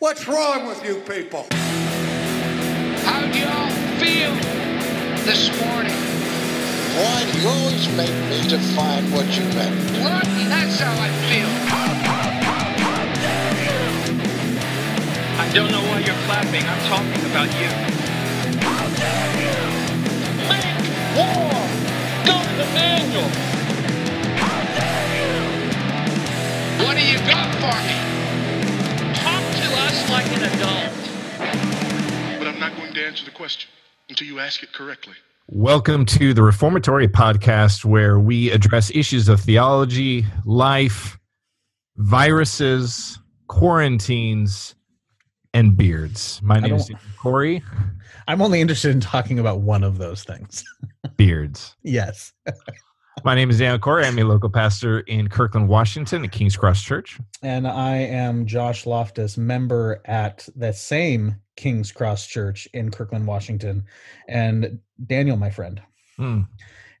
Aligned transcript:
What's 0.00 0.28
wrong 0.28 0.68
with 0.68 0.84
you 0.84 1.00
people? 1.00 1.44
How 3.02 3.20
do 3.20 3.36
y'all 3.36 3.68
feel 3.98 4.32
this 5.26 5.50
morning? 5.58 5.98
Why 6.94 7.26
do 7.26 7.40
you 7.40 7.48
always 7.48 7.88
make 7.96 8.14
me 8.30 8.48
define 8.48 9.10
what 9.10 9.26
you 9.36 9.42
meant? 9.58 9.74
What? 10.04 10.22
That's 10.22 10.78
how 10.78 10.94
I 10.94 11.10
feel. 11.26 11.50
I 15.36 15.50
don't 15.52 15.72
know 15.72 15.82
why 15.82 15.98
you're 15.98 16.22
clapping. 16.26 16.62
I'm 16.62 16.78
talking 16.86 17.24
about 17.32 17.50
you. 17.58 17.70
Make 20.46 20.78
war! 21.18 21.50
Go 22.24 22.38
to 22.38 22.54
the 22.54 22.66
manual! 22.72 23.30
What 26.86 26.94
do 26.96 27.02
you 27.02 27.18
got 27.26 27.52
for 27.56 27.74
me? 27.82 28.17
Talk 29.98 30.06
to 30.06 30.06
us 30.06 30.10
like 30.10 30.26
an 30.26 30.44
adult. 30.54 32.38
But 32.38 32.46
I'm 32.46 32.60
not 32.60 32.76
going 32.76 32.92
to 32.94 33.06
answer 33.06 33.24
the 33.24 33.30
question 33.30 33.70
until 34.08 34.26
you 34.26 34.38
ask 34.38 34.62
it 34.62 34.72
correctly. 34.72 35.14
Welcome 35.48 36.04
to 36.06 36.34
the 36.34 36.42
Reformatory 36.42 37.08
Podcast, 37.08 37.84
where 37.84 38.18
we 38.20 38.50
address 38.50 38.90
issues 38.94 39.28
of 39.28 39.40
theology, 39.40 40.24
life, 40.44 41.18
viruses, 41.96 43.18
quarantines, 43.48 44.74
and 45.54 45.76
beards. 45.76 46.40
My 46.42 46.60
name 46.60 46.74
is 46.74 46.90
Corey. 47.18 47.62
I'm 48.28 48.42
only 48.42 48.60
interested 48.60 48.92
in 48.92 49.00
talking 49.00 49.38
about 49.38 49.60
one 49.60 49.82
of 49.82 49.98
those 49.98 50.22
things. 50.22 50.64
Beards. 51.16 51.74
yes. 51.82 52.32
My 53.24 53.34
name 53.34 53.50
is 53.50 53.58
Daniel 53.58 53.78
Corey. 53.78 54.04
I'm 54.04 54.18
a 54.18 54.24
local 54.24 54.48
pastor 54.48 55.00
in 55.00 55.28
Kirkland, 55.28 55.68
Washington, 55.68 56.24
at 56.24 56.32
King's 56.32 56.56
Cross 56.56 56.82
Church. 56.82 57.18
And 57.42 57.66
I 57.66 57.96
am 57.96 58.46
Josh 58.46 58.86
Loftus, 58.86 59.36
member 59.36 60.00
at 60.04 60.48
the 60.56 60.72
same 60.72 61.36
King's 61.56 61.90
Cross 61.92 62.26
Church 62.26 62.68
in 62.74 62.90
Kirkland, 62.90 63.26
Washington. 63.26 63.84
And 64.28 64.78
Daniel, 65.06 65.36
my 65.36 65.50
friend, 65.50 65.80
Hmm. 66.16 66.42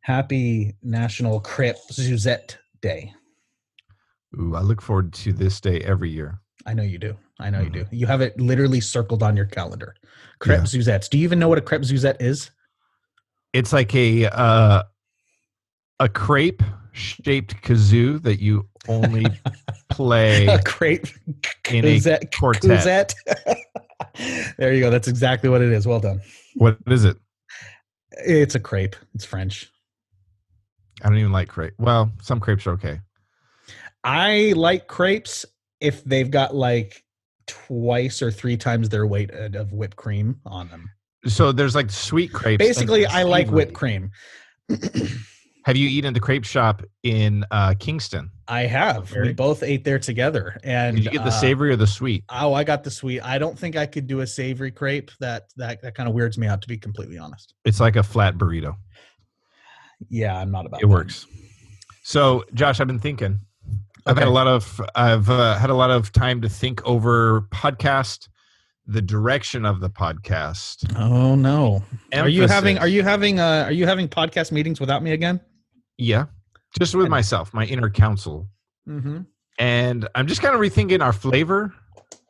happy 0.02 0.74
National 0.82 1.40
Crepe 1.40 1.76
Suzette 1.90 2.58
Day. 2.82 3.12
Ooh, 4.38 4.54
I 4.54 4.60
look 4.60 4.82
forward 4.82 5.12
to 5.14 5.32
this 5.32 5.60
day 5.60 5.80
every 5.80 6.10
year. 6.10 6.40
I 6.66 6.74
know 6.74 6.82
you 6.82 6.98
do. 6.98 7.16
I 7.40 7.50
know 7.50 7.60
you 7.60 7.70
do. 7.70 7.86
You 7.90 8.06
have 8.06 8.20
it 8.20 8.38
literally 8.40 8.80
circled 8.80 9.22
on 9.22 9.36
your 9.36 9.46
calendar. 9.46 9.94
Crepe 10.40 10.58
Yeah. 10.60 10.64
Suzettes. 10.64 11.08
Do 11.08 11.16
you 11.18 11.24
even 11.24 11.38
know 11.38 11.48
what 11.48 11.58
a 11.58 11.62
crepe 11.62 11.84
Suzette 11.84 12.20
is? 12.20 12.50
It's 13.52 13.72
like 13.72 13.94
a 13.94 14.26
uh, 14.26 14.82
a 16.00 16.08
crepe 16.08 16.62
shaped 16.92 17.60
kazoo 17.62 18.22
that 18.22 18.40
you 18.40 18.68
only 18.88 19.26
play 19.90 20.46
A 20.46 20.62
crepe 20.62 21.06
in 21.70 21.84
a 21.84 22.20
quartet. 22.36 23.14
There 24.58 24.72
you 24.72 24.80
go. 24.80 24.90
That's 24.90 25.06
exactly 25.06 25.48
what 25.48 25.62
it 25.62 25.70
is. 25.70 25.86
Well 25.86 26.00
done. 26.00 26.20
What 26.56 26.76
is 26.88 27.04
it? 27.04 27.16
It's 28.10 28.56
a 28.56 28.60
crepe. 28.60 28.96
It's 29.14 29.24
French. 29.24 29.70
I 31.02 31.08
don't 31.08 31.18
even 31.18 31.30
like 31.30 31.48
crepe. 31.48 31.74
Well, 31.78 32.10
some 32.20 32.40
crepes 32.40 32.66
are 32.66 32.72
okay. 32.72 33.00
I 34.02 34.54
like 34.56 34.88
crepes 34.88 35.46
if 35.80 36.02
they've 36.02 36.30
got 36.30 36.54
like 36.54 37.04
twice 37.46 38.20
or 38.20 38.32
three 38.32 38.56
times 38.56 38.88
their 38.88 39.06
weight 39.06 39.30
of 39.30 39.54
of 39.54 39.72
whipped 39.72 39.96
cream 39.96 40.40
on 40.44 40.68
them. 40.68 40.90
So 41.26 41.52
there's 41.52 41.76
like 41.76 41.90
sweet 41.90 42.32
crepes. 42.32 42.58
Basically, 42.58 43.06
I 43.06 43.22
like 43.22 43.48
whipped 43.50 43.74
cream. 43.74 44.10
Have 45.68 45.76
you 45.76 45.86
eaten 45.86 46.08
at 46.08 46.14
the 46.14 46.20
crepe 46.20 46.46
shop 46.46 46.82
in 47.02 47.44
uh, 47.50 47.74
Kingston? 47.78 48.30
I 48.48 48.62
have. 48.62 49.12
We 49.14 49.34
both 49.34 49.62
ate 49.62 49.84
there 49.84 49.98
together. 49.98 50.58
And 50.64 50.96
Did 50.96 51.04
you 51.04 51.10
get 51.10 51.24
the 51.24 51.28
uh, 51.28 51.40
savory 51.40 51.68
or 51.68 51.76
the 51.76 51.86
sweet? 51.86 52.24
Oh, 52.30 52.54
I 52.54 52.64
got 52.64 52.84
the 52.84 52.90
sweet. 52.90 53.20
I 53.20 53.36
don't 53.36 53.58
think 53.58 53.76
I 53.76 53.84
could 53.84 54.06
do 54.06 54.20
a 54.20 54.26
savory 54.26 54.70
crepe. 54.70 55.10
That 55.20 55.50
that 55.58 55.82
that 55.82 55.94
kind 55.94 56.08
of 56.08 56.14
weirds 56.14 56.38
me 56.38 56.46
out, 56.46 56.62
to 56.62 56.68
be 56.68 56.78
completely 56.78 57.18
honest. 57.18 57.52
It's 57.66 57.80
like 57.80 57.96
a 57.96 58.02
flat 58.02 58.38
burrito. 58.38 58.76
Yeah, 60.08 60.40
I'm 60.40 60.50
not 60.50 60.64
about. 60.64 60.80
It 60.80 60.86
that. 60.86 60.88
works. 60.88 61.26
So, 62.02 62.46
Josh, 62.54 62.80
I've 62.80 62.86
been 62.86 62.98
thinking. 62.98 63.38
I've 64.06 64.16
had 64.16 64.26
a 64.26 64.30
lot 64.30 64.46
of 64.46 64.80
I've 64.94 65.28
uh, 65.28 65.58
had 65.58 65.68
a 65.68 65.74
lot 65.74 65.90
of 65.90 66.12
time 66.12 66.40
to 66.40 66.48
think 66.48 66.82
over 66.86 67.42
podcast, 67.52 68.30
the 68.86 69.02
direction 69.02 69.66
of 69.66 69.80
the 69.80 69.90
podcast. 69.90 70.98
Oh 70.98 71.34
no! 71.34 71.84
Are 72.14 72.26
you 72.26 72.46
having. 72.46 72.78
Are 72.78 72.88
you 72.88 73.02
having 73.02 73.38
uh 73.38 73.64
Are 73.66 73.72
you 73.72 73.86
having 73.86 74.08
podcast 74.08 74.50
meetings 74.50 74.80
without 74.80 75.02
me 75.02 75.12
again? 75.12 75.42
Yeah, 75.98 76.26
just 76.78 76.94
with 76.94 77.08
myself, 77.08 77.52
my 77.52 77.64
inner 77.66 77.90
counsel. 77.90 78.48
Mm-hmm. 78.88 79.20
and 79.58 80.08
I'm 80.14 80.26
just 80.26 80.40
kind 80.40 80.54
of 80.54 80.60
rethinking 80.62 81.02
our 81.04 81.12
flavor, 81.12 81.74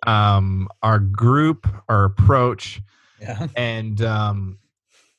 um, 0.06 0.68
our 0.82 0.98
group, 0.98 1.68
our 1.88 2.04
approach, 2.04 2.80
Yeah. 3.20 3.46
and 3.56 4.02
um, 4.02 4.58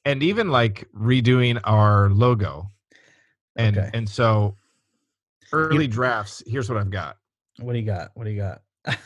and 0.03 0.21
even 0.23 0.49
like 0.49 0.87
redoing 0.93 1.61
our 1.63 2.09
logo, 2.09 2.71
and 3.55 3.77
Okay. 3.77 3.89
and 3.93 4.09
so 4.09 4.55
early 5.53 5.87
drafts. 5.87 6.43
Here's 6.47 6.67
what 6.69 6.77
I've 6.77 6.89
got. 6.91 7.17
What 7.59 7.73
do 7.73 7.79
you 7.79 7.85
got? 7.85 8.11
What 8.15 8.25
do 8.25 8.31
you 8.31 8.37
got? 8.41 8.61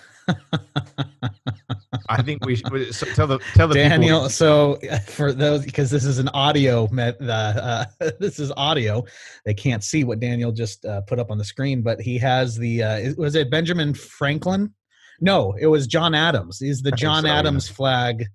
I 2.09 2.21
think 2.21 2.45
we 2.45 2.55
should 2.55 2.93
so 2.93 3.05
tell 3.07 3.27
the 3.27 3.39
tell 3.53 3.67
the 3.67 3.75
Daniel. 3.75 4.19
people. 4.19 4.29
So 4.29 4.79
for 5.07 5.33
those, 5.33 5.63
because 5.63 5.89
this 5.89 6.05
is 6.05 6.19
an 6.19 6.29
audio, 6.29 6.87
met, 6.91 7.17
uh, 7.21 7.85
uh, 8.01 8.11
this 8.19 8.39
is 8.39 8.51
audio. 8.57 9.05
They 9.45 9.53
can't 9.53 9.83
see 9.83 10.03
what 10.03 10.19
Daniel 10.19 10.51
just 10.51 10.85
uh, 10.85 11.01
put 11.01 11.19
up 11.19 11.31
on 11.31 11.37
the 11.37 11.45
screen, 11.45 11.81
but 11.81 12.01
he 12.01 12.17
has 12.19 12.57
the. 12.57 12.83
Uh, 12.83 13.13
was 13.17 13.35
it 13.35 13.49
Benjamin 13.49 13.93
Franklin? 13.93 14.73
No, 15.21 15.55
it 15.59 15.67
was 15.67 15.87
John 15.87 16.13
Adams. 16.13 16.61
Is 16.61 16.81
the 16.81 16.91
John 16.91 17.23
so, 17.23 17.29
yeah. 17.29 17.39
Adams 17.39 17.67
flag? 17.67 18.25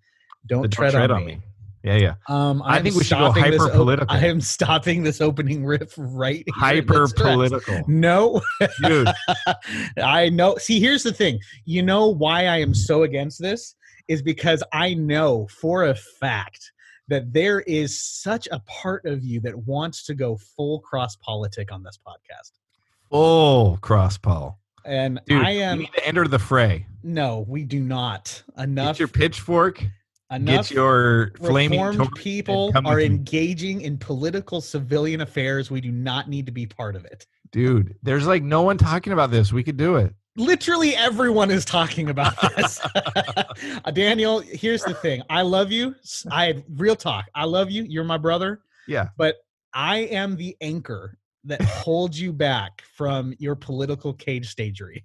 Don't, 0.47 0.63
the 0.63 0.69
tread, 0.69 1.11
on, 1.11 1.27
me. 1.27 1.41
Yeah, 1.85 1.97
yeah. 1.97 2.15
Um, 2.29 2.63
I 2.65 2.81
think 2.83 2.97
we 2.97 3.05
should 3.05 3.19
go 3.19 3.33
stopping 3.33 3.51
this 3.53 3.63
op-. 3.63 4.07
I 4.09 4.27
am 4.27 4.41
stopping 4.41 5.03
this 5.05 5.21
opening 5.21 5.65
riff 5.65 5.95
right 5.97 6.45
here 6.45 6.55
Hyper 6.55 7.07
political. 7.15 7.83
No, 7.87 8.41
dude. 8.83 9.09
I 10.03 10.29
know. 10.29 10.57
See, 10.59 10.81
here's 10.81 11.03
the 11.05 11.13
thing. 11.13 11.39
You 11.65 11.83
know 11.83 12.09
why 12.09 12.47
I 12.47 12.59
am 12.59 12.75
so 12.75 13.05
against 13.05 13.41
this 13.41 13.77
is 14.09 14.23
because 14.23 14.63
I 14.73 14.95
know 14.95 15.47
for 15.61 15.85
a 15.85 15.95
fact 15.95 16.73
that 17.09 17.33
there 17.33 17.61
is 17.61 18.03
such 18.03 18.49
a 18.53 18.61
part 18.61 19.07
of 19.07 19.25
you 19.25 19.41
that 19.41 19.57
wants 19.67 20.05
to 20.07 20.15
go 20.15 20.37
full 20.37 20.83
CrossPolitic 20.83 21.73
on 21.73 21.83
this 21.83 21.99
podcast. 22.07 22.53
Full 23.11 23.79
cross 23.79 24.19
Paul, 24.19 24.59
And 24.85 25.21
dude. 25.27 25.43
I 25.43 25.53
you 25.53 25.61
am 25.63 25.79
need 25.79 25.93
to 25.95 26.07
enter 26.07 26.27
the 26.29 26.39
fray. 26.39 26.87
no, 27.03 27.45
we 27.49 27.65
do 27.65 27.81
not. 27.81 28.43
Enough 28.59 28.97
Get 28.97 28.99
your 28.99 29.09
pitchfork. 29.09 29.83
Enough 30.31 30.69
Get 30.69 30.75
your 30.75 31.33
flaming 31.39 32.07
people 32.17 32.73
are 32.85 33.01
engaging 33.01 33.81
in 33.81 33.97
political 33.99 34.61
civilian 34.61 35.21
affairs. 35.23 35.71
We 35.71 35.81
do 35.81 35.91
not 35.91 36.29
need 36.29 36.47
to 36.47 36.53
be 36.53 36.67
part 36.67 36.97
of 36.97 37.05
it. 37.05 37.27
dude. 37.53 37.95
There's 38.03 38.27
like 38.27 38.43
no 38.43 38.63
one 38.63 38.77
talking 38.79 39.13
about 39.13 39.31
this. 39.31 39.53
We 39.53 39.63
could 39.63 39.77
do 39.79 39.97
it. 39.97 40.15
literally 40.37 40.95
everyone 40.95 41.51
is 41.51 41.65
talking 41.65 42.11
about 42.11 42.35
this. 42.57 42.81
Uh, 43.85 43.91
Daniel, 43.91 44.39
here's 44.41 44.83
the 44.85 44.95
thing. 44.95 45.21
I 45.29 45.43
love 45.43 45.73
you. 45.73 45.95
I 46.31 46.63
real 46.77 46.95
talk. 46.95 47.25
I 47.35 47.45
love 47.45 47.71
you. 47.73 47.83
You're 47.83 48.05
my 48.05 48.19
brother, 48.19 48.61
Yeah. 48.87 49.09
but 49.17 49.37
I 49.75 49.99
am 49.99 50.37
the 50.37 50.57
anchor 50.61 51.19
that 51.45 51.61
holds 51.63 52.21
you 52.21 52.33
back 52.33 52.83
from 52.95 53.35
your 53.39 53.57
political 53.57 54.13
cage 54.13 54.49
stagery. 54.49 55.05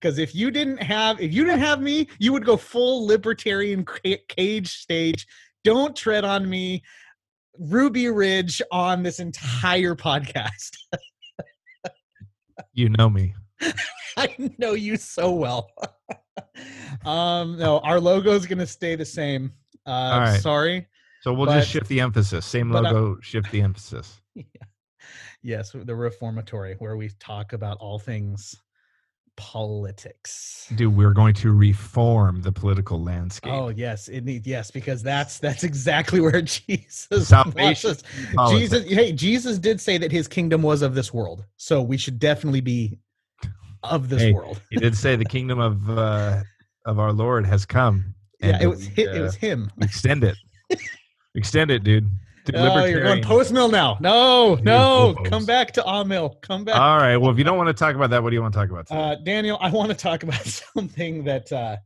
Because 0.00 0.18
if 0.18 0.34
you 0.34 0.50
didn't 0.50 0.82
have, 0.82 1.20
if 1.20 1.32
you 1.32 1.44
didn't 1.44 1.60
have 1.60 1.80
me, 1.80 2.08
you 2.18 2.32
would 2.32 2.44
go 2.44 2.56
full 2.56 3.06
libertarian 3.06 3.84
cage 4.28 4.70
stage. 4.70 5.26
Don't 5.62 5.96
tread 5.96 6.24
on 6.24 6.48
me. 6.48 6.82
Ruby 7.58 8.08
Ridge 8.08 8.60
on 8.72 9.02
this 9.02 9.20
entire 9.20 9.94
podcast. 9.94 10.76
You 12.72 12.88
know 12.88 13.08
me. 13.08 13.34
I 14.16 14.34
know 14.58 14.72
you 14.72 14.96
so 14.96 15.32
well. 15.32 15.70
um, 17.04 17.56
no, 17.56 17.78
our 17.80 18.00
logo 18.00 18.32
is 18.32 18.46
going 18.46 18.58
to 18.58 18.66
stay 18.66 18.96
the 18.96 19.04
same. 19.04 19.52
Uh, 19.86 20.24
right. 20.26 20.40
Sorry. 20.40 20.86
So 21.22 21.32
we'll 21.32 21.46
But- 21.46 21.60
just 21.60 21.70
shift 21.70 21.88
the 21.88 22.00
emphasis. 22.00 22.44
Same 22.44 22.70
logo, 22.70 23.18
shift 23.20 23.50
the 23.50 23.62
emphasis. 23.62 24.20
Yes, 25.42 25.72
the 25.74 25.94
reformatory 25.94 26.74
where 26.78 26.96
we 26.96 27.10
talk 27.20 27.52
about 27.52 27.76
all 27.76 27.98
things 27.98 28.56
politics. 29.36 30.70
Dude, 30.74 30.96
we're 30.96 31.12
going 31.12 31.34
to 31.34 31.52
reform 31.52 32.42
the 32.42 32.52
political 32.52 33.02
landscape. 33.02 33.52
Oh 33.52 33.68
yes, 33.68 34.08
it 34.08 34.24
need, 34.24 34.46
yes 34.46 34.70
because 34.70 35.02
that's 35.02 35.38
that's 35.38 35.64
exactly 35.64 36.20
where 36.20 36.42
Jesus 36.42 37.08
wants 37.10 37.28
Salvation 37.28 37.90
us. 37.90 38.02
in 38.30 38.36
politics. 38.36 38.70
Jesus, 38.70 38.92
hey, 38.92 39.12
Jesus 39.12 39.58
did 39.58 39.80
say 39.80 39.98
that 39.98 40.10
his 40.12 40.28
kingdom 40.28 40.62
was 40.62 40.82
of 40.82 40.94
this 40.94 41.12
world, 41.12 41.44
so 41.56 41.82
we 41.82 41.96
should 41.96 42.18
definitely 42.18 42.60
be 42.60 42.98
of 43.82 44.08
this 44.08 44.22
Hey, 44.22 44.32
world. 44.32 44.60
He 44.70 44.76
did 44.76 44.96
say 44.96 45.16
the 45.16 45.24
kingdom 45.24 45.58
of 45.58 45.90
uh, 45.90 46.42
of 46.86 46.98
our 46.98 47.12
Lord 47.12 47.46
has 47.46 47.64
come. 47.66 48.14
Yeah, 48.40 48.58
it 48.62 48.66
was 48.66 48.88
we, 48.96 49.04
hi- 49.04 49.12
it 49.16 49.20
was 49.20 49.36
uh, 49.36 49.38
him. 49.38 49.70
extend 49.80 50.24
it. 50.24 50.36
extend 51.34 51.70
it, 51.70 51.84
dude. 51.84 52.08
Oh, 52.54 52.84
you're 52.84 53.02
going 53.02 53.22
post 53.22 53.52
mill 53.52 53.70
now. 53.70 53.96
No, 54.00 54.56
no, 54.56 55.14
come 55.24 55.46
back 55.46 55.72
to 55.72 55.84
ah 55.84 56.04
mill. 56.04 56.38
Come 56.42 56.64
back. 56.64 56.76
All 56.76 56.98
right. 56.98 57.16
Well, 57.16 57.30
if 57.30 57.38
you 57.38 57.44
don't 57.44 57.56
want 57.56 57.68
to 57.68 57.74
talk 57.74 57.94
about 57.94 58.10
that, 58.10 58.22
what 58.22 58.30
do 58.30 58.36
you 58.36 58.42
want 58.42 58.52
to 58.52 58.60
talk 58.60 58.70
about? 58.70 58.86
today? 58.86 59.00
Uh, 59.00 59.14
Daniel, 59.24 59.58
I 59.60 59.70
want 59.70 59.88
to 59.90 59.96
talk 59.96 60.22
about 60.22 60.44
something 60.74 61.24
that 61.24 61.50
uh, 61.52 61.76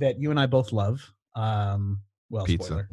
that 0.00 0.18
you 0.18 0.30
and 0.30 0.38
I 0.38 0.46
both 0.46 0.72
love. 0.72 1.10
Um, 1.34 2.00
well, 2.30 2.44
Pizza. 2.44 2.66
spoiler. 2.66 2.88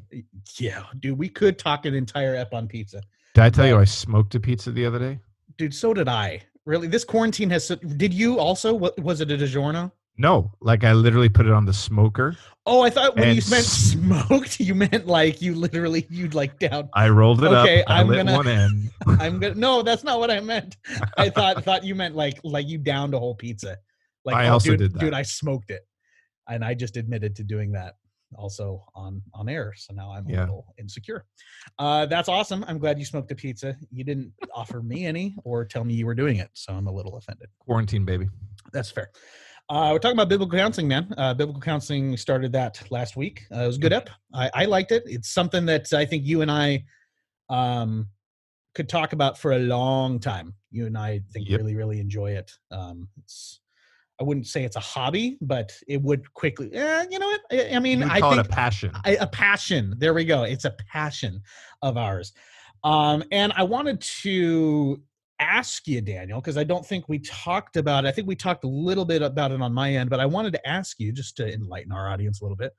Yeah, 0.57 0.83
dude, 0.99 1.17
we 1.17 1.27
could 1.29 1.57
talk 1.57 1.85
an 1.85 1.93
entire 1.95 2.35
ep 2.35 2.53
on 2.53 2.67
pizza, 2.67 3.01
Did 3.33 3.43
I 3.43 3.49
tell 3.49 3.67
you 3.67 3.77
I 3.77 3.85
smoked 3.85 4.35
a 4.35 4.39
pizza 4.39 4.71
the 4.71 4.85
other 4.85 4.99
day? 4.99 5.19
dude. 5.57 5.73
So 5.73 5.93
did 5.93 6.07
I. 6.07 6.41
Really, 6.65 6.87
this 6.87 7.03
quarantine 7.03 7.49
has. 7.49 7.67
Did 7.67 8.13
you 8.13 8.39
also? 8.39 8.73
What 8.73 8.99
was 8.99 9.19
it? 9.21 9.31
A 9.31 9.37
DiGiorno? 9.37 9.91
No, 10.17 10.51
like 10.61 10.83
I 10.83 10.93
literally 10.93 11.29
put 11.29 11.45
it 11.45 11.51
on 11.51 11.65
the 11.65 11.73
smoker. 11.73 12.35
Oh, 12.65 12.81
I 12.81 12.89
thought 12.89 13.15
when 13.15 13.35
you 13.35 13.41
meant 13.49 13.65
smoked, 13.65 14.59
you 14.59 14.75
meant 14.75 15.07
like 15.07 15.41
you 15.41 15.55
literally 15.55 16.05
you'd 16.09 16.35
like 16.35 16.59
down. 16.59 16.89
I 16.93 17.09
rolled 17.09 17.43
it 17.43 17.47
Okay, 17.47 17.81
up. 17.83 17.89
I'm 17.89 18.07
gonna- 18.07 18.35
one 18.35 18.47
end. 18.47 18.91
I'm 19.07 19.39
gonna. 19.39 19.55
No, 19.55 19.81
that's 19.81 20.03
not 20.03 20.19
what 20.19 20.29
I 20.29 20.39
meant. 20.39 20.77
I 21.17 21.29
thought 21.29 21.63
thought 21.65 21.83
you 21.83 21.95
meant 21.95 22.15
like 22.15 22.39
like 22.43 22.67
you 22.67 22.77
downed 22.77 23.13
a 23.13 23.19
whole 23.19 23.35
pizza. 23.35 23.77
Like 24.23 24.35
I 24.35 24.49
oh, 24.49 24.53
also 24.53 24.71
dude, 24.71 24.79
did 24.79 24.93
that. 24.93 24.99
Dude, 24.99 25.13
I 25.13 25.23
smoked 25.23 25.71
it, 25.71 25.81
and 26.47 26.63
I 26.63 26.75
just 26.75 26.97
admitted 26.97 27.35
to 27.37 27.43
doing 27.43 27.71
that 27.71 27.95
also 28.37 28.85
on 28.95 29.21
on 29.33 29.49
air. 29.49 29.73
So 29.75 29.93
now 29.93 30.11
I'm 30.11 30.27
a 30.27 30.39
little 30.39 30.67
insecure. 30.77 31.25
Uh, 31.79 32.05
that's 32.05 32.29
awesome. 32.29 32.63
I'm 32.67 32.77
glad 32.77 32.99
you 32.99 33.05
smoked 33.05 33.31
a 33.31 33.35
pizza. 33.35 33.75
You 33.91 34.03
didn't 34.03 34.33
offer 34.53 34.81
me 34.81 35.05
any 35.05 35.35
or 35.43 35.65
tell 35.65 35.83
me 35.83 35.93
you 35.93 36.05
were 36.05 36.15
doing 36.15 36.37
it, 36.37 36.49
so 36.53 36.73
I'm 36.73 36.87
a 36.87 36.93
little 36.93 37.17
offended. 37.17 37.47
Quarantine, 37.59 38.05
baby. 38.05 38.27
That's 38.71 38.91
fair. 38.91 39.09
Uh, 39.71 39.91
we're 39.93 39.99
talking 39.99 40.17
about 40.17 40.27
biblical 40.27 40.59
counseling, 40.59 40.89
man. 40.89 41.07
Uh, 41.17 41.33
biblical 41.33 41.61
counseling 41.61 42.17
started 42.17 42.51
that 42.51 42.83
last 42.91 43.15
week. 43.15 43.45
Uh, 43.55 43.59
it 43.61 43.67
was 43.67 43.77
a 43.77 43.79
good 43.79 43.93
up. 43.93 44.09
I, 44.33 44.51
I 44.53 44.65
liked 44.65 44.91
it. 44.91 45.03
It's 45.05 45.29
something 45.29 45.65
that 45.67 45.93
I 45.93 46.03
think 46.03 46.25
you 46.25 46.41
and 46.41 46.51
I 46.51 46.83
um, 47.49 48.09
could 48.75 48.89
talk 48.89 49.13
about 49.13 49.37
for 49.37 49.53
a 49.53 49.59
long 49.59 50.19
time. 50.19 50.55
You 50.71 50.87
and 50.87 50.97
I 50.97 51.21
think 51.31 51.47
Yep. 51.47 51.59
really, 51.61 51.77
really 51.77 52.01
enjoy 52.01 52.31
it. 52.31 52.51
Um, 52.69 53.07
it's 53.23 53.61
I 54.19 54.25
wouldn't 54.25 54.45
say 54.45 54.65
it's 54.65 54.75
a 54.75 54.81
hobby, 54.81 55.37
but 55.39 55.71
it 55.87 56.01
would 56.01 56.31
quickly. 56.33 56.69
Eh, 56.73 57.05
you 57.09 57.17
know 57.17 57.27
what? 57.27 57.41
I, 57.53 57.75
I 57.75 57.79
mean, 57.79 58.03
I 58.03 58.19
call 58.19 58.31
think 58.31 58.45
it 58.45 58.51
a 58.51 58.53
passion. 58.53 58.91
I, 59.05 59.11
a 59.21 59.27
passion. 59.27 59.95
There 59.97 60.13
we 60.13 60.25
go. 60.25 60.43
It's 60.43 60.65
a 60.65 60.75
passion 60.89 61.41
of 61.81 61.95
ours. 61.95 62.33
Um, 62.83 63.23
and 63.31 63.53
I 63.55 63.63
wanted 63.63 64.01
to 64.01 65.01
ask 65.41 65.87
you, 65.87 65.99
Daniel, 66.01 66.39
because 66.39 66.57
I 66.57 66.63
don't 66.63 66.85
think 66.85 67.09
we 67.09 67.19
talked 67.19 67.75
about 67.75 68.05
it. 68.05 68.07
I 68.07 68.11
think 68.11 68.27
we 68.27 68.35
talked 68.35 68.63
a 68.63 68.69
little 68.69 69.05
bit 69.05 69.21
about 69.21 69.51
it 69.51 69.61
on 69.61 69.73
my 69.73 69.93
end, 69.93 70.09
but 70.09 70.19
I 70.19 70.25
wanted 70.25 70.53
to 70.53 70.67
ask 70.67 70.99
you 70.99 71.11
just 71.11 71.35
to 71.37 71.51
enlighten 71.51 71.91
our 71.91 72.09
audience 72.09 72.39
a 72.39 72.45
little 72.45 72.55
bit. 72.55 72.73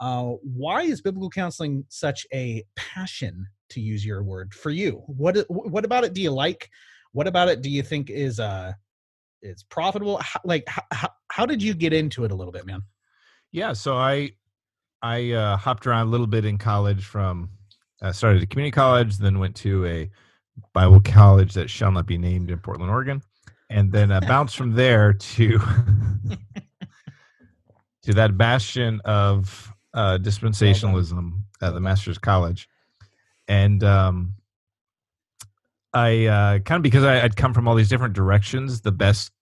Uh, 0.00 0.32
why 0.42 0.82
is 0.82 1.00
biblical 1.00 1.30
counseling 1.30 1.84
such 1.88 2.26
a 2.32 2.64
passion, 2.74 3.46
to 3.68 3.80
use 3.80 4.04
your 4.04 4.22
word, 4.22 4.52
for 4.52 4.70
you? 4.70 5.02
What 5.06 5.36
what 5.48 5.84
about 5.84 6.04
it 6.04 6.12
do 6.12 6.20
you 6.20 6.30
like? 6.30 6.68
What 7.12 7.26
about 7.26 7.48
it 7.48 7.62
do 7.62 7.70
you 7.70 7.82
think 7.82 8.10
is 8.10 8.40
uh 8.40 8.72
is 9.42 9.62
profitable? 9.64 10.18
How, 10.22 10.40
like 10.44 10.64
how, 10.68 11.10
how, 11.30 11.46
did 11.46 11.62
you 11.62 11.74
get 11.74 11.92
into 11.92 12.24
it 12.24 12.32
a 12.32 12.34
little 12.34 12.52
bit, 12.52 12.66
man? 12.66 12.82
Yeah, 13.52 13.74
so 13.74 13.96
I 13.96 14.32
I 15.02 15.32
uh, 15.32 15.56
hopped 15.56 15.86
around 15.86 16.08
a 16.08 16.10
little 16.10 16.26
bit 16.26 16.44
in 16.44 16.56
college. 16.56 17.04
From 17.04 17.50
uh, 18.00 18.12
started 18.12 18.42
at 18.42 18.50
community 18.50 18.72
college, 18.72 19.18
then 19.18 19.38
went 19.38 19.54
to 19.56 19.84
a 19.86 20.10
Bible 20.72 21.00
college 21.00 21.54
that 21.54 21.70
shall 21.70 21.92
not 21.92 22.06
be 22.06 22.18
named 22.18 22.50
in 22.50 22.58
Portland, 22.58 22.90
Oregon, 22.90 23.22
and 23.68 23.92
then 23.92 24.10
uh, 24.10 24.20
bounced 24.20 24.56
from 24.56 24.74
there 24.74 25.12
to 25.12 25.58
to 28.02 28.14
that 28.14 28.36
bastion 28.36 29.00
of 29.04 29.72
uh, 29.94 30.18
dispensationalism 30.20 31.32
at 31.62 31.74
the 31.74 31.80
Master's 31.80 32.18
College, 32.18 32.68
and 33.48 33.82
um, 33.84 34.34
I 35.92 36.26
uh, 36.26 36.58
kind 36.60 36.76
of 36.76 36.82
because 36.82 37.04
I, 37.04 37.22
I'd 37.22 37.36
come 37.36 37.54
from 37.54 37.68
all 37.68 37.74
these 37.74 37.88
different 37.88 38.14
directions. 38.14 38.80
The 38.80 38.92
best 38.92 39.32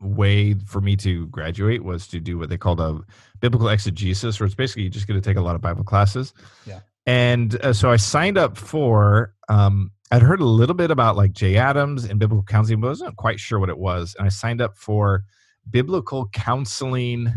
way 0.00 0.54
for 0.66 0.80
me 0.80 0.96
to 0.96 1.26
graduate 1.26 1.84
was 1.84 2.06
to 2.08 2.20
do 2.20 2.38
what 2.38 2.48
they 2.48 2.56
called 2.56 2.80
a 2.80 3.00
biblical 3.40 3.68
exegesis, 3.68 4.40
where 4.40 4.46
it's 4.46 4.54
basically 4.54 4.82
you're 4.82 4.90
just 4.90 5.06
going 5.06 5.20
to 5.20 5.26
take 5.26 5.36
a 5.36 5.42
lot 5.42 5.54
of 5.54 5.60
Bible 5.60 5.84
classes. 5.84 6.32
Yeah. 6.66 6.80
And 7.06 7.62
uh, 7.64 7.72
so 7.72 7.90
I 7.90 7.96
signed 7.96 8.38
up 8.38 8.56
for. 8.56 9.34
Um, 9.48 9.90
I'd 10.10 10.22
heard 10.22 10.40
a 10.40 10.44
little 10.44 10.74
bit 10.74 10.90
about 10.90 11.16
like 11.16 11.32
Jay 11.32 11.56
Adams 11.56 12.04
and 12.04 12.18
biblical 12.18 12.42
counseling, 12.42 12.80
but 12.80 12.88
I 12.88 12.90
wasn't 12.90 13.16
quite 13.16 13.38
sure 13.38 13.58
what 13.60 13.68
it 13.68 13.78
was. 13.78 14.16
And 14.18 14.26
I 14.26 14.28
signed 14.28 14.60
up 14.60 14.76
for 14.76 15.24
biblical 15.70 16.28
counseling 16.32 17.32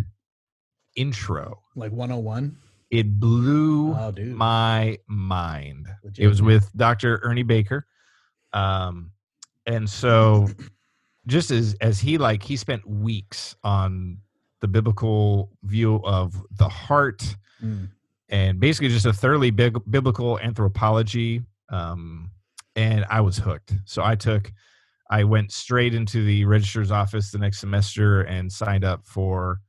intro. 0.95 1.61
Like 1.75 1.91
101? 1.91 2.57
It 2.89 3.19
blew 3.19 3.93
Oh, 3.93 4.13
my 4.17 4.97
mind. 5.07 5.87
Legit, 6.03 6.25
It 6.25 6.27
was 6.27 6.41
with 6.41 6.71
Dr. 6.75 7.19
Ernie 7.23 7.43
Baker. 7.43 7.85
Um, 8.53 9.11
and 9.65 9.89
so 9.89 10.47
just 11.25 11.49
as 11.51 11.75
as 11.79 11.99
he 11.99 12.17
like 12.17 12.43
he 12.43 12.55
spent 12.57 12.85
weeks 12.87 13.55
on 13.63 14.17
the 14.59 14.67
biblical 14.67 15.49
view 15.63 16.01
of 16.03 16.41
the 16.57 16.67
heart 16.69 17.35
Mm. 17.63 17.87
and 18.29 18.59
basically 18.59 18.89
just 18.89 19.05
a 19.05 19.13
thoroughly 19.13 19.49
big, 19.49 19.77
biblical 19.89 20.37
anthropology 20.39 21.41
um, 21.69 22.29
and 22.75 23.05
i 23.09 23.21
was 23.21 23.37
hooked 23.37 23.73
so 23.85 24.03
i 24.03 24.15
took 24.15 24.51
i 25.11 25.23
went 25.23 25.51
straight 25.51 25.93
into 25.93 26.23
the 26.25 26.43
registrar's 26.45 26.91
office 26.91 27.31
the 27.31 27.37
next 27.37 27.59
semester 27.59 28.21
and 28.21 28.51
signed 28.51 28.83
up 28.83 29.05
for 29.05 29.59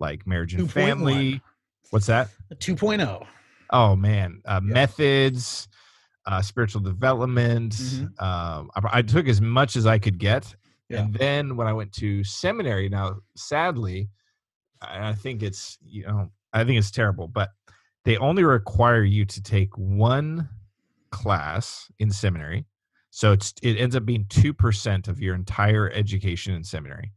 like 0.00 0.26
marriage 0.26 0.54
and 0.54 0.68
2.1. 0.68 0.72
family 0.72 1.42
what's 1.90 2.06
that 2.06 2.28
2.0. 2.54 3.26
oh 3.70 3.94
man 3.96 4.40
uh, 4.46 4.60
Yeah. 4.64 4.72
methods 4.72 5.68
uh, 6.26 6.40
spiritual 6.40 6.80
development 6.80 7.74
Mhm. 7.74 8.22
um, 8.22 8.70
I, 8.74 8.98
I 8.98 9.02
took 9.02 9.28
as 9.28 9.40
much 9.42 9.76
as 9.76 9.86
i 9.86 9.98
could 9.98 10.18
get 10.18 10.54
Yeah. 10.88 11.00
and 11.02 11.14
then 11.14 11.56
when 11.56 11.66
i 11.66 11.72
went 11.72 11.92
to 11.94 12.24
seminary 12.24 12.88
now 12.88 13.16
sadly 13.36 14.08
i 14.80 15.10
I 15.10 15.14
think 15.14 15.42
it's 15.42 15.76
you 15.84 16.06
know 16.06 16.30
i 16.54 16.64
think 16.64 16.78
it's 16.78 16.90
terrible 16.90 17.28
but 17.28 17.50
they 18.06 18.16
only 18.18 18.42
require 18.44 19.02
you 19.02 19.24
to 19.26 19.42
take 19.42 19.76
one 19.78 20.48
class 21.14 21.88
in 21.98 22.10
seminary 22.10 22.66
so 23.10 23.30
it's 23.30 23.54
it 23.62 23.76
ends 23.78 23.94
up 23.94 24.04
being 24.04 24.24
2% 24.24 25.06
of 25.06 25.20
your 25.20 25.36
entire 25.36 25.88
education 25.92 26.52
in 26.54 26.64
seminary 26.64 27.12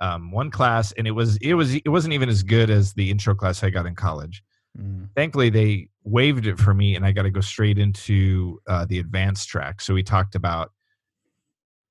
um, 0.00 0.32
one 0.32 0.50
class 0.50 0.92
and 0.98 1.06
it 1.06 1.12
was 1.12 1.36
it 1.36 1.54
was 1.54 1.74
it 1.76 1.88
wasn't 1.88 2.12
even 2.12 2.28
as 2.28 2.42
good 2.42 2.68
as 2.70 2.92
the 2.94 3.10
intro 3.10 3.34
class 3.34 3.62
i 3.62 3.70
got 3.70 3.86
in 3.86 3.94
college. 3.94 4.42
Mm. 4.76 5.08
thankfully 5.14 5.48
they 5.48 5.88
waived 6.04 6.46
it 6.46 6.58
for 6.58 6.74
me 6.74 6.96
and 6.96 7.06
i 7.06 7.12
got 7.12 7.22
to 7.22 7.30
go 7.30 7.40
straight 7.40 7.78
into 7.78 8.58
uh, 8.68 8.84
the 8.84 8.98
advanced 8.98 9.48
track. 9.48 9.80
So 9.80 9.94
we 9.94 10.02
talked 10.02 10.34
about 10.34 10.70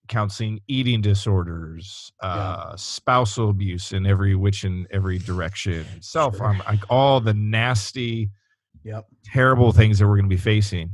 counseling 0.08 0.60
eating 0.68 1.02
disorders 1.02 2.12
uh, 2.22 2.76
spousal 2.76 3.50
abuse 3.50 3.92
in 3.92 4.06
every 4.06 4.36
which 4.36 4.64
and 4.64 4.86
every 4.92 5.18
direction 5.18 5.84
self-harm 6.02 6.62
like 6.68 6.84
all 6.90 7.20
the 7.20 7.34
nasty 7.34 8.30
Yep. 8.84 9.06
terrible 9.24 9.72
things 9.72 9.98
that 9.98 10.06
we're 10.08 10.18
going 10.18 10.30
to 10.30 10.36
be 10.36 10.38
facing 10.54 10.92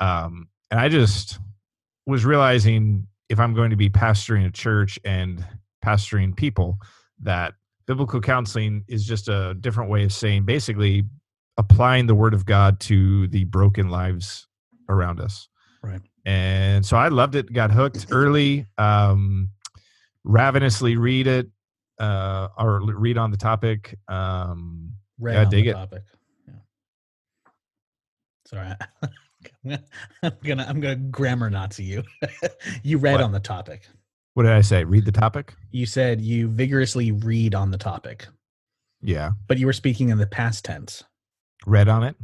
um, 0.00 0.48
and 0.70 0.80
i 0.80 0.88
just 0.88 1.38
was 2.06 2.24
realizing 2.24 3.06
if 3.28 3.38
i'm 3.40 3.54
going 3.54 3.70
to 3.70 3.76
be 3.76 3.88
pastoring 3.90 4.46
a 4.46 4.50
church 4.50 4.98
and 5.04 5.44
pastoring 5.84 6.36
people 6.36 6.78
that 7.20 7.54
biblical 7.86 8.20
counseling 8.20 8.84
is 8.88 9.04
just 9.06 9.28
a 9.28 9.54
different 9.60 9.90
way 9.90 10.04
of 10.04 10.12
saying 10.12 10.44
basically 10.44 11.04
applying 11.58 12.06
the 12.06 12.14
word 12.14 12.34
of 12.34 12.44
god 12.46 12.80
to 12.80 13.28
the 13.28 13.44
broken 13.44 13.88
lives 13.88 14.46
around 14.88 15.20
us 15.20 15.48
Right. 15.82 16.00
and 16.24 16.84
so 16.84 16.96
i 16.96 17.08
loved 17.08 17.34
it 17.34 17.52
got 17.52 17.70
hooked 17.70 18.06
early 18.10 18.66
um, 18.78 19.50
ravenously 20.24 20.96
read 20.96 21.26
it 21.26 21.48
uh, 22.00 22.48
or 22.58 22.80
read 22.82 23.18
on 23.18 23.30
the 23.30 23.36
topic 23.36 23.96
um, 24.08 24.94
Right 25.18 25.34
Yeah, 25.34 25.42
I 25.42 25.44
dig 25.44 25.64
the 25.66 25.70
it. 25.70 25.74
topic. 25.74 26.02
Yeah. 26.48 26.54
Sorry. 28.46 28.68
I'm 30.22 30.32
gonna 30.44 30.66
I'm 30.68 30.80
gonna 30.80 30.96
grammar 30.96 31.50
Nazi 31.50 31.84
you. 31.84 32.02
you 32.82 32.98
read 32.98 33.12
What? 33.14 33.22
on 33.22 33.32
the 33.32 33.40
topic. 33.40 33.88
what 34.34 34.42
did 34.44 34.52
i 34.52 34.60
say 34.60 34.84
read 34.84 35.04
the 35.04 35.12
topic 35.12 35.54
You 35.70 35.86
said 35.86 36.20
you 36.20 36.48
vigorously 36.48 37.12
read 37.12 37.54
on 37.54 37.70
the 37.70 37.78
topic, 37.78 38.26
yeah 39.02 39.32
but 39.48 39.58
you 39.58 39.66
were 39.66 39.72
speaking 39.72 40.08
in 40.10 40.18
the 40.18 40.26
past 40.26 40.64
tense. 40.64 41.02
read 41.66 41.88
on 41.88 42.02
it 42.02 42.16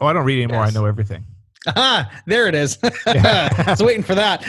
oh 0.00 0.06
i 0.06 0.12
don't 0.12 0.24
read 0.24 0.42
anymore 0.42 0.64
Yes. 0.64 0.74
i 0.76 0.78
know 0.80 0.86
everything 0.86 1.24
Ah, 1.66 2.10
there 2.26 2.46
it 2.46 2.54
is. 2.54 2.78
I 3.06 3.64
was 3.68 3.82
waiting 3.82 4.02
for 4.02 4.14
that. 4.14 4.40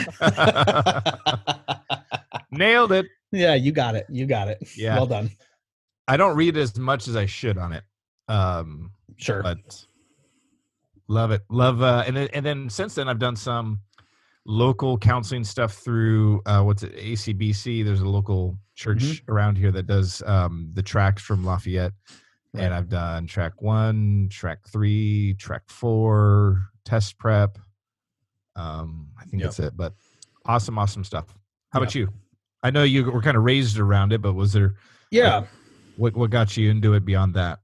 nailed 2.50 2.92
it 2.92 3.06
yeah, 3.34 3.54
you 3.54 3.72
got 3.72 3.94
it. 3.94 4.04
You 4.10 4.26
got 4.26 4.48
it. 4.48 4.58
Yeah. 4.76 4.96
Well 4.96 5.06
done. 5.06 5.30
i 6.08 6.16
don't 6.16 6.36
read 6.36 6.56
as 6.56 6.76
much 6.78 7.08
as 7.08 7.16
i 7.16 7.26
should 7.26 7.58
on 7.58 7.72
it 7.72 7.84
um 8.28 8.92
Sure. 9.16 9.42
but 9.42 9.58
love 11.08 11.30
it 11.30 11.42
love 11.50 11.82
uh 11.82 12.04
and 12.06 12.16
then 12.16 12.28
and 12.32 12.44
then 12.46 12.70
since 12.70 12.94
then 12.94 13.08
i've 13.08 13.18
done 13.18 13.36
some 13.36 13.80
local 14.46 14.96
counseling 14.98 15.44
stuff 15.44 15.74
through 15.74 16.40
uh 16.46 16.62
what's 16.62 16.82
it 16.82 16.94
acbc 16.96 17.84
there's 17.84 18.00
a 18.00 18.08
local 18.08 18.58
church 18.74 19.02
Mm-hmm. 19.02 19.32
around 19.32 19.56
here 19.58 19.70
that 19.72 19.86
does 19.86 20.22
um 20.26 20.70
the 20.74 20.82
tracks 20.82 21.22
from 21.22 21.44
lafayette 21.44 21.92
Right. 22.54 22.64
and 22.64 22.74
i've 22.74 22.88
done 22.88 23.26
track 23.26 23.62
one 23.62 24.28
track 24.30 24.58
three 24.68 25.34
track 25.38 25.62
four 25.68 26.62
test 26.84 27.18
prep 27.18 27.58
um 28.56 29.08
i 29.20 29.24
think 29.24 29.40
Yep. 29.42 29.50
that's 29.50 29.58
it 29.60 29.76
but 29.76 29.94
awesome 30.46 30.78
awesome 30.78 31.04
stuff 31.04 31.26
how 31.70 31.80
about 31.80 31.94
you 31.94 32.08
i 32.62 32.70
know 32.70 32.82
you 32.82 33.10
were 33.10 33.22
kind 33.22 33.36
of 33.36 33.44
raised 33.44 33.78
around 33.78 34.12
it 34.12 34.20
but 34.22 34.34
was 34.34 34.52
there 34.52 34.74
yeah. 35.10 35.44
What 35.96 36.16
what 36.16 36.30
got 36.30 36.56
you 36.56 36.70
into 36.70 36.94
it 36.94 37.04
beyond 37.04 37.34
that? 37.34 37.58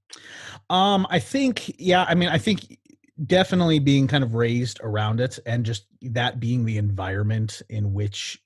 Um, 0.68 1.07
I 1.09 1.18
think, 1.18 1.80
yeah, 1.80 2.04
I 2.07 2.14
mean, 2.14 2.28
I 2.28 2.37
think 2.37 2.77
definitely 3.26 3.78
being 3.78 4.06
kind 4.06 4.22
of 4.22 4.34
raised 4.34 4.80
around 4.82 5.20
it 5.20 5.38
and 5.46 5.64
just 5.64 5.87
that 6.02 6.40
being 6.40 6.64
the 6.64 6.78
environment 6.78 7.62
in 7.68 7.92
which 7.92 8.40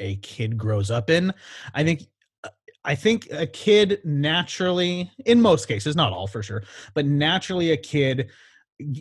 a 0.00 0.16
kid 0.16 0.58
grows 0.58 0.90
up 0.90 1.08
in. 1.08 1.32
I 1.74 1.84
think 1.84 2.06
uh, 2.44 2.50
I 2.84 2.94
think 2.94 3.28
a 3.32 3.46
kid 3.46 4.00
naturally, 4.04 5.10
in 5.24 5.40
most 5.40 5.66
cases, 5.66 5.96
not 5.96 6.12
all 6.12 6.26
for 6.26 6.42
sure, 6.42 6.64
but 6.94 7.06
naturally 7.06 7.72
a 7.72 7.76
kid 7.76 8.30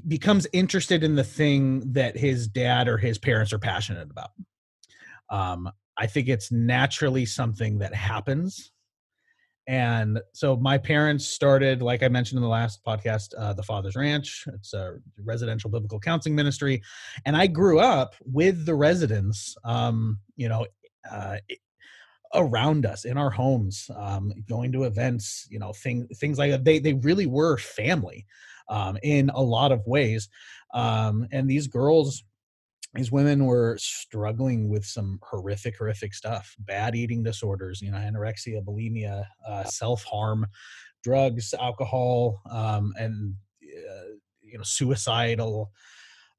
becomes 0.08 0.48
interested 0.54 1.04
in 1.04 1.16
the 1.16 1.24
thing 1.24 1.92
that 1.92 2.18
his 2.18 2.48
dad 2.48 2.88
or 2.88 2.98
his 2.98 3.18
parents 3.18 3.52
are 3.52 3.60
passionate 3.60 4.10
about. 4.10 4.32
Um, 5.30 5.70
I 5.98 6.08
think 6.08 6.30
it's 6.30 6.52
naturally 6.52 7.26
something 7.26 7.80
that 7.80 7.94
happens 7.94 8.72
and 9.68 10.20
so 10.34 10.56
my 10.56 10.78
parents 10.78 11.26
started 11.26 11.82
like 11.82 12.04
i 12.04 12.08
mentioned 12.08 12.38
in 12.38 12.44
the 12.44 12.50
last 12.50 12.84
podcast 12.86 13.34
uh, 13.38 13.54
the 13.54 13.64
father's 13.64 13.96
ranch. 13.96 14.46
It's 14.54 14.74
a 14.74 14.98
residential 15.24 15.70
biblical 15.70 16.00
counseling 16.00 16.36
ministry. 16.36 16.82
And 17.26 17.36
i 17.36 17.48
grew 17.48 17.80
up 17.80 18.16
with 18.22 18.66
the 18.66 18.76
residents 18.76 19.56
um, 19.64 20.20
you 20.36 20.50
know 20.50 20.66
uh, 21.10 21.38
around 22.34 22.86
us 22.86 23.06
in 23.06 23.18
our 23.18 23.30
homes 23.30 23.90
um, 23.96 24.34
going 24.48 24.72
to 24.72 24.84
events 24.84 25.48
you 25.50 25.60
know 25.60 25.74
things 25.74 26.06
things 26.18 26.38
like 26.38 26.52
that. 26.52 26.64
They, 26.64 26.80
they 26.80 26.94
really 26.94 27.26
were 27.26 27.58
family 27.58 28.26
um, 28.70 28.98
in 29.04 29.30
a 29.30 29.42
lot 29.42 29.72
of 29.72 29.86
ways. 29.86 30.30
Um, 30.74 31.28
and 31.32 31.50
these 31.50 31.68
girls 31.68 32.24
these 32.96 33.12
women 33.12 33.46
were 33.46 33.78
struggling 33.80 34.70
with 34.70 34.86
some 34.86 35.20
horrific 35.22 35.78
horrific 35.78 36.14
stuff 36.14 36.56
bad 36.60 36.96
eating 36.96 37.24
disorders 37.24 37.82
you 37.82 37.92
know 37.92 37.98
anorexia 37.98 38.64
bulimia 38.64 39.24
uh, 39.48 39.64
self-harm 39.64 40.46
drugs 41.04 41.54
alcohol 41.60 42.42
um, 42.50 42.94
and 42.98 43.36
uh, 43.64 44.16
you 44.42 44.58
know 44.58 44.64
suicidal 44.64 45.72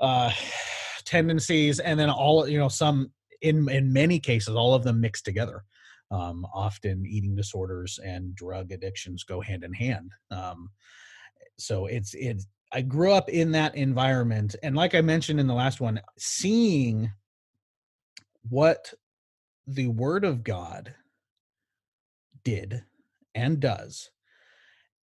uh, 0.01 0.31
tendencies 1.05 1.79
and 1.79 1.99
then 2.01 2.11
all 2.11 2.49
you 2.49 2.59
know 2.59 2.69
some 2.69 3.11
in 3.43 3.69
in 3.69 3.93
many 3.93 4.19
cases 4.19 4.55
all 4.55 4.75
of 4.75 4.85
them 4.85 5.01
mixed 5.01 5.25
together. 5.25 5.65
Um, 6.13 6.47
often 6.55 7.05
eating 7.05 7.35
disorders 7.35 7.99
and 8.05 8.33
drug 8.37 8.71
addictions 8.71 9.25
go 9.25 9.41
hand 9.41 9.65
in 9.65 9.73
hand. 9.73 10.13
Um, 10.31 10.71
so 11.59 11.87
it's 11.87 12.15
it's 12.15 12.47
I 12.73 12.83
grew 12.83 13.13
up 13.13 13.29
in 13.29 13.53
that 13.53 13.75
environment. 13.75 14.57
And 14.63 14.77
like 14.77 14.95
I 14.95 15.01
mentioned 15.01 15.41
in 15.41 15.47
the 15.47 15.55
last 15.55 15.81
one, 15.81 16.01
seeing 16.19 17.13
what 18.49 18.93
the 19.67 19.89
Word 19.89 20.25
of 20.25 20.45
God 20.45 20.95
did 22.45 22.85
and 23.35 23.61
does 23.61 24.11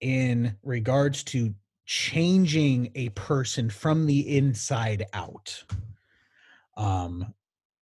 in 0.01 0.57
regards 0.63 1.25
to 1.25 1.55
changing 1.87 2.91
a 2.95 3.09
person 3.11 3.71
from 3.71 4.07
the 4.07 4.37
inside 4.37 5.07
out. 5.13 5.65
Um, 6.77 7.35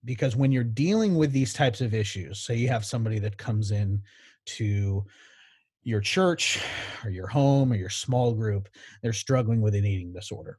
because 0.05 0.37
when 0.37 0.53
you're 0.53 0.65
dealing 0.65 1.15
with 1.15 1.33
these 1.33 1.55
types 1.55 1.81
of 1.81 1.95
issues, 1.95 2.39
say 2.39 2.55
you 2.55 2.69
have 2.69 2.85
somebody 2.85 3.19
that 3.21 3.39
comes 3.39 3.71
in 3.71 4.03
to 4.47 5.05
your 5.85 6.01
church 6.01 6.61
or 7.05 7.11
your 7.11 7.27
home 7.27 7.73
or 7.73 7.77
your 7.77 7.91
small 7.91 8.33
group 8.33 8.69
they're 9.03 9.13
struggling 9.13 9.61
with 9.61 9.75
an 9.75 9.85
eating 9.85 10.13
disorder 10.13 10.59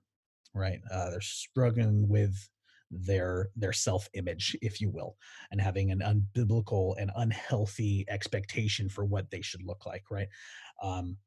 right? 0.55 0.79
Uh, 0.89 1.11
they're 1.11 1.21
struggling 1.21 2.07
with 2.07 2.49
their 2.89 3.49
their 3.55 3.73
self 3.73 4.07
image 4.13 4.55
if 4.61 4.79
you 4.79 4.89
will 4.89 5.17
and 5.51 5.59
having 5.59 5.91
an 5.91 5.99
unbiblical 5.99 6.95
and 6.97 7.11
unhealthy 7.17 8.05
expectation 8.07 8.87
for 8.87 9.03
what 9.05 9.29
they 9.29 9.41
should 9.41 9.63
look 9.63 9.85
like 9.85 10.03
right? 10.09 10.29
Um, 10.81 11.17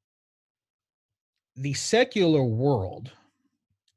the 1.56 1.74
secular 1.74 2.42
world 2.42 3.10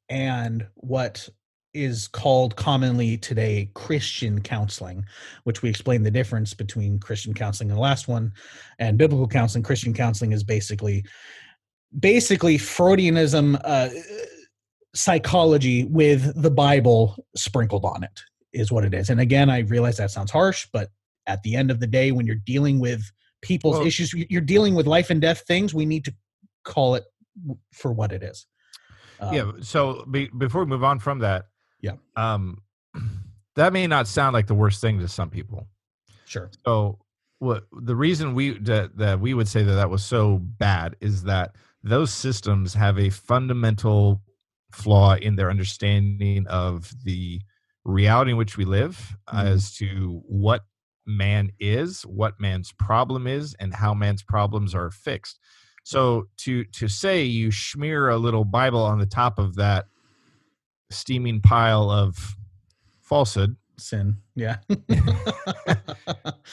and 0.09 0.67
what 0.75 1.29
is 1.73 2.07
called 2.07 2.55
commonly 2.55 3.17
today 3.17 3.69
Christian 3.73 4.41
counseling, 4.41 5.05
which 5.43 5.61
we 5.61 5.69
explained 5.69 6.05
the 6.05 6.11
difference 6.11 6.53
between 6.53 6.99
Christian 6.99 7.33
counseling 7.33 7.69
and 7.69 7.77
the 7.77 7.81
last 7.81 8.07
one 8.07 8.33
and 8.79 8.97
biblical 8.97 9.27
counseling. 9.27 9.63
Christian 9.63 9.93
counseling 9.93 10.31
is 10.31 10.43
basically 10.43 11.05
basically 11.97 12.57
Freudianism 12.57 13.59
uh, 13.63 13.89
psychology 14.95 15.85
with 15.85 16.41
the 16.41 16.51
Bible 16.51 17.25
sprinkled 17.35 17.85
on 17.85 18.03
it 18.03 18.21
is 18.53 18.71
what 18.71 18.83
it 18.83 18.93
is. 18.93 19.09
And 19.09 19.19
again, 19.19 19.49
I 19.49 19.59
realize 19.59 19.97
that 19.97 20.11
sounds 20.11 20.31
harsh, 20.31 20.67
but 20.71 20.89
at 21.27 21.41
the 21.43 21.55
end 21.55 21.71
of 21.71 21.79
the 21.79 21.87
day, 21.87 22.11
when 22.11 22.25
you're 22.25 22.35
dealing 22.35 22.79
with 22.79 23.01
people's 23.41 23.77
Well- 23.77 23.87
issues, 23.87 24.13
you're 24.13 24.41
dealing 24.41 24.75
with 24.75 24.87
life 24.87 25.09
and 25.09 25.21
death 25.21 25.43
things. 25.47 25.73
We 25.73 25.85
need 25.85 26.05
to 26.05 26.13
call 26.63 26.95
it 26.95 27.03
for 27.73 27.91
what 27.91 28.11
it 28.11 28.23
is. 28.23 28.45
Um, 29.19 29.33
yeah. 29.33 29.51
So 29.61 30.05
be, 30.09 30.29
before 30.37 30.63
we 30.63 30.67
move 30.67 30.83
on 30.83 30.99
from 30.99 31.19
that, 31.19 31.45
Yeah. 31.81 31.93
um, 32.15 32.61
that 33.55 33.73
may 33.73 33.87
not 33.87 34.07
sound 34.07 34.33
like 34.33 34.47
the 34.47 34.53
worst 34.55 34.81
thing 34.81 34.99
to 34.99 35.07
some 35.07 35.29
people. 35.29 35.67
sure. 36.25 36.49
So 36.65 36.99
what 37.39 37.65
the 37.71 37.95
reason 37.95 38.35
we 38.35 38.57
that, 38.59 38.97
that 38.97 39.19
we 39.19 39.33
would 39.33 39.47
say 39.47 39.63
that 39.63 39.73
that 39.73 39.89
was 39.89 40.03
so 40.05 40.37
bad 40.37 40.95
is 41.01 41.23
that 41.23 41.55
those 41.83 42.13
systems 42.13 42.73
have 42.75 42.99
a 42.99 43.09
fundamental 43.09 44.21
flaw 44.71 45.15
in 45.15 45.35
their 45.35 45.49
understanding 45.49 46.45
of 46.47 46.93
the 47.03 47.41
reality 47.83 48.31
in 48.31 48.37
which 48.37 48.57
we 48.57 48.65
live 48.65 49.15
Mhm. 49.33 49.43
as 49.43 49.73
to 49.77 50.21
what 50.27 50.61
man 51.07 51.51
is, 51.59 52.03
what 52.03 52.39
man's 52.39 52.71
problem 52.73 53.25
is, 53.25 53.55
and 53.59 53.73
how 53.73 53.93
man's 53.95 54.21
problems 54.23 54.75
are 54.75 54.91
fixed. 54.91 55.39
So 55.83 56.27
to 56.37 56.63
to 56.65 56.87
say 56.87 57.23
you 57.23 57.51
smear 57.51 58.09
a 58.09 58.17
little 58.17 58.45
Bible 58.45 58.83
on 58.83 58.99
the 58.99 59.07
top 59.07 59.39
of 59.39 59.55
that 59.55 59.87
steaming 60.91 61.41
pile 61.41 61.89
of 61.89 62.35
falsehood 63.01 63.55
Sin. 63.77 64.17
Yeah. 64.35 64.57
and 64.69 65.09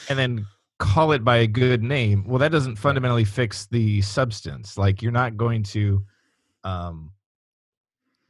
then 0.09 0.47
call 0.79 1.11
it 1.11 1.23
by 1.23 1.37
a 1.37 1.47
good 1.47 1.83
name 1.83 2.23
well 2.25 2.39
that 2.39 2.53
doesn't 2.53 2.77
fundamentally 2.77 3.25
fix 3.25 3.67
the 3.67 4.01
substance 4.01 4.77
like 4.77 5.01
you're 5.01 5.11
not 5.11 5.35
going 5.35 5.61
to 5.61 6.01
um 6.63 7.11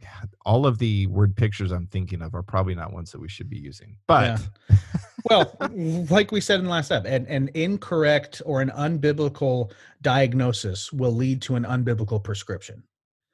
all 0.46 0.66
of 0.66 0.80
the 0.80 1.06
word 1.08 1.36
pictures 1.36 1.72
i'm 1.72 1.86
thinking 1.86 2.24
of 2.24 2.34
are 2.34 2.42
probably 2.42 2.74
not 2.74 2.92
ones 2.92 3.12
that 3.12 3.22
we 3.22 3.30
should 3.30 3.52
be 3.52 3.58
using 3.58 3.96
but 4.08 4.42
well, 5.30 5.56
like 6.10 6.32
we 6.32 6.42
said 6.42 6.60
in 6.60 6.66
the 6.66 6.72
last 6.72 6.88
step, 6.88 7.06
an, 7.06 7.26
an 7.28 7.50
incorrect 7.54 8.42
or 8.46 8.62
an 8.62 8.72
unbiblical 8.72 9.72
diagnosis 10.02 10.92
will 10.94 11.14
lead 11.14 11.42
to 11.44 11.56
an 11.56 11.64
unbiblical 11.64 12.24
prescription. 12.24 12.84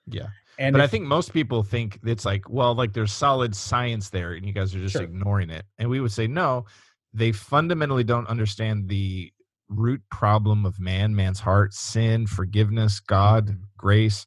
yeah 0.07 0.27
And 0.59 0.73
but 0.73 0.81
i 0.81 0.87
think 0.87 1.05
most 1.05 1.33
people 1.33 1.63
think 1.63 1.99
it's 2.03 2.25
like 2.25 2.49
well 2.49 2.73
like 2.75 2.93
there's 2.93 3.11
solid 3.11 3.55
science 3.55 4.09
there 4.09 4.33
and 4.33 4.45
you 4.45 4.53
guys 4.53 4.73
are 4.75 4.79
just 4.79 4.93
Sure. 4.93 5.03
ignoring 5.03 5.49
it 5.49 5.65
and 5.77 5.89
we 5.89 5.99
would 5.99 6.11
say 6.11 6.27
no 6.27 6.65
they 7.13 7.31
fundamentally 7.31 8.03
don't 8.03 8.27
understand 8.27 8.87
the 8.89 9.31
root 9.69 10.01
problem 10.11 10.65
of 10.65 10.79
man 10.79 11.15
man's 11.15 11.39
heart 11.39 11.73
sin 11.73 12.27
forgiveness 12.27 12.99
god 12.99 13.47
Mhm. 13.47 13.61
grace 13.77 14.25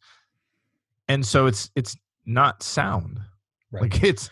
and 1.08 1.24
so 1.26 1.46
it's 1.46 1.70
it's 1.76 1.96
not 2.26 2.62
sound 2.62 3.20
Right. 3.70 3.82
like 3.82 4.02
it's 4.02 4.30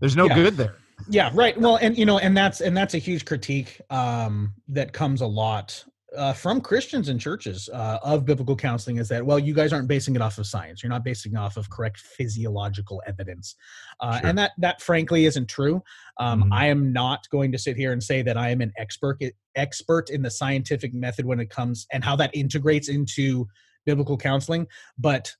there's 0.00 0.16
no 0.16 0.26
Yeah. 0.26 0.34
good 0.34 0.56
there 0.56 0.76
yeah 1.08 1.30
right 1.34 1.58
well 1.60 1.76
and 1.76 1.96
you 1.96 2.04
know 2.04 2.18
and 2.18 2.36
that's 2.36 2.60
and 2.60 2.76
that's 2.76 2.94
a 2.94 2.98
huge 2.98 3.24
critique 3.24 3.80
um 3.90 4.52
that 4.68 4.92
comes 4.92 5.20
a 5.20 5.26
lot 5.26 5.84
uh, 6.16 6.32
from 6.32 6.60
christians 6.60 7.08
and 7.08 7.20
churches 7.20 7.68
uh, 7.72 7.98
of 8.02 8.24
biblical 8.24 8.56
counseling 8.56 8.96
is 8.96 9.08
that 9.08 9.24
well 9.24 9.38
you 9.38 9.54
guys 9.54 9.72
aren't 9.72 9.88
basing 9.88 10.14
it 10.16 10.22
off 10.22 10.38
of 10.38 10.46
science 10.46 10.82
you're 10.82 10.90
not 10.90 11.04
basing 11.04 11.32
it 11.32 11.36
off 11.38 11.56
of 11.56 11.70
correct 11.70 11.98
physiological 11.98 13.02
evidence 13.06 13.54
uh, 14.00 14.18
Sure. 14.18 14.28
and 14.28 14.38
that 14.38 14.52
that 14.58 14.80
frankly 14.80 15.26
isn't 15.26 15.48
true 15.48 15.82
um, 16.18 16.44
Mhm. 16.44 16.48
i 16.52 16.66
am 16.66 16.92
not 16.92 17.28
going 17.30 17.52
to 17.52 17.58
sit 17.58 17.76
here 17.76 17.92
and 17.92 18.02
say 18.02 18.22
that 18.22 18.36
i 18.36 18.50
am 18.50 18.60
an 18.60 18.72
expert 18.76 19.18
expert 19.54 20.10
in 20.10 20.22
the 20.22 20.30
scientific 20.30 20.92
method 20.94 21.24
when 21.26 21.40
it 21.40 21.50
comes 21.50 21.86
and 21.92 22.04
how 22.04 22.16
that 22.16 22.30
integrates 22.34 22.88
into 22.88 23.46
biblical 23.86 24.16
counseling 24.16 24.66
but 24.98 25.34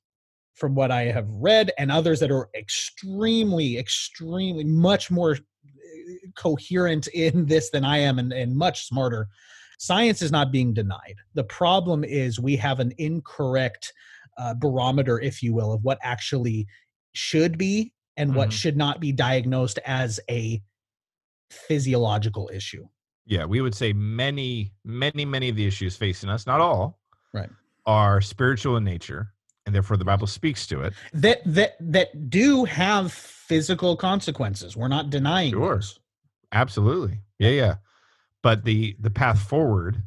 from 0.54 0.74
what 0.74 0.90
I 0.90 1.04
have 1.04 1.26
read 1.28 1.72
and 1.78 1.90
others 1.90 2.20
that 2.20 2.30
are 2.30 2.50
extremely, 2.54 3.78
extremely 3.78 4.62
much 4.64 5.10
more 5.10 5.32
uh, 5.32 5.36
coherent 6.36 7.06
in 7.08 7.46
this 7.46 7.70
than 7.70 7.82
I 7.84 7.98
am 7.98 8.18
and, 8.18 8.30
and 8.32 8.54
much 8.54 8.86
smarter, 8.86 9.28
science 9.84 10.20
is 10.20 10.30
not 10.30 10.52
being 10.52 10.74
denied. 10.74 11.16
The 11.32 11.44
problem 11.44 12.04
is 12.04 12.38
we 12.38 12.54
have 12.56 12.80
an 12.80 12.92
incorrect 12.98 13.92
uh, 14.36 14.52
barometer, 14.54 15.18
if 15.20 15.42
you 15.42 15.54
will, 15.54 15.72
of 15.72 15.82
what 15.82 15.98
actually 16.02 16.66
should 17.14 17.56
be 17.56 17.92
and 18.18 18.34
what 18.34 18.50
Mhm. 18.50 18.52
should 18.52 18.76
not 18.76 19.00
be 19.00 19.10
diagnosed 19.10 19.78
as 19.86 20.20
a 20.30 20.62
physiological 21.50 22.48
issue. 22.52 22.86
yeah 23.26 23.44
we 23.44 23.60
would 23.60 23.74
say 23.74 23.92
many 23.92 24.72
many 24.84 25.24
many 25.24 25.48
of 25.50 25.54
the 25.56 25.66
issues 25.66 25.94
facing 25.96 26.28
us 26.30 26.46
not 26.46 26.58
all 26.60 26.98
Right. 27.32 27.50
are 27.86 28.20
spiritual 28.20 28.76
in 28.78 28.84
nature 28.84 29.32
and 29.66 29.74
therefore 29.74 29.96
the 29.98 30.04
bible 30.04 30.26
speaks 30.26 30.66
to 30.68 30.80
it 30.82 30.94
That 31.12 31.40
that 31.44 31.76
that 31.80 32.30
do 32.30 32.64
have 32.64 33.12
physical 33.12 33.94
consequences. 33.96 34.76
We're 34.76 34.88
not 34.88 35.10
denying 35.10 35.52
Sure. 35.52 35.74
those. 35.76 35.98
absolutely 36.52 37.20
yeah 37.38 37.50
yeah 37.50 37.74
but 38.42 38.64
the 38.64 38.96
the 39.00 39.10
path 39.10 39.40
forward 39.40 40.02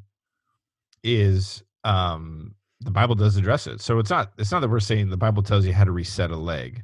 is 1.03 1.63
um, 1.83 2.55
the 2.81 2.91
Bible 2.91 3.15
does 3.15 3.37
address 3.37 3.67
it. 3.67 3.81
So 3.81 3.99
it's 3.99 4.09
not 4.09 4.33
it's 4.37 4.51
not 4.51 4.61
that 4.61 4.69
we're 4.69 4.79
saying 4.79 5.09
the 5.09 5.17
Bible 5.17 5.43
tells 5.43 5.65
you 5.65 5.73
how 5.73 5.83
to 5.83 5.91
reset 5.91 6.31
a 6.31 6.35
leg. 6.37 6.83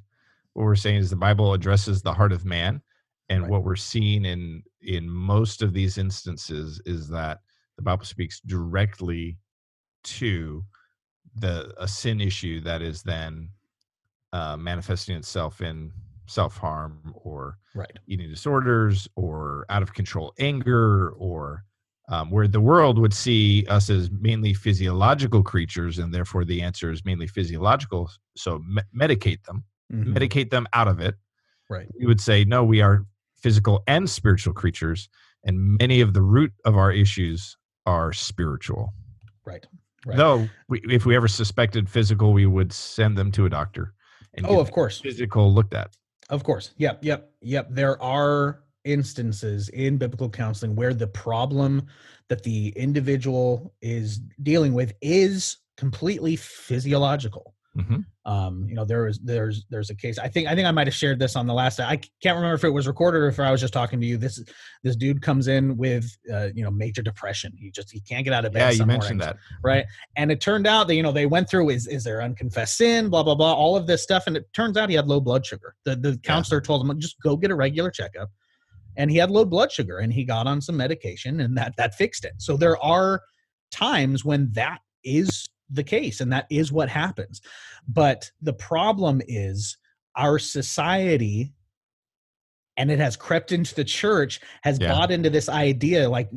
What 0.53 0.63
we're 0.63 0.75
saying 0.75 0.97
is 0.97 1.09
the 1.09 1.15
Bible 1.15 1.53
addresses 1.53 2.01
the 2.01 2.13
heart 2.13 2.31
of 2.31 2.45
man, 2.45 2.81
and 3.29 3.43
Right. 3.43 3.51
what 3.51 3.63
we're 3.63 3.75
seeing 3.75 4.25
in 4.25 4.63
in 4.81 5.09
most 5.09 5.61
of 5.61 5.73
these 5.73 5.97
instances 5.97 6.81
is 6.85 7.07
that 7.09 7.39
the 7.77 7.83
Bible 7.83 8.05
speaks 8.05 8.39
directly 8.41 9.37
to 10.03 10.63
the 11.35 11.73
a 11.77 11.87
sin 11.87 12.19
issue 12.21 12.59
that 12.61 12.81
is 12.81 13.03
then 13.03 13.49
uh, 14.33 14.57
manifesting 14.57 15.15
itself 15.15 15.61
in 15.61 15.91
self 16.29 16.57
harm 16.57 17.13
or 17.23 17.57
Right. 17.75 17.91
eating 18.07 18.29
disorders 18.29 19.07
or 19.15 19.65
out 19.69 19.81
of 19.81 19.93
control 19.93 20.33
anger 20.39 21.09
or 21.11 21.63
um, 22.09 22.31
where 22.31 22.47
the 22.47 22.59
world 22.61 22.97
would 22.97 23.13
see 23.13 23.65
us 23.67 23.89
as 23.89 24.09
mainly 24.09 24.53
physiological 24.53 25.43
creatures 25.43 25.99
and 25.99 26.13
therefore 26.13 26.43
the 26.45 26.61
answer 26.61 26.91
is 26.91 27.05
mainly 27.05 27.27
physiological 27.27 28.09
so 28.35 28.59
me- 28.59 28.81
medicate 28.95 29.43
them 29.43 29.63
Mhm. 29.93 30.15
medicate 30.15 30.49
them 30.51 30.67
out 30.73 30.87
of 30.87 30.99
it 30.99 31.15
Right. 31.69 31.87
we 31.99 32.05
would 32.07 32.21
say 32.21 32.43
no 32.45 32.63
we 32.63 32.81
are 32.81 33.05
physical 33.35 33.83
and 33.87 34.09
spiritual 34.09 34.53
creatures 34.53 35.09
and 35.45 35.77
many 35.79 36.01
of 36.01 36.13
the 36.13 36.21
root 36.21 36.51
of 36.65 36.75
our 36.75 36.91
issues 36.91 37.55
are 37.85 38.11
spiritual 38.13 38.93
Right. 39.45 39.65
Right. 40.05 40.17
though 40.17 40.47
we, 40.67 40.79
if 40.89 41.05
we 41.05 41.15
ever 41.15 41.27
suspected 41.27 41.89
physical 41.89 42.33
we 42.33 42.45
would 42.47 42.71
send 42.73 43.17
them 43.17 43.31
to 43.33 43.45
a 43.45 43.49
doctor 43.49 43.93
and 44.35 44.45
Oh, 44.47 44.59
of 44.59 44.71
course. 44.71 44.99
physical 45.01 45.53
looked 45.53 45.73
at 45.75 45.95
Of 46.29 46.43
course. 46.43 46.71
Yep. 46.77 47.03
Yep. 47.03 47.31
Yep. 47.41 47.67
There 47.71 48.01
are 48.01 48.63
instances 48.85 49.69
in 49.69 49.97
biblical 49.97 50.29
counseling 50.29 50.75
where 50.75 50.93
the 50.93 51.07
problem 51.07 51.85
that 52.27 52.43
the 52.43 52.69
individual 52.69 53.73
is 53.81 54.19
dealing 54.43 54.73
with 54.73 54.93
is 55.01 55.57
completely 55.77 56.35
physiological. 56.35 57.55
Mhm. 57.79 58.05
Um, 58.25 58.65
you 58.67 58.75
know, 58.75 58.85
there 58.85 59.07
is 59.07 59.19
there's 59.23 59.65
there's 59.69 59.89
a 59.89 59.95
case. 59.95 60.19
I 60.19 60.27
think 60.27 60.47
I 60.47 60.55
think 60.55 60.67
I 60.67 60.71
might 60.71 60.87
have 60.87 60.93
shared 60.93 61.17
this 61.17 61.35
on 61.35 61.47
the 61.47 61.53
last. 61.53 61.79
I 61.79 61.95
can't 62.21 62.35
remember 62.35 62.53
if 62.53 62.63
it 62.63 62.69
was 62.69 62.87
recorded 62.87 63.19
or 63.19 63.27
if 63.27 63.39
I 63.39 63.51
was 63.51 63.61
just 63.61 63.73
talking 63.73 63.99
to 63.99 64.05
you. 64.05 64.17
This 64.17 64.43
this 64.83 64.95
dude 64.95 65.21
comes 65.21 65.47
in 65.47 65.77
with 65.77 66.05
uh, 66.31 66.49
you 66.53 66.63
know 66.63 66.69
major 66.69 67.01
depression. 67.01 67.53
He 67.57 67.71
just 67.71 67.91
he 67.91 67.99
can't 68.01 68.23
get 68.23 68.33
out 68.33 68.45
of 68.45 68.53
bed. 68.53 68.59
yeah 68.59 68.71
you 68.71 68.85
mentioned 68.85 69.19
mornings 69.19 69.25
that 69.25 69.59
right? 69.63 69.85
And 70.15 70.31
it 70.31 70.41
turned 70.41 70.67
out 70.67 70.87
that 70.87 70.95
you 70.95 71.03
know 71.03 71.11
they 71.11 71.25
went 71.25 71.49
through 71.49 71.69
is 71.69 71.87
is 71.87 72.03
there 72.03 72.21
unconfessed 72.21 72.77
sin, 72.77 73.09
blah 73.09 73.23
blah 73.23 73.35
blah, 73.35 73.53
all 73.53 73.75
of 73.75 73.87
this 73.87 74.03
stuff, 74.03 74.25
and 74.27 74.37
it 74.37 74.51
turns 74.53 74.77
out 74.77 74.89
he 74.89 74.95
had 74.95 75.07
low 75.07 75.19
blood 75.19 75.45
sugar. 75.45 75.75
The 75.85 75.95
the 75.95 76.17
counselor 76.23 76.61
told 76.61 76.87
him 76.87 76.99
just 76.99 77.15
go 77.21 77.35
get 77.35 77.51
a 77.51 77.55
regular 77.55 77.89
checkup, 77.89 78.29
and 78.95 79.09
he 79.09 79.17
had 79.17 79.31
low 79.31 79.45
blood 79.45 79.71
sugar, 79.71 79.99
and 79.99 80.13
he 80.13 80.23
got 80.23 80.45
on 80.45 80.61
some 80.61 80.77
medication, 80.77 81.39
and 81.39 81.57
that 81.57 81.75
that 81.77 81.95
fixed 81.95 82.25
it. 82.25 82.33
So 82.37 82.57
there 82.57 82.77
are 82.83 83.21
times 83.71 84.25
when 84.25 84.51
that 84.53 84.81
is 85.03 85.47
the 85.69 85.83
case, 85.83 86.21
and 86.21 86.31
that 86.33 86.45
is 86.49 86.71
what 86.71 86.89
happens. 86.89 87.41
But 87.87 88.31
the 88.41 88.53
problem 88.53 89.21
is 89.27 89.77
our 90.15 90.39
society. 90.39 91.53
And 92.77 92.89
it 92.89 92.99
has 92.99 93.17
crept 93.17 93.51
into 93.51 93.75
the 93.75 93.83
church, 93.83 94.39
has 94.63 94.79
Yeah. 94.79 94.93
bought 94.93 95.11
into 95.11 95.29
this 95.29 95.49
idea, 95.49 96.09
like 96.09 96.29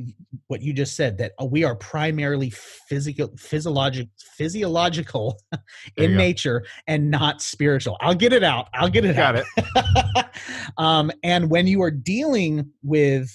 what 0.48 0.60
you 0.60 0.72
just 0.72 0.96
said 0.96 1.16
that 1.18 1.32
uh, 1.40 1.44
we 1.44 1.62
are 1.64 1.74
primarily 1.76 2.50
physical 2.50 3.30
physiologic 3.38 4.08
physiological 4.36 5.38
in 5.96 6.10
you 6.10 6.16
go. 6.16 6.16
nature 6.16 6.64
and 6.86 7.10
not 7.10 7.40
spiritual 7.40 7.96
i'll 8.00 8.14
get 8.14 8.32
it 8.32 8.42
out 8.44 8.68
i'll 8.74 8.88
get 8.88 9.04
it 9.04 9.16
got 9.16 9.36
out 9.36 9.44
it 9.56 10.26
um, 10.78 11.10
and 11.22 11.48
when 11.48 11.66
you 11.66 11.80
are 11.80 11.90
dealing 11.90 12.70
with 12.82 13.30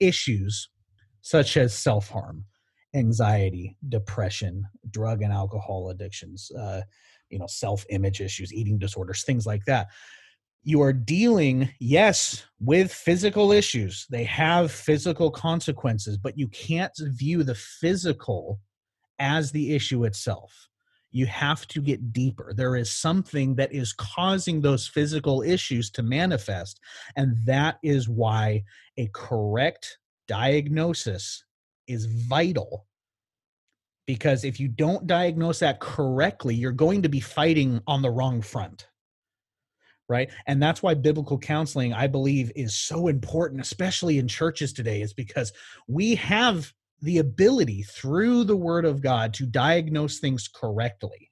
issues 0.00 0.68
such 1.20 1.56
as 1.56 1.72
self-harm 1.72 2.44
anxiety 2.94 3.76
depression 3.88 4.66
drug 4.90 5.22
and 5.22 5.32
alcohol 5.32 5.90
addictions 5.90 6.50
uh, 6.58 6.82
you 7.30 7.38
know 7.38 7.46
self-image 7.46 8.20
issues 8.20 8.52
eating 8.52 8.78
disorders 8.78 9.24
things 9.24 9.46
like 9.46 9.64
that. 9.64 9.88
You 10.64 10.80
are 10.82 10.92
dealing 10.92 11.70
yes 11.80 12.44
with 12.60 12.92
physical 12.92 13.50
issues. 13.50 14.06
They 14.10 14.22
have 14.24 14.70
physical 14.70 15.30
consequences 15.30 16.18
but 16.18 16.38
you 16.38 16.46
can't 16.48 16.92
view 16.98 17.42
the 17.42 17.54
physical 17.54 18.60
as 19.18 19.50
the 19.50 19.74
issue 19.74 20.04
itself. 20.04 20.68
You 21.10 21.26
have 21.26 21.66
to 21.68 21.82
get 21.82 22.12
deeper. 22.12 22.52
There 22.54 22.76
is 22.76 22.90
something 22.90 23.54
that 23.56 23.72
is 23.72 23.92
causing 23.92 24.60
those 24.60 24.86
physical 24.86 25.42
issues 25.42 25.90
to 25.92 26.02
manifest 26.02 26.78
and 27.16 27.36
that 27.46 27.78
is 27.82 28.08
why 28.08 28.62
a 28.98 29.08
correct 29.12 29.98
diagnosis 30.28 31.44
is 31.86 32.06
vital 32.06 32.86
because 34.06 34.44
if 34.44 34.58
you 34.58 34.68
don't 34.68 35.06
diagnose 35.06 35.60
that 35.60 35.80
correctly 35.80 36.54
you're 36.54 36.72
going 36.72 37.02
to 37.02 37.08
be 37.08 37.20
fighting 37.20 37.80
on 37.86 38.02
the 38.02 38.10
wrong 38.10 38.40
front 38.42 38.86
right? 40.08 40.30
And 40.46 40.62
that's 40.62 40.82
why 40.82 40.94
biblical 40.94 41.38
counseling 41.38 41.92
i 41.92 42.06
believe 42.06 42.52
is 42.54 42.74
so 42.74 43.08
important 43.08 43.60
especially 43.60 44.18
in 44.18 44.28
churches 44.28 44.72
today 44.72 45.00
is 45.00 45.14
because 45.14 45.52
we 45.88 46.14
have 46.16 46.72
the 47.00 47.18
ability 47.18 47.82
through 47.82 48.44
the 48.44 48.56
word 48.56 48.84
of 48.84 49.00
god 49.00 49.34
to 49.34 49.46
diagnose 49.46 50.18
things 50.18 50.48
correctly 50.48 51.30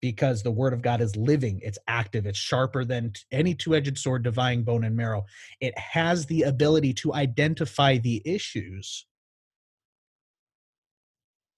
because 0.00 0.42
the 0.42 0.50
word 0.50 0.72
of 0.72 0.82
god 0.82 1.00
is 1.00 1.16
living 1.16 1.58
it's 1.62 1.78
active 1.88 2.26
it's 2.26 2.38
sharper 2.38 2.84
than 2.84 3.12
any 3.32 3.54
two-edged 3.54 3.98
sword 3.98 4.22
dividing 4.22 4.62
bone 4.62 4.84
and 4.84 4.96
marrow. 4.96 5.24
It 5.60 5.76
has 5.78 6.26
the 6.26 6.42
ability 6.42 6.94
to 6.94 7.14
identify 7.14 7.98
the 7.98 8.22
issues 8.24 9.06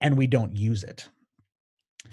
and 0.01 0.17
we 0.17 0.27
don't 0.27 0.55
use 0.57 0.83
it 0.85 1.09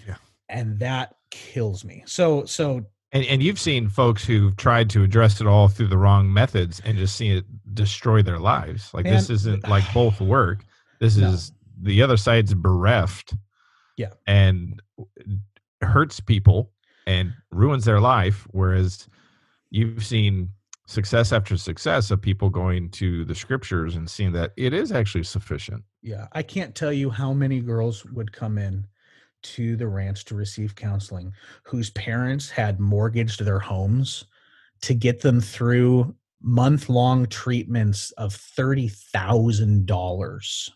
Yeah. 0.06 0.16
and 0.48 0.78
that 0.80 1.14
kills 1.30 1.84
me 1.84 2.02
so 2.06 2.44
so 2.44 2.84
And, 3.12 3.24
and 3.26 3.42
you've 3.42 3.58
seen 3.60 3.88
folks 3.88 4.24
who've 4.24 4.56
tried 4.56 4.90
to 4.90 5.02
address 5.04 5.40
it 5.40 5.46
all 5.46 5.68
through 5.68 5.88
the 5.88 5.98
wrong 5.98 6.32
methods 6.32 6.80
and 6.84 6.96
just 6.98 7.14
seen 7.16 7.36
it 7.36 7.44
destroy 7.74 8.22
their 8.22 8.38
lives. 8.40 8.92
Like 8.92 9.04
this 9.04 9.30
isn't 9.30 9.68
like 9.68 9.84
both 9.94 10.20
work. 10.20 10.64
This 11.00 11.16
No. 11.16 11.28
is 11.30 11.52
the 11.80 12.02
other 12.02 12.16
side's 12.16 12.54
bereft. 12.54 13.34
Yeah. 13.96 14.12
And 14.26 14.80
hurts 15.82 16.18
people 16.20 16.72
and 17.06 17.32
ruins 17.52 17.84
their 17.84 18.00
life. 18.00 18.46
Whereas 18.50 19.06
you've 19.70 20.04
seen 20.04 20.50
success 20.86 21.32
after 21.32 21.56
success 21.56 22.10
of 22.10 22.20
people 22.20 22.50
going 22.50 22.90
to 22.90 23.24
the 23.24 23.34
scriptures 23.34 23.96
and 23.96 24.08
seeing 24.08 24.32
that 24.32 24.52
it 24.56 24.74
is 24.74 24.92
actually 24.92 25.24
sufficient. 25.24 25.82
Yeah, 26.02 26.28
I 26.32 26.42
can't 26.42 26.74
tell 26.74 26.92
you 26.92 27.10
how 27.10 27.32
many 27.32 27.60
girls 27.60 28.04
would 28.06 28.32
come 28.32 28.58
in 28.58 28.86
to 29.44 29.76
the 29.76 29.86
ranch 29.86 30.24
to 30.26 30.34
receive 30.34 30.74
counseling 30.74 31.32
whose 31.64 31.90
parents 31.90 32.50
had 32.50 32.80
mortgaged 32.80 33.44
their 33.44 33.60
homes 33.60 34.24
to 34.82 34.92
get 34.94 35.20
them 35.20 35.40
through 35.40 36.12
month 36.42 36.88
long 36.88 37.26
treatments 37.26 38.10
of 38.12 38.34
$30,000. 38.34 40.70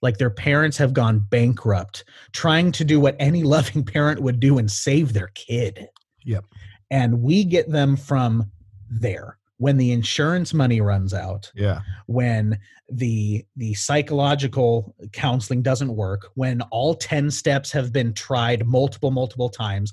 Like 0.00 0.16
their 0.18 0.30
parents 0.30 0.76
have 0.76 0.92
gone 0.92 1.18
bankrupt 1.18 2.04
trying 2.32 2.70
to 2.72 2.84
do 2.84 3.00
what 3.00 3.16
any 3.18 3.42
loving 3.44 3.82
parent 3.84 4.20
would 4.20 4.38
do 4.40 4.58
and 4.58 4.70
save 4.70 5.14
their 5.14 5.28
kid. 5.28 5.88
Yep. 6.24 6.44
And 6.90 7.22
we 7.22 7.44
get 7.44 7.70
them 7.70 7.96
from 7.96 8.50
there. 8.90 9.38
When 9.58 9.76
the 9.76 9.90
insurance 9.92 10.54
money 10.54 10.80
runs 10.80 11.12
out, 11.12 11.50
Yeah. 11.54 11.80
when 12.06 12.58
the 12.90 13.44
the 13.56 13.74
psychological 13.74 14.94
counseling 15.12 15.62
doesn't 15.62 15.94
work 15.94 16.28
when 16.34 16.62
all 16.70 16.94
10 16.94 17.30
steps 17.30 17.70
have 17.72 17.92
been 17.92 18.14
tried 18.14 18.66
multiple 18.66 19.10
multiple 19.10 19.50
times 19.50 19.92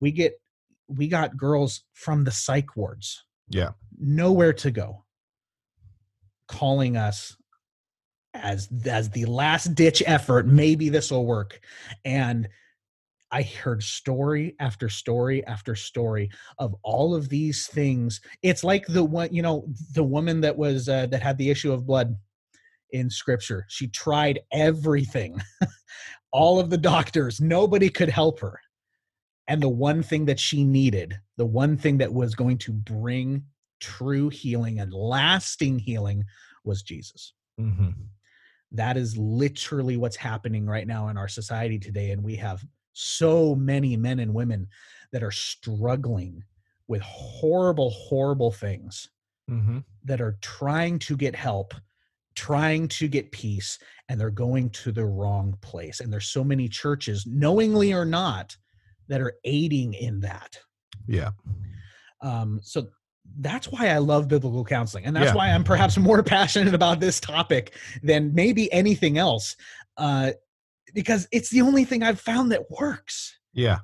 we 0.00 0.12
get 0.12 0.40
we 0.86 1.08
got 1.08 1.36
girls 1.36 1.82
from 1.94 2.22
the 2.22 2.30
psych 2.30 2.76
wards 2.76 3.24
Yeah. 3.48 3.70
nowhere 3.98 4.52
to 4.52 4.70
go 4.70 5.04
calling 6.46 6.96
us 6.96 7.36
as 8.34 8.68
as 8.84 9.10
the 9.10 9.24
last 9.24 9.74
ditch 9.74 10.02
effort 10.06 10.46
maybe 10.46 10.88
this 10.88 11.10
will 11.10 11.26
work 11.26 11.58
and 12.04 12.48
i 13.30 13.42
heard 13.42 13.82
story 13.82 14.54
after 14.60 14.88
story 14.88 15.44
after 15.46 15.74
story 15.74 16.30
of 16.58 16.74
all 16.82 17.14
of 17.14 17.28
these 17.28 17.66
things. 17.66 18.20
It's 18.42 18.64
like 18.64 18.86
the 18.86 19.04
one 19.04 19.32
you 19.32 19.42
know 19.42 19.66
the 19.94 20.04
woman 20.04 20.40
that 20.42 20.56
was 20.56 20.88
uh, 20.88 21.06
that 21.06 21.22
had 21.22 21.38
the 21.38 21.50
issue 21.50 21.72
of 21.72 21.86
blood 21.86 22.16
in 22.90 23.10
scripture. 23.10 23.66
She 23.68 23.88
tried 23.88 24.40
everything. 24.52 25.40
All 26.32 26.60
of 26.60 26.70
the 26.70 26.78
doctors 26.78 27.40
nobody 27.40 27.88
could 27.88 28.08
help 28.08 28.40
her. 28.40 28.60
And 29.48 29.62
the 29.62 29.68
one 29.68 30.02
thing 30.02 30.24
that 30.26 30.40
she 30.40 30.64
needed 30.64 31.18
the 31.36 31.46
one 31.46 31.76
thing 31.76 31.98
that 31.98 32.12
was 32.12 32.34
going 32.34 32.58
to 32.58 32.72
bring 32.72 33.44
true 33.80 34.28
healing 34.28 34.80
and 34.80 34.92
lasting 34.92 35.78
healing 35.78 36.24
was 36.64 36.82
jesus. 36.82 37.32
Hmm 37.58 37.90
that 38.72 38.96
is 38.96 39.16
literally 39.16 39.96
what's 39.96 40.16
happening 40.16 40.66
right 40.66 40.86
now 40.86 41.08
in 41.08 41.16
our 41.16 41.28
society 41.28 41.78
today 41.78 42.10
and 42.10 42.22
we 42.22 42.34
have 42.36 42.64
so 42.98 43.54
many 43.54 43.96
men 43.96 44.18
and 44.20 44.32
women 44.32 44.66
that 45.12 45.22
are 45.22 45.30
struggling 45.30 46.42
with 46.88 47.02
horrible 47.02 47.90
horrible 47.90 48.50
things 48.50 49.10
hmm 49.48 49.78
that 50.04 50.20
are 50.20 50.38
trying 50.40 50.98
to 51.00 51.16
get 51.16 51.34
help 51.34 51.74
trying 52.36 52.86
to 52.86 53.08
get 53.08 53.32
peace 53.32 53.78
and 54.08 54.20
they're 54.20 54.30
going 54.30 54.70
to 54.70 54.92
the 54.92 55.04
wrong 55.04 55.56
place. 55.62 56.00
And 56.00 56.12
there's 56.12 56.26
so 56.28 56.44
many 56.44 56.68
churches, 56.68 57.26
knowingly 57.26 57.92
or 57.92 58.04
not, 58.04 58.56
that 59.08 59.20
are 59.20 59.34
aiding 59.44 59.94
in 59.94 60.20
that. 60.20 60.58
Yeah. 61.08 61.30
Um, 62.20 62.60
so 62.62 62.88
that's 63.40 63.66
why 63.68 63.88
I 63.88 63.98
love 63.98 64.28
biblical 64.28 64.64
counseling. 64.64 65.06
And 65.06 65.16
that's 65.16 65.30
Yeah. 65.30 65.34
why 65.34 65.50
I'm 65.50 65.64
perhaps 65.64 65.96
more 66.10 66.22
passionate 66.22 66.74
about 66.74 67.00
this 67.00 67.18
topic 67.20 67.74
than 68.02 68.34
maybe 68.34 68.70
anything 68.72 69.18
else. 69.18 69.56
Uh, 69.96 70.32
because 70.94 71.28
it's 71.32 71.50
the 71.50 71.60
only 71.62 71.84
thing 71.84 72.02
I've 72.02 72.20
found 72.20 72.52
that 72.52 72.70
works. 72.70 73.36
Yeah, 73.52 73.78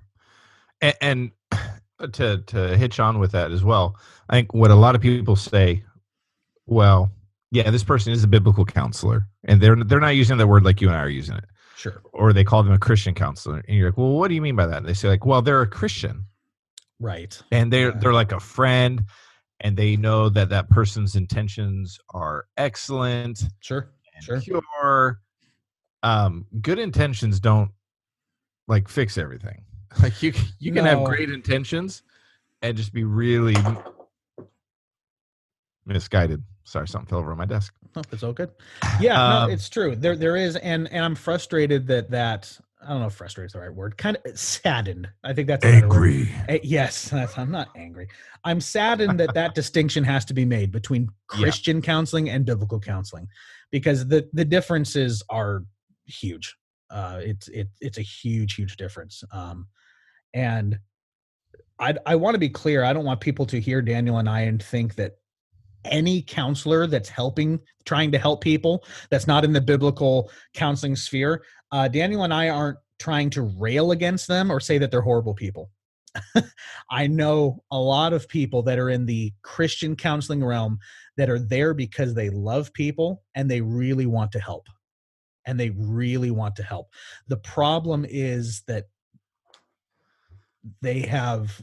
and, 0.81 0.95
and 1.01 1.31
to 2.13 2.39
to 2.39 2.77
hitch 2.77 3.01
on 3.01 3.19
with 3.19 3.33
that 3.33 3.51
as 3.53 3.63
well, 3.65 3.97
I 4.29 4.35
think 4.37 4.53
what 4.55 4.71
a 4.71 4.75
lot 4.75 4.95
of 4.95 5.01
people 5.01 5.37
say, 5.37 5.85
well, 6.67 7.11
yeah, 7.51 7.71
this 7.71 7.85
person 7.85 8.13
is 8.13 8.25
a 8.25 8.29
biblical 8.29 8.65
counselor, 8.65 9.27
and 9.45 9.61
they're 9.61 9.77
they're 9.77 10.01
not 10.01 10.17
using 10.17 10.37
that 10.39 10.47
word 10.47 10.65
like 10.65 10.81
you 10.81 10.89
and 10.89 10.97
I 10.97 11.01
are 11.01 11.09
using 11.09 11.37
it, 11.37 11.45
Sure. 11.77 12.01
or 12.13 12.33
they 12.33 12.45
call 12.45 12.63
them 12.63 12.73
a 12.73 12.79
Christian 12.79 13.15
counselor, 13.15 13.63
and 13.69 13.77
you're 13.77 13.89
like, 13.91 13.99
well, 13.99 14.13
what 14.13 14.29
do 14.29 14.35
you 14.35 14.43
mean 14.43 14.57
by 14.57 14.67
that? 14.67 14.79
And 14.79 14.89
they 14.89 14.95
say 14.95 15.09
like, 15.09 15.25
well, 15.27 15.43
they're 15.43 15.63
a 15.63 15.67
Christian, 15.67 16.25
Right. 17.01 17.41
and 17.51 17.73
they're 17.73 17.91
Yeah. 17.91 17.99
they're 17.99 18.13
like 18.15 18.33
a 18.33 18.41
friend, 18.41 19.05
and 19.61 19.77
they 19.77 19.97
know 19.97 20.29
that 20.29 20.49
that 20.49 20.71
person's 20.71 21.15
intentions 21.17 21.99
are 22.11 22.47
excellent 22.57 23.45
Sure. 23.61 23.91
Sure. 24.23 24.41
pure. 24.41 25.21
Um, 26.03 26.47
good 26.61 26.79
intentions 26.79 27.39
don't 27.41 27.71
like 28.69 28.89
fix 28.89 29.19
everything. 29.19 29.63
Like 30.03 30.23
you, 30.23 30.33
you 30.59 30.73
can 30.73 30.87
have 30.87 31.05
great 31.05 31.29
intentions 31.29 32.03
and 32.63 32.75
just 32.75 32.95
be 32.95 33.05
really 33.05 33.55
misguided. 35.87 36.43
Sorry, 36.65 36.87
something 36.89 37.09
fell 37.09 37.19
over 37.19 37.33
on 37.33 37.39
my 37.39 37.45
desk. 37.45 37.75
No, 37.95 38.03
it's 38.11 38.23
all 38.23 38.33
good. 38.33 38.51
Yeah, 39.01 39.17
no, 39.17 39.23
Um, 39.45 39.51
it's 39.51 39.69
true. 39.69 39.95
There, 39.97 40.17
there 40.17 40.37
is, 40.37 40.57
and 40.57 40.91
and 40.93 41.05
I'm 41.05 41.15
frustrated 41.15 41.87
that 41.89 42.11
that 42.11 42.59
I 42.83 42.89
don't 42.89 43.01
know 43.01 43.07
if 43.09 43.15
frustrated 43.15 43.49
is 43.49 43.53
the 43.53 43.61
right 43.61 43.75
word. 43.75 43.97
Kind 43.99 44.17
of 44.25 44.39
saddened. 44.39 45.09
I 45.25 45.33
think 45.35 45.49
that's 45.49 45.65
a 45.65 45.71
better 45.73 45.89
word. 45.89 46.29
Eh, 46.49 46.59
Yes, 46.63 47.09
that's, 47.11 47.37
I'm 47.37 47.51
not 47.51 47.69
angry. 47.77 48.09
I'm 48.45 48.61
saddened 48.61 49.21
that 49.21 49.35
that 49.35 49.55
distinction 49.55 50.05
has 50.05 50.25
to 50.27 50.35
be 50.35 50.45
made 50.45 50.73
between 50.73 51.03
Yeah. 51.35 51.43
Christian 51.43 51.83
counseling 51.83 52.31
and 52.31 52.45
biblical 52.47 52.81
counseling, 52.81 53.29
because 53.71 54.07
the 54.09 54.29
the 54.33 54.45
differences 54.45 55.23
are 55.29 55.65
huge. 56.13 56.55
Uh, 56.91 57.21
it's 57.23 57.49
it 57.49 57.69
it's 57.81 57.99
a 57.99 58.03
huge 58.03 58.55
huge 58.55 58.77
difference. 58.77 59.23
Um, 59.33 59.67
and 60.35 60.79
I 61.79 61.95
I 62.07 62.17
want 62.17 62.35
to 62.35 62.39
be 62.39 62.51
clear. 62.51 62.85
I 62.85 62.93
don't 62.93 63.05
want 63.05 63.21
people 63.21 63.47
to 63.47 63.61
hear 63.61 63.83
Daniel 63.83 64.19
and 64.19 64.29
I 64.29 64.43
and 64.43 64.63
think 64.63 64.95
that 64.97 65.13
any 65.85 66.23
counselor 66.23 66.87
that's 66.87 67.09
helping 67.09 67.61
trying 67.85 68.13
to 68.13 68.19
help 68.19 68.41
people 68.41 68.85
that's 69.11 69.27
not 69.27 69.45
in 69.45 69.53
the 69.53 69.61
biblical 69.61 70.31
counseling 70.55 70.97
sphere 70.97 71.43
uh, 71.73 71.89
daniel 71.89 72.25
and 72.25 72.33
i 72.33 72.49
aren't 72.49 72.79
trying 72.99 73.31
to 73.31 73.43
rail 73.43 73.91
against 73.91 74.29
them 74.29 74.51
or 74.51 74.61
say 74.61 74.79
that 74.79 74.91
they're 74.91 75.01
horrible 75.01 75.35
people 75.35 75.71
i 76.91 77.07
know 77.07 77.63
a 77.71 77.79
lot 77.79 78.13
of 78.13 78.29
people 78.29 78.63
that 78.63 78.79
are 78.79 78.91
in 78.91 79.07
the 79.07 79.33
christian 79.43 79.97
counseling 79.97 80.45
realm 80.45 80.79
that 81.17 81.31
are 81.31 81.41
there 81.41 81.75
because 81.75 82.15
they 82.15 82.31
love 82.31 82.73
people 82.73 83.23
and 83.35 83.51
they 83.51 83.61
really 83.61 84.07
want 84.07 84.31
to 84.31 84.39
help 84.39 84.67
and 85.47 85.59
they 85.59 85.71
really 85.71 86.31
want 86.31 86.57
to 86.57 86.63
help 86.63 86.89
the 87.29 87.37
problem 87.37 88.07
is 88.09 88.63
that 88.67 88.87
they 90.81 91.01
have 91.01 91.61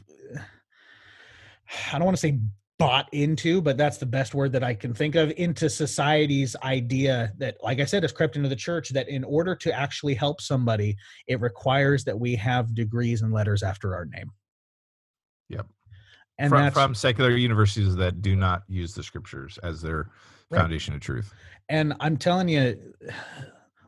i 1.92 1.92
don't 1.98 2.04
want 2.04 2.16
to 2.16 2.20
say 2.20 2.38
bought 2.80 3.10
into, 3.12 3.60
but 3.60 3.76
that's 3.76 3.98
the 3.98 4.06
best 4.06 4.34
word 4.34 4.52
that 4.52 4.64
I 4.64 4.72
can 4.72 4.94
think 4.94 5.14
of, 5.14 5.30
into 5.36 5.68
society's 5.68 6.56
idea 6.64 7.30
that, 7.36 7.58
like 7.62 7.78
I 7.78 7.84
said, 7.84 8.02
has 8.04 8.10
crept 8.10 8.36
into 8.36 8.48
the 8.48 8.56
church 8.56 8.88
that 8.88 9.06
in 9.06 9.22
order 9.22 9.54
to 9.56 9.70
actually 9.70 10.14
help 10.14 10.40
somebody, 10.40 10.96
it 11.26 11.42
requires 11.42 12.04
that 12.04 12.18
we 12.18 12.34
have 12.36 12.74
degrees 12.74 13.20
and 13.20 13.34
letters 13.34 13.62
after 13.62 13.94
our 13.94 14.06
name. 14.06 14.30
Yep. 15.50 15.66
And 16.38 16.48
from, 16.48 16.70
from 16.70 16.94
secular 16.94 17.32
universities 17.32 17.94
that 17.96 18.22
do 18.22 18.34
not 18.34 18.62
use 18.66 18.94
the 18.94 19.02
scriptures 19.02 19.58
as 19.62 19.82
their 19.82 20.10
Right. 20.50 20.58
foundation 20.58 20.94
of 20.94 21.00
truth. 21.00 21.32
and 21.68 21.94
I'm 22.00 22.16
telling 22.16 22.48
you, 22.48 22.94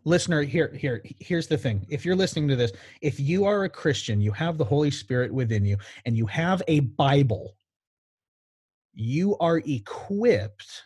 listener, 0.05 0.43
here, 0.43 0.73
here, 0.75 1.03
here's 1.21 1.47
the 1.47 1.59
thing. 1.59 1.87
If 1.89 2.05
you're 2.05 2.17
listening 2.17 2.49
to 2.49 2.57
this, 2.57 2.73
if 3.01 3.21
you 3.21 3.45
are 3.45 3.65
a 3.65 3.69
Christian, 3.69 4.21
you 4.21 4.33
have 4.33 4.59
the 4.59 4.65
Holy 4.65 4.91
Spirit 4.91 5.33
within 5.33 5.65
you, 5.65 5.77
and 6.05 6.17
you 6.17 6.27
have 6.27 6.63
a 6.69 6.81
Bible, 6.81 7.57
you 8.95 9.37
are 9.39 9.59
equipped 9.59 10.83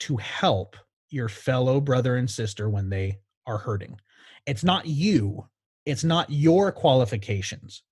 to 0.00 0.16
help 0.16 0.76
your 1.10 1.28
fellow 1.28 1.80
brother 1.80 2.16
and 2.16 2.30
sister 2.30 2.68
when 2.70 2.88
they 2.88 3.18
are 3.46 3.58
hurting. 3.58 3.98
It's 4.46 4.64
not 4.64 4.86
you, 4.86 5.46
it's 5.86 6.04
not 6.04 6.30
your 6.30 6.72
qualifications, 6.72 7.82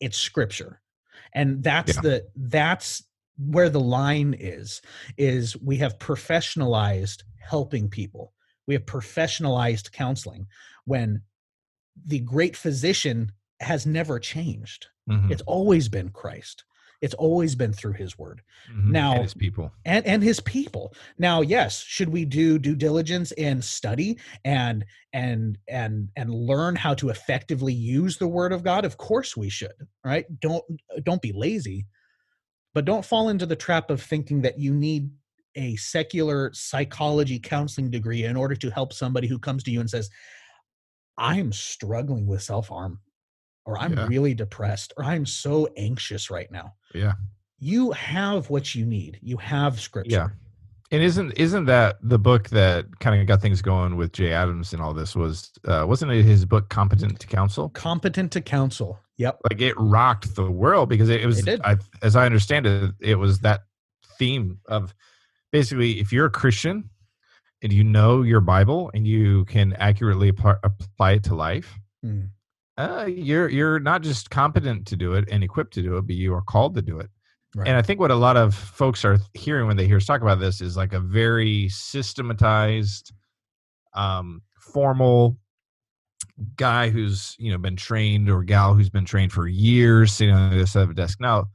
it's 0.00 0.16
scripture. 0.16 0.80
And 1.34 1.62
that's 1.62 1.96
Yeah. 1.96 2.00
the 2.00 2.26
that's 2.36 3.04
where 3.38 3.70
the 3.70 3.80
line 3.80 4.34
is 4.38 4.82
is 5.16 5.56
we 5.56 5.76
have 5.78 5.98
professionalized 5.98 7.22
helping 7.38 7.88
people. 7.88 8.32
We 8.66 8.74
have 8.74 8.84
professionalized 8.86 9.92
counseling 9.92 10.46
when 10.84 11.22
the 12.04 12.20
great 12.20 12.56
physician 12.56 13.32
has 13.60 13.86
never 13.86 14.18
changed. 14.18 14.86
Mhm, 15.08 15.30
It's 15.30 15.42
always 15.42 15.88
been 15.88 16.10
Christ. 16.10 16.64
It's 17.02 17.14
always 17.14 17.54
been 17.54 17.72
through 17.72 17.94
his 17.94 18.18
word 18.18 18.42
mhm, 18.70 18.90
now- 18.90 19.14
and 19.14 19.22
his 19.22 19.32
people. 19.34 19.72
and 19.86 20.04
and 20.06 20.22
his 20.22 20.38
people 20.40 20.94
now 21.18 21.40
yes 21.40 21.80
should 21.80 22.10
we 22.10 22.26
do 22.26 22.58
due 22.58 22.76
diligence 22.76 23.32
and 23.32 23.64
study 23.64 24.18
and 24.44 24.84
and 25.14 25.56
and 25.66 26.10
and 26.14 26.30
learn 26.34 26.76
how 26.76 26.92
to 26.94 27.08
effectively 27.08 27.72
use 27.72 28.18
the 28.18 28.28
word 28.28 28.52
of 28.52 28.62
god 28.62 28.84
of 28.84 28.98
course 28.98 29.34
we 29.34 29.48
should 29.48 29.72
right 30.04 30.26
don't 30.40 30.62
don't 31.02 31.22
be 31.22 31.32
lazy 31.32 31.86
but 32.74 32.84
don't 32.84 33.04
fall 33.06 33.30
into 33.30 33.46
the 33.46 33.56
trap 33.56 33.88
of 33.90 34.02
thinking 34.02 34.42
that 34.42 34.58
you 34.58 34.74
need 34.74 35.10
a 35.56 35.76
secular 35.76 36.50
psychology 36.54 37.38
counseling 37.38 37.90
degree 37.90 38.24
in 38.24 38.36
order 38.36 38.54
to 38.54 38.70
help 38.70 38.92
somebody 38.92 39.26
who 39.26 39.38
comes 39.38 39.62
to 39.64 39.70
you 39.70 39.80
and 39.80 39.90
says 39.90 40.08
i'm 41.18 41.52
struggling 41.52 42.26
with 42.26 42.42
self-harm 42.42 42.98
or 43.66 43.78
i'm 43.78 43.94
Yeah. 43.94 44.06
really 44.06 44.34
depressed 44.34 44.92
or 44.96 45.04
i'm 45.04 45.26
so 45.26 45.68
anxious 45.76 46.30
right 46.30 46.50
now 46.50 46.74
Yeah. 46.94 47.12
you 47.58 47.90
have 47.92 48.48
what 48.48 48.74
you 48.74 48.86
need. 48.86 49.18
You 49.22 49.36
have 49.36 49.78
scripture. 49.80 50.10
Yeah. 50.16 50.28
And 50.92 51.02
isn't 51.04 51.32
isn't 51.38 51.66
that 51.66 51.98
the 52.02 52.18
book 52.18 52.48
that 52.48 52.86
kind 52.98 53.20
of 53.20 53.26
got 53.28 53.40
things 53.40 53.62
going 53.62 53.94
with 53.96 54.12
Jay 54.12 54.32
Adams 54.32 54.72
and 54.72 54.82
all 54.82 54.92
this 54.94 55.14
was 55.14 55.52
uh 55.68 55.84
wasn't 55.86 56.10
it 56.10 56.24
his 56.24 56.44
book 56.44 56.68
Competent 56.68 57.20
to 57.20 57.26
Counsel? 57.28 57.68
Competent 57.68 58.32
to 58.32 58.40
counsel. 58.40 58.98
Yep. 59.18 59.40
Like 59.50 59.60
it 59.60 59.74
rocked 59.78 60.34
the 60.34 60.50
world 60.50 60.88
because 60.88 61.08
it, 61.10 61.24
was 61.26 61.46
It. 61.46 61.60
I, 61.62 61.76
as 62.02 62.16
I 62.16 62.24
understand 62.26 62.66
it 62.66 62.92
it 63.00 63.14
was 63.16 63.38
that 63.40 63.60
theme 64.18 64.58
of 64.66 64.92
basically 65.52 66.00
if 66.00 66.12
you're 66.12 66.26
a 66.26 66.30
Christian 66.30 66.88
and 67.62 67.72
you 67.72 67.84
know 67.84 68.22
your 68.22 68.40
Bible 68.40 68.90
and 68.94 69.06
you 69.06 69.44
can 69.46 69.74
accurately 69.74 70.28
apply, 70.28 71.12
it 71.12 71.24
to 71.24 71.34
life 71.34 71.78
Hmm. 72.02 72.22
uh, 72.78 73.04
you're 73.04 73.48
you're 73.50 73.78
not 73.78 74.02
just 74.02 74.30
competent 74.30 74.86
to 74.86 74.96
do 74.96 75.12
it 75.12 75.28
and 75.30 75.44
equipped 75.44 75.74
to 75.74 75.82
do 75.82 75.98
it, 75.98 76.06
but 76.06 76.16
you 76.16 76.32
are 76.34 76.40
called 76.40 76.74
to 76.76 76.82
do 76.82 76.98
it. 76.98 77.10
Right. 77.54 77.68
And 77.68 77.76
I 77.76 77.82
think 77.82 78.00
what 78.00 78.10
a 78.10 78.14
lot 78.14 78.36
of 78.36 78.54
folks 78.54 79.04
are 79.04 79.18
hearing 79.34 79.66
when 79.66 79.76
they 79.76 79.86
hear 79.86 79.96
us 79.98 80.06
talk 80.06 80.22
about 80.22 80.38
this 80.38 80.60
is 80.60 80.76
like 80.76 80.92
a 80.92 81.00
very 81.00 81.68
systematized, 81.68 83.12
um, 83.94 84.40
formal 84.58 85.36
guy 86.56 86.88
who's 86.88 87.36
you 87.38 87.52
know 87.52 87.58
been 87.58 87.76
trained 87.76 88.30
or 88.30 88.42
gal 88.42 88.72
who's 88.72 88.88
been 88.88 89.04
trained 89.04 89.32
for 89.32 89.46
years 89.46 90.12
sitting 90.12 90.34
on 90.34 90.50
the 90.50 90.56
other 90.56 90.66
side 90.66 90.84
of 90.84 90.90
a 90.90 90.94
desk. 90.94 91.20
Now, 91.20 91.48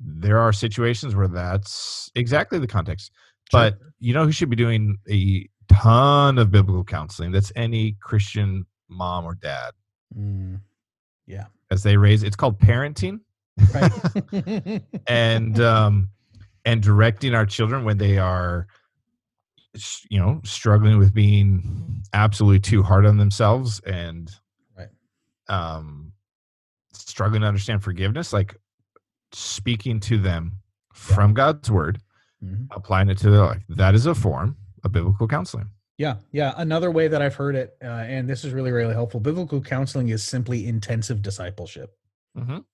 there 0.00 0.38
are 0.38 0.52
situations 0.52 1.14
where 1.14 1.28
that's 1.28 2.10
exactly 2.14 2.58
the 2.58 2.66
context, 2.66 3.12
but 3.52 3.78
you 3.98 4.14
know 4.14 4.24
who 4.24 4.32
should 4.32 4.48
be 4.50 4.56
doing 4.56 4.96
a 5.10 5.46
ton 5.68 6.38
of 6.38 6.50
biblical 6.50 6.84
counseling? 6.84 7.30
That's 7.32 7.52
any 7.56 7.96
Christian 8.00 8.66
mom 8.88 9.24
or 9.24 9.34
dad 9.34 9.72
Mm. 10.18 10.60
as 11.70 11.84
they 11.84 11.96
raise 11.96 12.24
it's 12.24 12.34
called 12.34 12.58
parenting 12.58 13.20
Right. 13.72 14.82
and 15.06 15.60
um 15.60 16.08
and 16.64 16.82
directing 16.82 17.34
our 17.34 17.46
children 17.46 17.84
when 17.84 17.98
they 17.98 18.18
are 18.18 18.66
you 20.08 20.18
know 20.18 20.40
struggling 20.44 20.98
with 20.98 21.14
being 21.14 22.02
absolutely 22.12 22.58
too 22.58 22.82
hard 22.82 23.06
on 23.06 23.18
themselves 23.18 23.78
and 23.86 24.32
Right. 24.76 24.88
um 25.48 26.12
struggling 26.92 27.42
to 27.42 27.46
understand 27.46 27.84
forgiveness 27.84 28.32
like 28.32 28.56
speaking 29.32 30.00
to 30.00 30.18
them 30.18 30.52
from 30.92 31.32
god's 31.34 31.70
word 31.70 32.00
Mhm. 32.42 32.68
applying 32.70 33.10
it 33.10 33.18
to 33.18 33.30
their 33.30 33.42
life 33.44 33.62
that 33.68 33.94
is 33.94 34.06
a 34.06 34.14
form 34.14 34.56
of 34.84 34.92
biblical 34.92 35.28
counseling 35.28 35.70
Yeah, 35.98 36.16
yeah. 36.32 36.54
Another 36.56 36.90
way 36.90 37.08
that 37.08 37.20
I've 37.20 37.34
heard 37.34 37.54
it, 37.54 37.76
uh, 37.84 37.88
and 37.88 38.26
this 38.26 38.42
is 38.42 38.54
really, 38.54 38.72
really 38.72 38.94
helpful. 38.94 39.20
Biblical 39.20 39.60
counseling 39.60 40.08
is 40.08 40.22
simply 40.24 40.66
intensive 40.66 41.20
discipleship. 41.20 41.94
Mhm. 42.34 42.64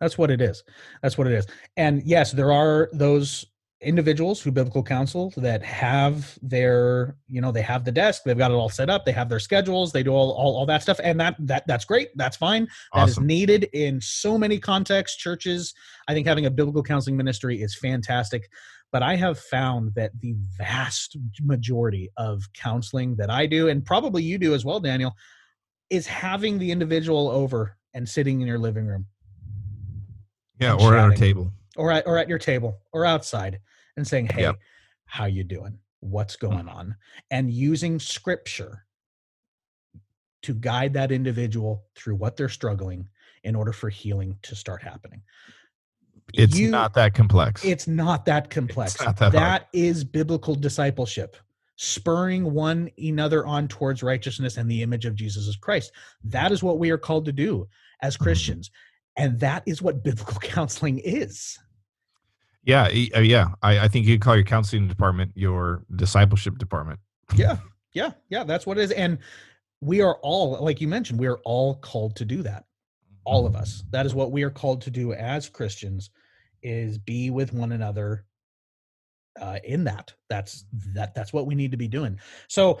That's 0.00 0.16
what 0.16 0.30
it 0.30 0.40
is. 0.40 0.64
That's 1.02 1.18
what 1.18 1.26
it 1.26 1.34
is. 1.34 1.46
And 1.76 2.02
yes, 2.04 2.32
there 2.32 2.50
are 2.50 2.88
those 2.94 3.44
individuals 3.82 4.40
who 4.40 4.50
biblical 4.50 4.82
counsel 4.82 5.32
that 5.36 5.62
have 5.62 6.38
their 6.42 7.16
you 7.28 7.40
know 7.40 7.50
they 7.50 7.62
have 7.62 7.84
the 7.84 7.92
desk 7.92 8.22
they've 8.24 8.38
got 8.38 8.50
it 8.50 8.54
all 8.54 8.68
set 8.68 8.88
up 8.88 9.04
they 9.04 9.12
have 9.12 9.28
their 9.28 9.38
schedules 9.38 9.92
they 9.92 10.02
do 10.02 10.10
all, 10.10 10.30
all, 10.30 10.56
all 10.56 10.66
that 10.66 10.82
stuff 10.82 11.00
and 11.02 11.18
that 11.18 11.34
that 11.38 11.64
that's 11.66 11.84
great 11.84 12.08
that's 12.16 12.36
fine. 12.36 12.68
That 12.94 13.08
is 13.08 13.18
needed 13.18 13.64
in 13.72 14.00
so 14.00 14.38
many 14.38 14.58
contexts 14.58 15.16
churches. 15.16 15.74
I 16.08 16.14
think 16.14 16.26
having 16.26 16.46
a 16.46 16.50
biblical 16.50 16.82
counseling 16.82 17.16
ministry 17.16 17.60
is 17.60 17.76
fantastic 17.76 18.48
but 18.92 19.02
i 19.02 19.16
have 19.16 19.38
found 19.38 19.94
that 19.94 20.10
the 20.20 20.34
vast 20.58 21.16
majority 21.40 22.10
of 22.16 22.42
counseling 22.52 23.16
that 23.16 23.30
i 23.30 23.46
do 23.46 23.68
and 23.68 23.84
probably 23.84 24.22
you 24.22 24.38
do 24.38 24.54
as 24.54 24.64
well 24.64 24.80
daniel 24.80 25.14
is 25.92 26.06
having 26.06 26.58
the 26.58 26.70
individual 26.70 27.28
over 27.28 27.76
and 27.92 28.08
sitting 28.08 28.40
in 28.40 28.46
your 28.46 28.58
living 28.58 28.86
room. 28.86 29.06
Yeah, 30.58 30.72
or 30.72 30.96
at 30.96 31.04
our 31.04 31.14
table. 31.14 31.52
or 31.76 31.92
at, 31.92 32.06
or 32.06 32.16
at 32.16 32.28
your 32.28 32.38
table 32.38 32.78
or 32.92 33.04
outside 33.04 33.58
and 33.96 34.06
saying 34.06 34.26
hey 34.26 34.42
Yep. 34.42 34.56
how 35.06 35.26
you 35.26 35.44
doing? 35.44 35.78
What's 36.00 36.36
going 36.36 36.68
on? 36.68 36.96
and 37.30 37.50
using 37.50 37.98
scripture 38.00 38.84
to 40.42 40.54
guide 40.54 40.92
that 40.94 41.12
individual 41.12 41.84
through 41.94 42.16
what 42.16 42.36
they're 42.36 42.48
struggling 42.48 43.08
in 43.44 43.54
order 43.54 43.72
for 43.72 43.88
healing 43.88 44.36
to 44.42 44.56
start 44.56 44.82
happening. 44.82 45.22
It's 46.34 46.58
You- 46.58 46.70
not 46.70 46.94
that 46.94 47.14
complex. 47.14 47.64
it's 47.64 47.86
not 47.86 48.24
that 48.24 48.50
complex. 48.50 49.00
not 49.00 49.16
that 49.18 49.32
that 49.32 49.68
is 49.72 50.02
biblical 50.04 50.54
discipleship 50.54 51.36
spurring 51.76 52.52
one 52.52 52.90
another 52.98 53.44
on 53.46 53.66
towards 53.66 54.02
righteousness 54.02 54.56
and 54.56 54.70
the 54.70 54.82
image 54.82 55.04
of 55.06 55.14
jesus 55.14 55.56
christ. 55.56 55.90
That 56.24 56.52
is 56.52 56.62
what 56.62 56.78
we 56.78 56.90
are 56.90 56.98
called 56.98 57.24
to 57.26 57.32
do 57.32 57.66
as 58.02 58.14
Mm-hmm. 58.14 58.24
christians 58.24 58.70
and 59.16 59.38
that 59.40 59.62
is 59.66 59.80
what 59.82 60.02
biblical 60.04 60.38
counseling 60.40 60.98
is 60.98 61.58
yeah, 62.64 62.88
uh, 63.16 63.20
yeah. 63.20 63.48
I, 63.62 63.80
I 63.80 63.88
think 63.88 64.06
you 64.06 64.18
call 64.18 64.36
your 64.36 64.44
counseling 64.44 64.88
department 64.88 65.32
your 65.34 65.84
discipleship 65.96 66.58
department. 66.58 67.00
yeah 67.34 67.56
yeah 67.94 68.10
yeah 68.28 68.44
that's 68.44 68.66
what 68.66 68.78
it 68.78 68.82
is 68.82 68.90
and 68.92 69.18
we 69.80 70.00
are 70.00 70.16
all 70.22 70.62
like 70.62 70.80
you 70.80 70.88
mentioned 70.88 71.18
we 71.18 71.26
are 71.26 71.40
all 71.44 71.76
called 71.76 72.16
to 72.16 72.24
do 72.24 72.42
that 72.42 72.64
all 73.24 73.46
of 73.46 73.54
us 73.54 73.84
that 73.90 74.06
is 74.06 74.14
what 74.14 74.32
we 74.32 74.42
are 74.42 74.50
called 74.50 74.80
to 74.82 74.90
do 74.90 75.12
as 75.12 75.48
christians 75.48 76.10
is 76.62 76.98
be 76.98 77.30
with 77.30 77.52
one 77.52 77.72
another 77.72 78.24
uh, 79.40 79.58
in 79.64 79.84
that 79.84 80.12
that's 80.28 80.64
that 80.94 81.14
that's 81.14 81.32
what 81.32 81.46
we 81.46 81.54
need 81.54 81.70
to 81.70 81.76
be 81.76 81.88
doing 81.88 82.18
so 82.48 82.78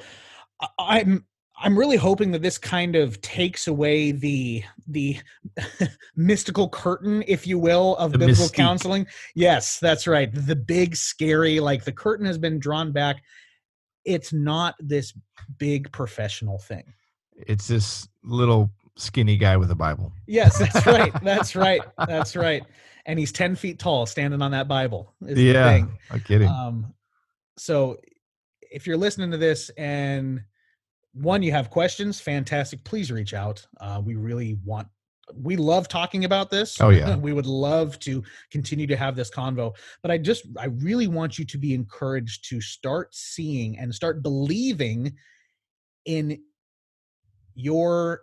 i'm 0.78 1.24
i'm 1.60 1.78
really 1.78 1.96
hoping 1.96 2.30
that 2.32 2.42
this 2.42 2.58
kind 2.58 2.96
of 2.96 3.20
takes 3.20 3.66
away 3.68 4.12
the 4.12 4.62
the 4.88 5.16
mystical 6.16 6.68
curtain 6.68 7.22
if 7.26 7.46
you 7.46 7.58
will 7.58 7.96
of 7.96 8.12
The 8.12 8.18
biblical 8.18 8.46
mystique. 8.46 8.54
counseling 8.54 9.06
yes 9.34 9.78
that's 9.78 10.06
right 10.06 10.30
the 10.32 10.56
big 10.56 10.96
scary 10.96 11.60
like 11.60 11.84
the 11.84 11.92
curtain 11.92 12.26
has 12.26 12.38
been 12.38 12.58
drawn 12.58 12.92
back 12.92 13.22
it's 14.04 14.32
not 14.32 14.74
this 14.80 15.12
big 15.58 15.90
professional 15.92 16.58
thing 16.58 16.84
It's 17.36 17.68
this 17.68 18.08
little 18.24 18.70
skinny 18.96 19.36
guy 19.36 19.56
with 19.56 19.70
a 19.70 19.74
Bible. 19.74 20.12
yes 20.26 20.58
that's 20.58 20.86
right 20.86 21.12
that's 21.22 21.54
right 21.56 21.80
that's 22.06 22.34
right 22.36 22.62
and 23.06 23.18
he's 23.18 23.32
10 23.32 23.56
feet 23.56 23.78
tall 23.78 24.06
standing 24.06 24.42
on 24.42 24.50
that 24.52 24.68
bible 24.68 25.12
is 25.26 25.38
yeah. 25.38 25.84
I'm 26.10 26.20
kidding. 26.20 26.48
Um, 26.48 26.92
so 27.58 27.98
if 28.60 28.86
you're 28.86 28.96
listening 28.96 29.30
to 29.32 29.36
this 29.36 29.70
and 29.76 30.42
one, 31.14 31.42
you 31.42 31.52
have 31.52 31.70
questions, 31.70 32.20
fantastic. 32.20 32.82
Please 32.84 33.10
reach 33.10 33.34
out. 33.34 33.66
Uh, 33.80 34.00
we 34.04 34.14
really 34.14 34.58
want, 34.64 34.88
we 35.34 35.56
love 35.56 35.88
talking 35.88 36.24
about 36.24 36.50
this. 36.50 36.80
Oh, 36.80 36.88
yeah. 36.88 37.16
we 37.28 37.32
would 37.32 37.46
love 37.46 37.98
to 38.00 38.22
continue 38.50 38.86
to 38.86 38.96
have 38.96 39.14
this 39.14 39.30
convo. 39.30 39.74
But 40.02 40.10
I 40.10 40.18
just, 40.18 40.46
I 40.58 40.66
really 40.66 41.06
want 41.06 41.38
you 41.38 41.44
to 41.44 41.58
be 41.58 41.74
encouraged 41.74 42.48
to 42.48 42.60
start 42.60 43.14
seeing 43.14 43.78
and 43.78 43.94
start 43.94 44.22
believing 44.22 45.12
in 46.06 46.40
your, 47.54 48.22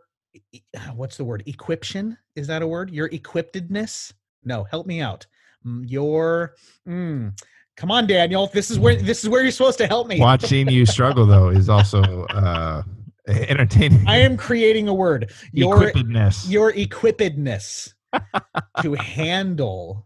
e- 0.52 0.62
what's 0.96 1.18
the 1.18 1.24
word? 1.24 1.44
Equiption? 1.46 2.18
Is 2.36 2.48
that 2.48 2.62
a 2.62 2.68
word? 2.68 2.90
Your 2.90 3.10
equippedness? 3.10 4.14
No, 4.44 4.64
help 4.64 4.88
me 4.88 5.02
out. 5.02 5.26
Mm, 5.66 5.84
Your, 5.90 6.56
mm, 6.88 7.34
come 7.80 7.92
on, 7.92 8.06
Daniel. 8.06 8.48
This 8.54 8.70
is 8.70 8.78
where 8.78 8.96
this 8.96 9.24
is 9.24 9.30
where 9.30 9.42
you're 9.42 9.52
supposed 9.52 9.78
to 9.80 9.88
help 9.88 10.08
me. 10.08 10.20
Watching 10.20 10.70
you 10.70 10.86
struggle 10.86 11.26
though 11.26 11.50
is 11.50 11.70
also 11.70 12.26
uh, 12.26 12.84
entertaining. 13.28 14.06
I 14.08 14.18
am 14.18 14.36
creating 14.38 14.90
a 14.90 14.94
word. 14.94 15.32
Your 15.54 15.78
equippedness. 15.92 16.50
your 16.52 16.74
equippedness 16.74 17.94
to 18.82 18.94
handle 18.96 20.06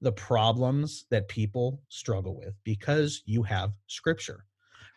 the 0.00 0.12
problems 0.12 1.04
that 1.10 1.28
people 1.28 1.80
struggle 1.88 2.36
with 2.36 2.54
because 2.64 3.22
you 3.24 3.42
have 3.42 3.72
scripture 3.86 4.44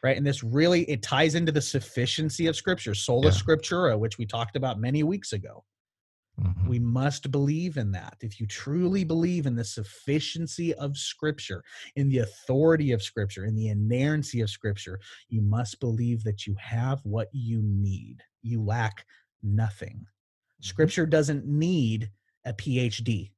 right 0.04 0.18
and 0.18 0.26
this 0.26 0.44
really 0.44 0.82
it 0.90 1.04
ties 1.04 1.36
into 1.36 1.52
the 1.52 1.62
sufficiency 1.62 2.48
of 2.48 2.56
scripture 2.56 2.96
sola 2.96 3.26
Yeah. 3.26 3.30
scriptura 3.32 3.98
which 4.00 4.18
we 4.18 4.26
talked 4.26 4.56
about 4.56 4.80
many 4.80 5.04
weeks 5.04 5.32
ago 5.34 5.64
Mhm. 6.40 6.68
we 6.68 6.80
must 6.80 7.32
believe 7.32 7.78
in 7.78 7.92
that 7.92 8.18
if 8.22 8.40
you 8.42 8.46
truly 8.48 9.04
believe 9.06 9.46
in 9.46 9.56
the 9.56 9.64
sufficiency 9.64 10.74
of 10.74 10.98
scripture 10.98 11.64
in 11.96 12.10
the 12.10 12.18
authority 12.18 12.92
of 12.92 13.02
scripture 13.02 13.46
in 13.46 13.56
the 13.56 13.70
inerrancy 13.70 14.42
of 14.42 14.50
scripture 14.50 15.00
you 15.30 15.42
must 15.42 15.80
believe 15.80 16.24
that 16.24 16.46
you 16.46 16.54
have 16.60 17.00
what 17.06 17.30
you 17.32 17.62
need 17.64 18.22
you 18.42 18.62
lack 18.62 19.06
nothing 19.44 20.06
scripture 20.60 21.06
doesn't 21.06 21.46
need 21.46 22.12
a 22.46 22.52
phd 22.54 23.32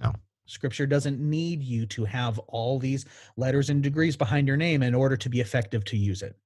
No. 0.00 0.12
scripture 0.44 0.86
doesn't 0.86 1.18
need 1.18 1.62
you 1.62 1.86
to 1.86 2.04
have 2.04 2.38
all 2.40 2.78
these 2.78 3.06
letters 3.38 3.70
and 3.70 3.82
degrees 3.82 4.16
behind 4.18 4.46
your 4.46 4.58
name 4.58 4.82
in 4.82 4.94
order 4.94 5.16
to 5.16 5.28
be 5.30 5.40
effective 5.40 5.84
to 5.86 5.96
use 5.96 6.20
it 6.22 6.36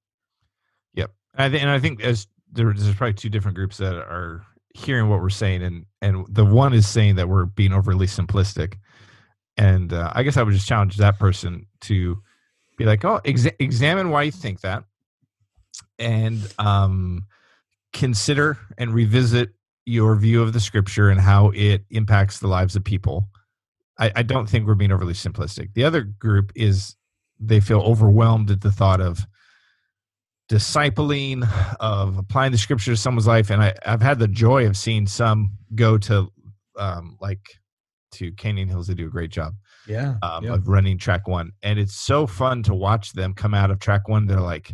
Yep. 0.95 1.13
And 1.35 1.43
I, 1.43 1.49
th- 1.49 1.61
and 1.63 1.71
I 1.71 1.79
think 1.81 2.01
as 2.03 2.29
there's 2.53 2.95
probably 2.95 3.15
two 3.15 3.29
different 3.29 3.57
groups 3.57 3.77
that 3.79 3.97
are 3.97 4.47
hearing 4.77 5.09
what 5.09 5.21
we're 5.21 5.31
saying, 5.31 5.63
and 5.63 5.87
and 6.03 6.27
the 6.29 6.45
one 6.45 6.75
is 6.75 6.87
saying 6.87 7.17
that 7.17 7.29
we're 7.29 7.47
being 7.47 7.73
overly 7.73 8.07
simplistic, 8.07 8.75
and 9.57 9.93
uh, 9.93 10.13
I 10.15 10.23
guess 10.23 10.37
I 10.37 10.43
would 10.43 10.55
just 10.55 10.69
challenge 10.69 10.97
that 10.97 11.19
person 11.19 11.67
to 11.83 12.23
be 12.77 12.85
like, 12.85 13.05
oh, 13.05 13.21
exa- 13.25 13.57
examine 13.59 14.11
why 14.11 14.23
you 14.25 14.33
think 14.33 14.61
that, 14.61 14.85
and 15.99 16.41
um, 16.59 17.25
consider 17.93 18.59
and 18.77 18.93
revisit 18.93 19.51
your 19.87 20.15
view 20.17 20.43
of 20.43 20.53
the 20.53 20.61
scripture 20.61 21.09
and 21.09 21.21
how 21.21 21.51
it 21.55 21.85
impacts 21.91 22.41
the 22.41 22.49
lives 22.49 22.77
of 22.77 22.85
people. 22.85 23.29
I, 23.99 24.13
I 24.17 24.23
don't 24.23 24.49
think 24.49 24.67
we're 24.67 24.75
being 24.75 24.93
overly 24.93 25.15
simplistic. 25.15 25.73
The 25.73 25.85
other 25.85 26.03
group 26.03 26.53
is 26.55 26.97
they 27.41 27.61
feel 27.61 27.81
overwhelmed 27.81 28.51
at 28.51 28.61
the 28.61 28.73
thought 28.73 29.01
of 29.01 29.27
discipling 30.49 31.49
of 31.81 32.19
applying 32.19 32.53
the 32.53 32.59
scripture 32.59 32.93
to 32.93 32.97
someone's 32.97 33.27
life 33.27 33.51
and 33.51 33.63
I, 33.63 33.75
i've 33.85 34.01
had 34.03 34.19
the 34.21 34.29
joy 34.29 34.67
of 34.67 34.77
seeing 34.77 35.07
some 35.07 35.51
go 35.75 35.99
to 35.99 36.29
um, 36.79 37.17
like 37.21 37.41
to 38.13 38.31
canyon 38.33 38.69
hills 38.69 38.87
they 38.87 38.95
do 38.95 39.07
a 39.07 39.11
great 39.11 39.31
job 39.31 39.55
yeah, 39.89 40.15
um, 40.23 40.45
yeah. 40.45 40.55
of 40.55 40.69
running 40.69 40.99
track 40.99 41.27
one 41.29 41.53
and 41.63 41.79
it's 41.79 41.95
so 41.97 42.27
fun 42.27 42.63
to 42.65 42.75
watch 42.75 43.13
them 43.13 43.35
come 43.35 43.55
out 43.55 43.71
of 43.71 43.79
track 43.81 44.09
one 44.09 44.27
they're 44.27 44.41
like 44.41 44.73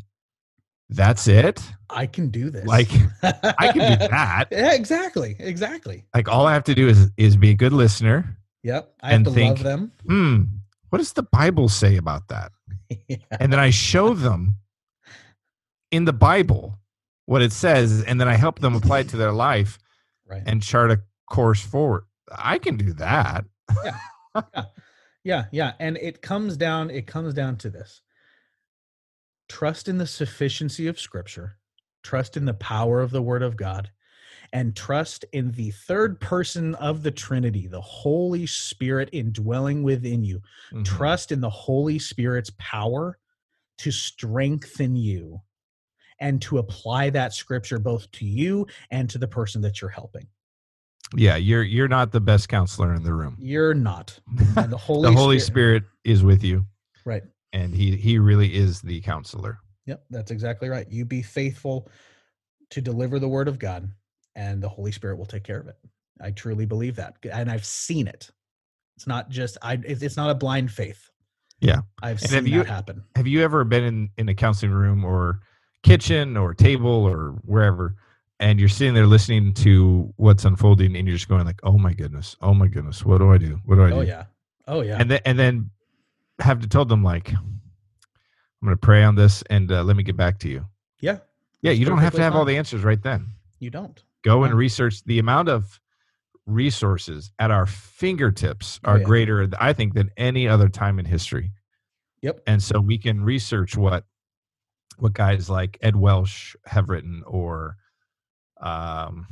that's 0.90 1.26
it 1.26 1.62
i 1.88 2.04
can 2.06 2.28
do 2.28 2.50
this 2.50 2.66
like 2.66 2.90
i 3.22 3.72
can 3.72 3.98
do 3.98 4.08
that 4.10 4.44
yeah 4.50 4.72
exactly 4.74 5.36
exactly 5.38 6.04
like 6.14 6.28
all 6.28 6.46
i 6.46 6.52
have 6.52 6.64
to 6.64 6.74
do 6.74 6.86
is 6.88 7.10
is 7.16 7.36
be 7.36 7.50
a 7.50 7.54
good 7.54 7.72
listener 7.72 8.36
Yep. 8.64 8.94
I 9.02 9.06
have 9.08 9.16
And 9.16 9.24
to 9.24 9.30
think- 9.32 9.56
love 9.58 9.64
them. 9.64 9.92
hmm 10.06 10.42
what 10.90 10.98
does 10.98 11.14
the 11.14 11.22
bible 11.24 11.68
say 11.70 11.96
about 11.96 12.28
that 12.28 12.52
Yeah. 13.08 13.16
and 13.40 13.50
then 13.52 13.58
I 13.58 13.70
show 13.70 14.12
them 14.14 14.56
in 15.92 16.04
the 16.06 16.12
Bible 16.12 16.78
what 17.26 17.40
it 17.42 17.52
says, 17.52 18.02
and 18.02 18.20
then 18.20 18.26
I 18.26 18.34
help 18.34 18.58
them 18.58 18.74
apply 18.74 19.00
it 19.00 19.08
to 19.10 19.16
their 19.16 19.30
life 19.32 19.78
Right. 20.26 20.42
and 20.44 20.60
chart 20.62 20.90
a 20.90 21.00
course 21.30 21.60
forward. 21.64 22.04
I 22.36 22.58
can 22.58 22.76
do 22.76 22.92
that. 22.94 23.44
yeah, 23.84 23.98
yeah. 25.22 25.44
Yeah. 25.52 25.72
And 25.78 25.96
it 25.98 26.20
comes 26.22 26.56
down, 26.56 26.90
it 26.90 27.06
comes 27.06 27.32
down 27.34 27.56
to 27.58 27.70
this. 27.70 28.00
Trust 29.48 29.86
in 29.88 29.98
the 29.98 30.06
sufficiency 30.06 30.86
of 30.88 30.98
scripture, 30.98 31.58
trust 32.02 32.36
in 32.36 32.44
the 32.46 32.54
power 32.54 33.00
of 33.00 33.10
the 33.10 33.22
word 33.22 33.42
of 33.42 33.56
God, 33.56 33.90
and 34.52 34.74
trust 34.74 35.24
in 35.32 35.52
the 35.52 35.70
third 35.70 36.20
person 36.20 36.74
of 36.76 37.02
the 37.02 37.10
Trinity, 37.10 37.66
the 37.66 37.80
Holy 37.80 38.46
Spirit 38.46 39.10
indwelling 39.12 39.82
within 39.82 40.24
you. 40.24 40.40
Mhm. 40.72 40.84
Trust 40.84 41.32
in 41.32 41.40
the 41.40 41.50
Holy 41.50 41.98
Spirit's 41.98 42.50
power 42.58 43.18
to 43.78 43.90
strengthen 43.90 44.96
you 44.96 45.40
and 46.22 46.40
to 46.40 46.58
apply 46.58 47.10
that 47.10 47.34
scripture 47.34 47.78
both 47.80 48.10
to 48.12 48.24
you 48.24 48.64
and 48.92 49.10
to 49.10 49.18
the 49.18 49.26
person 49.28 49.60
that 49.60 49.80
you're 49.82 49.90
helping. 49.90 50.26
Yeah, 51.14 51.36
you're 51.36 51.64
you're 51.64 51.88
not 51.88 52.12
the 52.12 52.20
best 52.20 52.48
counselor 52.48 52.94
in 52.94 53.02
the 53.02 53.12
room. 53.12 53.36
You're 53.38 53.74
not. 53.74 54.18
And 54.56 54.72
the 54.72 54.78
Holy, 54.78 55.02
the 55.10 55.14
Holy 55.16 55.38
Spirit 55.40 55.82
is 56.04 56.22
with 56.22 56.42
you, 56.42 56.64
Right. 57.04 57.24
and 57.52 57.74
he 57.74 57.96
he 57.96 58.18
really 58.18 58.54
is 58.54 58.80
the 58.80 59.00
counselor. 59.02 59.58
Yep, 59.86 60.04
that's 60.10 60.30
exactly 60.30 60.68
right. 60.68 60.86
You 60.90 61.04
be 61.04 61.20
faithful 61.20 61.90
to 62.70 62.80
deliver 62.80 63.18
the 63.18 63.28
word 63.28 63.48
of 63.48 63.58
God, 63.58 63.90
and 64.36 64.62
the 64.62 64.68
Holy 64.68 64.92
Spirit 64.92 65.18
will 65.18 65.26
take 65.26 65.42
care 65.44 65.58
of 65.58 65.66
it. 65.66 65.76
I 66.20 66.30
truly 66.30 66.64
believe 66.64 66.96
that, 66.96 67.16
and 67.30 67.50
I've 67.50 67.66
seen 67.66 68.06
it. 68.06 68.30
It's 68.96 69.06
not 69.08 69.28
just 69.28 69.58
I. 69.60 69.78
It's 69.84 70.16
not 70.16 70.30
a 70.30 70.34
blind 70.34 70.70
faith. 70.70 71.10
Yeah. 71.60 71.80
I've 72.02 72.20
And 72.22 72.30
seen 72.30 72.34
have 72.36 72.46
you- 72.48 72.58
that 72.62 72.68
happen. 72.68 73.02
Have 73.16 73.26
you 73.26 73.42
ever 73.42 73.64
been 73.64 73.84
in, 73.84 74.10
in 74.16 74.28
a 74.28 74.34
counseling 74.34 74.72
room 74.72 75.04
or 75.04 75.40
kitchen 75.82 76.36
or 76.36 76.54
table 76.54 76.90
or 77.06 77.30
wherever 77.44 77.96
and 78.40 78.58
you're 78.58 78.68
sitting 78.68 78.94
there 78.94 79.06
listening 79.06 79.52
to 79.54 80.12
what's 80.16 80.44
unfolding 80.44 80.96
and 80.96 81.06
you're 81.06 81.16
just 81.16 81.28
going 81.28 81.44
like, 81.44 81.60
oh 81.62 81.78
my 81.78 81.92
goodness, 81.92 82.34
oh 82.40 82.52
my 82.54 82.66
goodness, 82.66 83.04
what 83.04 83.18
do 83.18 83.32
I 83.32 83.38
do? 83.38 83.60
What 83.64 83.76
do 83.76 83.84
I 83.84 83.90
do? 83.90 83.94
Oh 83.96 84.00
yeah. 84.00 84.24
Oh 84.66 84.80
yeah. 84.80 84.96
And 84.98 85.10
then 85.10 85.20
and 85.24 85.38
then 85.38 85.70
have 86.40 86.60
to 86.60 86.68
tell 86.68 86.84
them 86.84 87.02
like, 87.04 87.32
I'm 87.32 88.66
going 88.66 88.72
to 88.74 88.80
pray 88.80 89.02
on 89.04 89.14
this 89.14 89.42
and 89.50 89.70
uh, 89.70 89.82
let 89.84 89.96
me 89.96 90.02
get 90.02 90.16
back 90.16 90.38
to 90.40 90.48
you. 90.48 90.66
yeah. 91.00 91.18
Yeah, 91.62 91.70
you 91.70 91.84
don't 91.84 91.98
have 91.98 92.14
to 92.14 92.22
have 92.22 92.34
all 92.34 92.44
the 92.44 92.56
answers 92.56 92.82
right 92.82 93.00
then. 93.00 93.28
You 93.60 93.70
don't. 93.70 94.02
Go 94.24 94.42
and 94.42 94.52
research 94.54 95.04
the 95.04 95.20
amount 95.20 95.48
of 95.48 95.80
resources 96.46 97.30
at 97.38 97.52
our 97.52 97.66
fingertips 97.66 98.80
Oh, 98.84 98.90
are 98.92 98.98
yeah. 98.98 99.04
greater, 99.04 99.48
I 99.60 99.72
think, 99.72 99.94
than 99.94 100.10
any 100.16 100.48
other 100.48 100.68
time 100.68 100.98
in 100.98 101.04
history. 101.04 101.52
Yep. 102.22 102.40
And 102.48 102.60
so 102.60 102.80
we 102.80 102.98
can 102.98 103.22
research 103.22 103.76
what 103.76 104.04
what 104.98 105.12
guys 105.14 105.48
like 105.50 105.78
Ed 105.82 105.96
Welch 105.96 106.56
have 106.66 106.88
written, 106.88 107.22
or 107.26 107.76
um, 108.60 109.26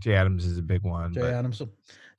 Jay 0.00 0.14
Adams 0.14 0.44
is 0.46 0.58
a 0.58 0.62
big 0.62 0.82
one. 0.82 1.12
Jay 1.12 1.20
Adams. 1.32 1.62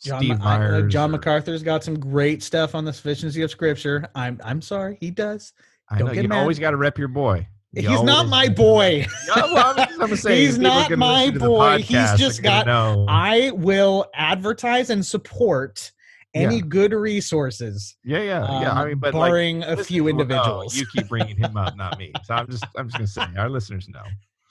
John, 0.01 0.19
Steve 0.19 0.39
Ma- 0.39 0.45
I- 0.45 0.65
uh, 0.65 0.81
John 0.83 1.09
or- 1.09 1.13
MacArthur's 1.13 1.63
got 1.63 1.83
some 1.83 1.97
great 1.99 2.43
stuff 2.43 2.75
on 2.75 2.83
the 2.85 2.91
sufficiency 2.93 3.41
of 3.41 3.49
scripture. 3.51 4.05
I'm 4.15 4.39
I'm 4.43 4.61
sorry, 4.61 4.97
he 4.99 5.11
does. 5.11 5.53
I 5.89 5.97
don't 5.97 6.07
know 6.09 6.13
get 6.13 6.23
you 6.23 6.29
mad. 6.29 6.39
always 6.41 6.59
got 6.59 6.71
to 6.71 6.77
rep 6.77 6.97
your 6.97 7.07
boy. 7.07 7.47
You 7.71 7.89
He's 7.89 8.03
not 8.03 8.27
my 8.27 8.49
boy. 8.55 9.05
Yeah, 9.27 9.35
well, 9.45 9.73
I'm, 9.77 10.01
I'm 10.01 10.15
saying 10.15 10.45
He's 10.45 10.59
not 10.59 10.91
my 10.91 11.21
listen 11.21 11.33
to 11.33 11.39
the 11.39 11.45
boy. 11.45 11.77
He's 11.79 12.13
just 12.15 12.43
got- 12.43 12.65
know. 12.67 13.05
I 13.09 13.51
will 13.51 14.05
advertise 14.13 14.89
and 14.89 15.05
support 15.05 15.91
any 16.33 16.57
Yeah. 16.57 16.61
good 16.67 16.93
resources, 16.93 17.95
yeah, 18.03 18.19
yeah, 18.19 18.61
yeah. 18.61 18.71
I 18.71 18.81
um, 18.81 18.87
mean, 18.89 18.97
but 18.99 19.13
like, 19.13 19.29
barring 19.29 19.63
a 19.63 19.77
few 19.83 20.07
individuals. 20.07 20.75
You 20.75 20.85
keep 20.87 21.07
bringing 21.07 21.37
him 21.37 21.55
up, 21.57 21.75
not 21.77 21.97
me. 21.99 22.11
So 22.23 22.33
I'm 22.33 22.49
just, 22.49 22.65
I'm 22.77 22.87
just 22.89 22.97
gonna 22.97 23.31
say, 23.31 23.39
our 23.39 23.49
listeners 23.49 23.87
know. 23.89 24.03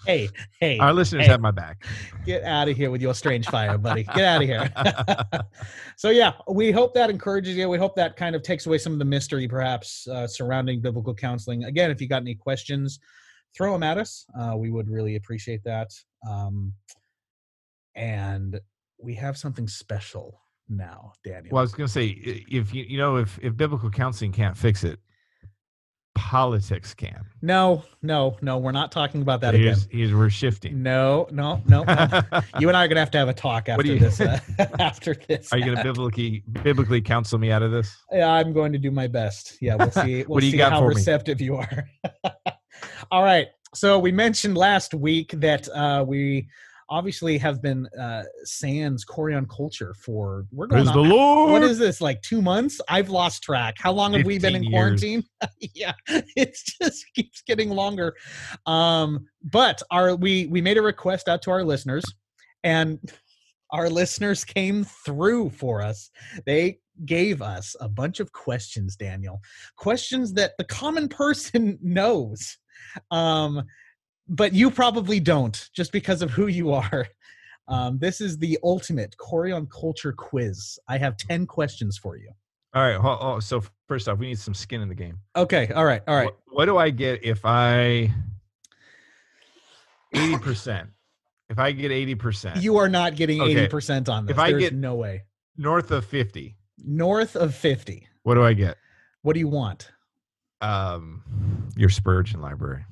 hey, 0.07 0.29
hey, 0.59 0.79
Our 0.79 0.93
listeners 0.93 1.27
hey. 1.27 1.31
have 1.31 1.41
my 1.41 1.53
back. 1.53 1.85
get 2.27 2.43
out 2.43 2.69
of 2.69 2.77
here 2.77 2.91
with 2.91 3.01
your 3.01 3.15
strange 3.15 3.47
fire, 3.47 3.79
buddy. 3.79 4.03
Get 4.03 4.25
out 4.25 4.43
of 4.43 4.49
here. 4.49 4.69
so 5.97 6.11
yeah, 6.11 6.33
we 6.49 6.73
hope 6.73 6.93
that 6.95 7.09
encourages 7.09 7.57
you. 7.57 7.69
We 7.69 7.79
hope 7.79 7.95
that 7.97 8.17
kind 8.17 8.35
of 8.35 8.43
takes 8.43 8.67
away 8.67 8.79
some 8.79 8.93
of 8.93 8.99
the 8.99 9.05
mystery, 9.05 9.47
perhaps 9.47 10.09
uh, 10.09 10.27
surrounding 10.27 10.81
biblical 10.81 11.15
counseling. 11.15 11.65
Again, 11.65 11.93
if 11.93 12.01
you 12.01 12.09
got 12.09 12.23
any 12.23 12.35
questions, 12.35 12.99
throw 13.57 13.73
them 13.73 13.85
at 13.85 13.97
us. 13.97 14.27
Uh, 14.39 14.57
we 14.57 14.71
would 14.71 14.91
really 14.91 15.15
appreciate 15.15 15.63
that. 15.65 15.91
Um, 16.29 16.73
and 17.95 18.59
we 18.99 19.15
have 19.15 19.37
something 19.37 19.69
special 19.69 20.42
now, 20.77 21.13
Daniel. 21.25 21.49
Well, 21.53 21.61
I 21.61 21.63
was 21.63 21.73
gonna 21.73 21.89
say, 21.89 22.07
if 22.07 22.73
you, 22.75 22.85
you 22.89 22.99
know, 22.99 23.17
if 23.17 23.39
if 23.43 23.57
biblical 23.57 23.91
counseling 23.91 24.33
can't 24.33 24.57
fix 24.57 24.85
it, 24.85 24.99
politics 26.15 26.93
can. 26.95 27.25
no, 27.41 27.83
no, 28.03 28.37
no. 28.43 28.59
We're 28.59 28.73
not 28.73 28.93
talking 28.93 29.23
about 29.23 29.41
that 29.41 29.55
again. 29.55 29.67
Here's, 29.69 29.89
here's 29.91 30.15
we're 30.15 30.29
shifting. 30.31 30.83
No, 30.83 31.27
no, 31.31 31.63
no. 31.67 31.85
no. 31.85 32.23
you 32.59 32.69
and 32.69 32.77
I 32.77 32.85
are 32.85 32.89
gonna 32.89 33.01
have 33.01 33.11
to 33.13 33.19
have 33.19 33.29
a 33.29 33.35
talk 33.35 33.69
after 33.69 33.87
you- 33.87 33.99
this. 33.99 34.21
Uh, 34.21 34.39
after 34.79 35.15
this, 35.15 35.53
Are 35.53 35.59
you 35.59 35.65
gonna 35.65 35.83
biblically 35.83 36.43
biblically 36.63 37.01
counsel 37.01 37.39
me 37.39 37.51
out 37.51 37.63
of 37.63 37.71
this? 37.71 37.97
Yeah, 38.11 38.31
I'm 38.31 38.53
going 38.53 38.73
to 38.73 38.79
do 38.79 38.91
my 38.91 39.07
best. 39.07 39.57
Yeah, 39.61 39.77
we'll 39.77 39.91
see. 39.91 40.25
We'll 40.25 40.35
What 40.35 40.41
do 40.41 40.47
you 40.47 40.53
see 40.53 40.59
got 40.59 40.73
how 40.73 40.81
for 40.81 40.89
me? 40.91 40.95
receptive 40.97 41.41
you 41.41 41.57
are. 41.57 41.85
All 43.11 43.23
right. 43.23 43.49
So 43.75 43.99
we 43.99 44.13
mentioned 44.13 44.57
last 44.57 44.93
week 44.93 45.33
that 45.39 45.67
uh, 45.71 46.05
we 46.07 46.49
obviously 46.93 47.39
have 47.39 47.63
been 47.63 47.87
uh, 47.99 48.23
sans 48.45 49.03
Corey 49.03 49.35
On 49.35 49.47
culture 49.47 49.95
for 49.95 50.45
we're 50.53 50.67
going 50.67 50.85
Praise 50.85 50.95
the. 50.95 51.01
Lord. 51.01 51.51
What 51.51 51.63
is 51.63 51.79
this 51.79 52.03
like 52.03 52.21
two 52.21 52.43
months? 52.43 52.81
I've 52.87 53.09
lost 53.09 53.43
track. 53.43 53.77
How 53.79 53.93
long 53.93 54.13
have 54.13 54.27
we 54.27 54.39
been 54.39 54.55
in 54.55 54.63
years. 54.63 54.73
quarantine? 54.73 55.25
yeah, 55.75 55.95
it 56.07 56.57
just 56.81 57.07
keeps 57.15 57.43
getting 57.43 57.71
longer. 57.71 58.15
Um, 58.67 59.27
but 59.43 59.83
our 59.91 60.15
we 60.15 60.47
we 60.47 60.61
made 60.61 60.77
a 60.77 60.83
request 60.83 61.29
out 61.29 61.41
to 61.43 61.51
our 61.51 61.65
listeners, 61.65 62.05
and 62.63 63.01
our 63.71 63.89
listeners 63.89 64.45
came 64.45 64.85
through 64.85 65.49
for 65.51 65.81
us. 65.81 66.11
They 66.45 66.79
gave 67.07 67.41
us 67.41 67.75
a 67.81 67.89
bunch 67.89 68.21
of 68.21 68.33
questions, 68.33 68.97
Daniel, 68.97 69.41
questions 69.77 70.35
that 70.35 70.53
the 70.59 70.65
common 70.65 71.09
person 71.09 71.79
knows. 71.83 72.59
Um, 73.11 73.63
but 74.29 74.53
you 74.53 74.71
probably 74.71 75.21
don't 75.21 75.69
just 75.75 75.93
because 75.93 76.23
of 76.23 76.31
who 76.31 76.47
you 76.47 76.73
are. 76.73 77.07
Um, 77.69 77.99
this 77.99 78.21
is 78.21 78.39
the 78.39 78.59
ultimate 78.65 79.17
Corey 79.17 79.53
On 79.53 79.67
culture 79.67 80.13
quiz. 80.13 80.79
I 80.89 80.99
have 80.99 81.17
10 81.17 81.47
questions 81.47 81.97
for 81.97 82.17
you. 82.17 82.29
All 82.75 82.83
right. 82.83 82.99
Oh, 83.03 83.39
so 83.39 83.63
first 83.87 84.09
off, 84.09 84.19
we 84.19 84.27
need 84.27 84.39
some 84.39 84.55
skin 84.55 84.81
in 84.81 84.89
the 84.89 84.95
game. 84.95 85.19
Okay. 85.37 85.69
All 85.75 85.85
right. 85.85 86.03
All 86.09 86.15
right. 86.17 86.25
What, 86.25 86.39
what 86.47 86.65
do 86.67 86.77
I 86.79 86.91
get 86.91 87.23
if 87.25 87.45
I 87.45 88.13
eighty 90.15 90.39
percent? 90.39 90.89
If 91.51 91.59
I 91.59 91.73
get 91.73 91.91
eighty 91.93 92.15
percent, 92.15 92.63
You 92.63 92.79
are 92.79 92.89
not 92.89 93.15
getting 93.15 93.41
Okay. 93.43 93.69
80% 93.69 94.09
on 94.09 94.27
this. 94.27 94.33
If 94.35 94.39
I 94.39 94.51
There's 94.51 94.63
get- 94.65 94.75
no 94.75 94.95
way. 94.95 95.23
north 95.57 95.91
of 95.91 96.05
fifty, 96.07 96.57
North 96.79 97.37
of 97.37 97.55
50. 97.55 98.09
what 98.23 98.35
do 98.35 98.43
I 98.43 98.55
get? 98.55 98.77
What 99.23 99.35
do 99.35 99.41
you 99.41 99.49
want? 99.49 99.91
Um, 100.63 101.23
your 101.77 101.91
Spurgeon 101.91 102.41
library. 102.41 102.85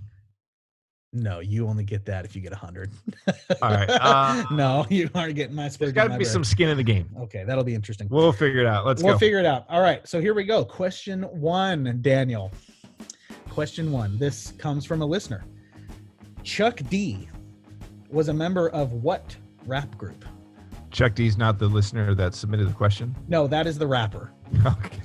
No, 1.13 1.41
you 1.41 1.67
only 1.67 1.83
get 1.83 2.05
that 2.05 2.25
if 2.25 2.37
you 2.37 2.41
get 2.41 2.53
a 2.53 2.57
100. 2.57 2.93
All 3.61 3.71
right, 3.71 3.89
uh, 4.01 4.45
no, 4.53 4.87
you 4.89 5.11
aren't 5.15 5.35
getting 5.35 5.57
my 5.57 5.63
There's 5.63 5.75
Spurgeon 5.75 5.95
got 5.95 6.09
to 6.09 6.19
be 6.19 6.25
some 6.25 6.45
skin 6.45 6.69
in 6.69 6.77
the 6.77 6.85
game. 6.85 7.09
Okay, 7.19 7.43
that'll 7.45 7.65
be 7.65 7.75
interesting. 7.75 8.07
We'll 8.09 8.33
figure 8.33 8.61
it 8.61 8.67
out. 8.67 8.87
Let's 8.87 9.03
go. 9.03 9.07
we'll 9.07 9.15
go. 9.17 9.19
figure 9.19 9.41
it 9.41 9.47
out. 9.47 9.67
All 9.69 9.81
right, 9.81 10.07
so 10.07 10.21
here 10.21 10.35
we 10.35 10.45
go. 10.45 10.65
Question 10.65 11.23
one, 11.25 11.99
Daniel. 12.01 12.53
Question 13.49 13.91
one. 13.91 14.19
This 14.19 14.53
comes 14.53 14.87
from 14.87 15.03
a 15.03 15.07
listener. 15.07 15.45
Chuck 16.45 16.81
D 16.89 17.29
was 18.09 18.29
a 18.29 18.35
member 18.35 18.71
of 18.71 18.93
what 18.93 19.37
rap 19.67 19.97
group? 19.99 20.25
Chuck 20.93 21.15
D's 21.15 21.37
not 21.37 21.59
the 21.59 21.67
listener 21.67 22.15
that 22.15 22.35
submitted 22.35 22.69
the 22.69 22.75
question. 22.75 23.17
No, 23.29 23.49
that 23.49 23.67
is 23.67 23.79
the 23.79 23.87
rapper. 23.87 24.33
Okay. 24.67 25.01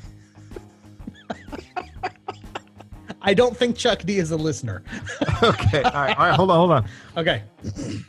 I 3.22 3.34
don't 3.34 3.58
think 3.58 3.76
Chuck 3.76 4.04
D 4.04 4.20
is 4.20 4.30
a 4.30 4.38
listener. 4.38 4.84
okay. 5.44 5.84
All 5.84 5.92
right. 5.92 6.18
All 6.18 6.26
right. 6.28 6.36
Hold 6.36 6.52
on. 6.52 6.58
Hold 6.58 6.72
on. 6.72 6.90
Okay, 7.18 7.44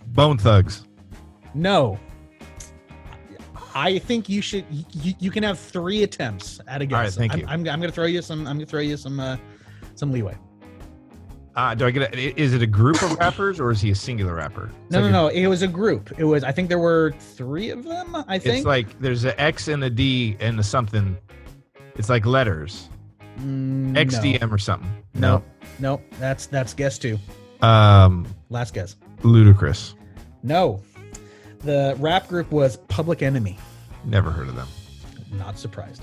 Bone 0.09 0.39
Thugs. 0.39 0.85
no. 1.55 1.99
I 3.75 3.99
think 3.99 4.31
you 4.31 4.41
should. 4.41 4.65
You, 4.71 5.13
you 5.19 5.31
can 5.31 5.43
have 5.43 5.59
three 5.59 6.03
attempts 6.03 6.61
at 6.67 6.81
a 6.81 6.87
guess. 6.87 6.97
All 6.97 7.03
right, 7.03 7.13
thank 7.13 7.33
I'm, 7.35 7.41
you. 7.41 7.47
I'm, 7.47 7.61
I'm 7.69 7.81
going 7.81 7.91
to 7.91 7.93
throw 7.95 8.07
you 8.07 8.23
some. 8.23 8.41
I'm 8.47 8.57
going 8.57 8.61
to 8.61 8.67
throw 8.67 8.81
you 8.81 8.97
some. 8.97 9.21
Uh, 9.21 9.37
some 9.97 10.13
leeway. 10.13 10.37
Uh, 11.57 11.75
do 11.75 11.87
I 11.87 11.91
get 11.91 12.15
it? 12.15 12.39
Is 12.39 12.53
it 12.55 12.61
a 12.63 12.67
group 12.67 13.03
of 13.03 13.19
rappers 13.19 13.61
or 13.61 13.71
is 13.71 13.81
he 13.81 13.91
a 13.91 13.95
singular 13.95 14.35
rapper? 14.35 14.71
It's 14.85 14.93
No, 14.93 15.01
like 15.01 15.11
no, 15.13 15.29
a- 15.29 15.33
no. 15.33 15.41
It 15.41 15.47
was 15.47 15.63
a 15.63 15.69
group. 15.69 16.13
It 16.19 16.25
was. 16.25 16.45
I 16.45 16.53
think 16.53 16.69
there 16.69 16.79
were 16.79 17.15
three 17.19 17.71
of 17.71 17.85
them. 17.85 18.15
I 18.29 18.39
think. 18.39 18.59
It's 18.59 18.67
like 18.67 18.99
there's 19.01 19.25
an 19.25 19.35
X 19.39 19.69
and 19.69 19.85
a 19.85 19.91
D 19.91 20.37
and 20.41 20.59
a 20.59 20.63
something. 20.63 21.17
It's 21.97 22.09
like 22.09 22.25
letters. 22.27 22.89
Mm, 23.39 23.93
no. 23.93 24.01
XDM 24.05 24.51
or 24.53 24.59
something. 24.59 24.91
No, 25.15 25.43
no. 25.79 26.01
That's 26.19 26.47
that's 26.47 26.75
guess 26.75 26.99
two. 26.99 27.19
Um, 27.63 28.27
Last 28.51 28.75
guess. 28.75 28.97
Ludacris. 29.23 29.95
No, 30.43 30.83
the 31.61 31.97
rap 31.99 32.29
group 32.29 32.51
was 32.51 32.77
Public 32.89 33.23
Enemy. 33.23 33.59
Never 34.05 34.31
heard 34.31 34.49
of 34.49 34.57
them. 34.57 34.69
Not 35.33 35.59
surprised. 35.59 36.03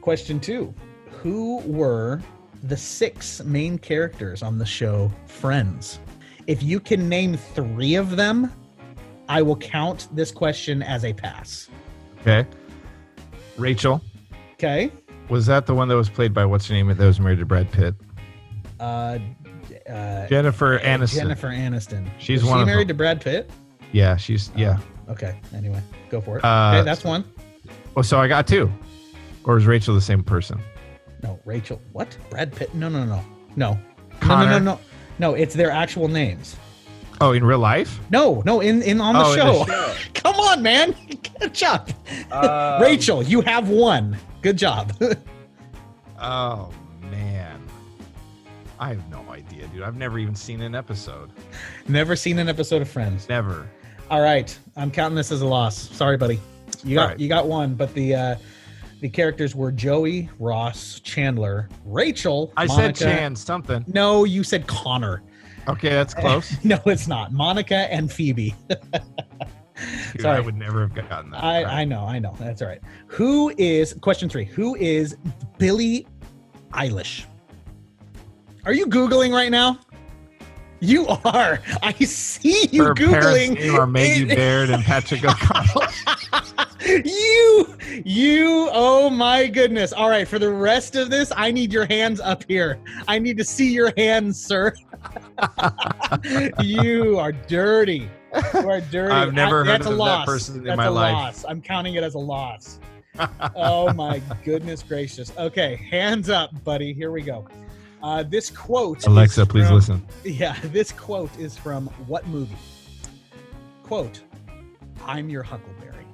Question 0.00 0.40
two: 0.40 0.74
Who 1.10 1.58
were 1.60 2.20
the 2.62 2.76
six 2.76 3.42
main 3.44 3.78
characters 3.78 4.42
on 4.42 4.58
the 4.58 4.66
show 4.66 5.10
Friends? 5.26 6.00
If 6.46 6.62
you 6.62 6.80
can 6.80 7.08
name 7.08 7.36
three 7.36 7.94
of 7.94 8.16
them, 8.16 8.50
I 9.28 9.42
will 9.42 9.56
count 9.56 10.08
this 10.12 10.30
question 10.30 10.82
as 10.82 11.04
a 11.04 11.12
pass. 11.12 11.68
Okay. 12.22 12.48
Rachel. 13.58 14.00
Okay. 14.54 14.90
Was 15.28 15.44
that 15.46 15.66
the 15.66 15.74
one 15.74 15.88
that 15.88 15.96
was 15.96 16.08
played 16.08 16.32
by 16.32 16.46
what's 16.46 16.66
her 16.68 16.74
name 16.74 16.88
that 16.88 16.98
was 16.98 17.20
married 17.20 17.38
to 17.40 17.46
Brad 17.46 17.70
Pitt? 17.70 17.94
Uh, 18.80 19.18
uh, 19.90 20.26
Jennifer 20.28 20.78
Aniston. 20.80 21.14
Jennifer 21.14 21.48
Aniston. 21.48 22.08
She's 22.18 22.42
Was 22.42 22.50
one 22.50 22.60
she 22.60 22.64
married 22.66 22.82
them. 22.88 22.88
to 22.88 22.94
Brad 22.94 23.20
Pitt? 23.20 23.50
Yeah, 23.92 24.16
she's 24.16 24.50
yeah. 24.56 24.78
Okay. 25.08 25.40
Anyway, 25.54 25.82
go 26.10 26.20
for 26.20 26.38
it. 26.38 26.44
Uh, 26.44 26.72
okay, 26.76 26.84
that's 26.84 27.04
one. 27.04 27.24
Well, 27.94 28.02
so 28.02 28.18
I 28.20 28.28
got 28.28 28.46
two. 28.46 28.70
Or 29.44 29.56
is 29.56 29.66
Rachel 29.66 29.94
the 29.94 30.00
same 30.00 30.22
person? 30.22 30.60
No, 31.22 31.40
Rachel. 31.44 31.80
What? 31.92 32.16
Brad 32.30 32.54
Pitt? 32.54 32.74
No, 32.74 32.88
no, 32.88 33.04
no, 33.04 33.24
no, 33.56 33.72
no, 33.72 33.78
no, 34.22 34.36
no, 34.44 34.48
no, 34.50 34.58
no. 34.58 34.80
No, 35.18 35.34
it's 35.34 35.54
their 35.54 35.70
actual 35.70 36.06
names. 36.06 36.54
Oh, 37.20 37.32
in 37.32 37.44
real 37.44 37.58
life? 37.58 37.98
No, 38.10 38.42
no, 38.44 38.60
in 38.60 38.82
in 38.82 39.00
on 39.00 39.14
the 39.14 39.24
Oh, 39.24 39.34
show. 39.34 39.64
the 39.64 39.98
Come 40.14 40.36
on, 40.36 40.62
man, 40.62 40.92
catch 41.22 41.64
up. 41.64 41.90
Um, 42.30 42.80
Rachel, 42.82 43.24
you 43.24 43.40
have 43.40 43.68
one. 43.68 44.16
Good 44.42 44.56
job. 44.58 44.92
Oh. 46.20 46.70
I 48.80 48.88
have 48.90 49.08
no 49.10 49.24
idea, 49.30 49.66
dude. 49.68 49.82
I've 49.82 49.96
never 49.96 50.18
even 50.18 50.34
seen 50.34 50.60
an 50.62 50.74
episode. 50.74 51.30
Never 51.88 52.14
seen 52.16 52.38
an 52.38 52.48
episode 52.48 52.82
of 52.82 52.88
Friends. 52.88 53.28
Never. 53.28 53.68
All 54.10 54.20
right, 54.22 54.56
I'm 54.76 54.90
counting 54.90 55.16
this 55.16 55.32
as 55.32 55.42
a 55.42 55.46
loss. 55.46 55.76
Sorry, 55.76 56.16
buddy. 56.16 56.40
You 56.84 56.94
got 56.94 57.08
right. 57.10 57.18
you 57.20 57.28
got 57.28 57.46
one, 57.46 57.74
but 57.74 57.92
the 57.94 58.14
uh, 58.14 58.36
The 59.00 59.08
characters 59.08 59.54
were 59.54 59.70
Joey, 59.72 60.28
Ross, 60.38 61.00
Chandler, 61.00 61.68
Rachel. 61.84 62.52
I 62.56 62.66
Monica- 62.66 62.98
said 62.98 63.16
Chan 63.18 63.36
something. 63.36 63.84
No, 63.88 64.24
you 64.24 64.42
said 64.44 64.66
Connor. 64.66 65.22
Okay, 65.68 65.90
that's 65.90 66.14
close. 66.14 66.52
No, 66.64 66.78
it's 66.86 67.06
not. 67.08 67.32
Monica 67.32 67.92
and 67.92 68.10
Phoebe. 68.10 68.54
Dude, 70.12 70.22
Sorry. 70.22 70.36
I 70.36 70.40
would 70.40 70.56
never 70.56 70.80
have 70.80 70.94
gotten 70.94 71.30
that. 71.30 71.44
I, 71.44 71.82
I 71.82 71.84
know, 71.84 72.04
I 72.04 72.18
know. 72.18 72.34
That's 72.40 72.62
all 72.62 72.68
right. 72.68 72.80
Who 73.06 73.52
is 73.58 73.94
question 73.94 74.28
three? 74.28 74.44
Who 74.44 74.74
is 74.76 75.16
Billie 75.58 76.06
Eilish? 76.72 77.26
Are 78.68 78.74
you 78.74 78.86
googling 78.86 79.32
right 79.32 79.50
now? 79.50 79.78
You 80.80 81.06
are. 81.08 81.58
I 81.82 81.92
see 82.04 82.68
you 82.70 82.84
Her 82.84 82.94
parents' 82.94 83.24
googling. 83.26 83.54
name 83.58 83.74
are 83.76 83.86
Maggie 83.86 84.24
it. 84.24 84.28
Baird 84.36 84.68
and 84.68 84.84
Patrick 84.84 85.24
O'Connell. 85.24 85.84
you, 87.02 87.74
you. 88.04 88.68
Oh 88.70 89.08
my 89.08 89.46
goodness! 89.46 89.94
All 89.94 90.10
right, 90.10 90.28
for 90.28 90.38
the 90.38 90.50
rest 90.50 90.96
of 90.96 91.08
this, 91.08 91.32
I 91.34 91.50
need 91.50 91.72
your 91.72 91.86
hands 91.86 92.20
up 92.20 92.44
here. 92.46 92.78
I 93.08 93.18
need 93.18 93.38
to 93.38 93.44
see 93.44 93.72
your 93.72 93.90
hands, 93.96 94.38
sir. 94.38 94.74
you 96.60 97.18
are 97.18 97.32
dirty. 97.32 98.06
You 98.52 98.68
are 98.68 98.82
dirty. 98.82 99.14
I've 99.14 99.32
never 99.32 99.62
I- 99.62 99.64
heard 99.64 99.66
that's 99.68 99.86
a 99.86 99.92
of 99.92 99.96
that 99.96 100.26
person 100.26 100.56
in 100.56 100.64
That's 100.64 100.76
my 100.76 100.84
a 100.84 100.90
life. 100.90 101.14
Loss. 101.14 101.44
I'm 101.48 101.62
counting 101.62 101.94
it 101.94 102.04
as 102.04 102.16
a 102.16 102.18
loss. 102.18 102.80
oh 103.56 103.94
my 103.94 104.20
goodness 104.44 104.82
gracious. 104.82 105.32
Okay, 105.38 105.76
hands 105.90 106.28
up, 106.28 106.50
buddy. 106.64 106.92
Here 106.92 107.10
we 107.10 107.22
go. 107.22 107.48
Uh, 108.02 108.22
this 108.22 108.50
quote. 108.50 109.06
Alexa, 109.06 109.42
is 109.42 109.48
please 109.48 109.70
listen. 109.70 110.04
Yeah, 110.24 110.56
this 110.64 110.92
quote 110.92 111.36
is 111.38 111.56
from 111.56 111.86
what 112.06 112.26
movie? 112.28 112.56
Quote, 113.82 114.20
I'm 115.04 115.28
your 115.28 115.42
Huckleberry. 115.42 116.04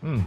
Hmm. 0.00 0.20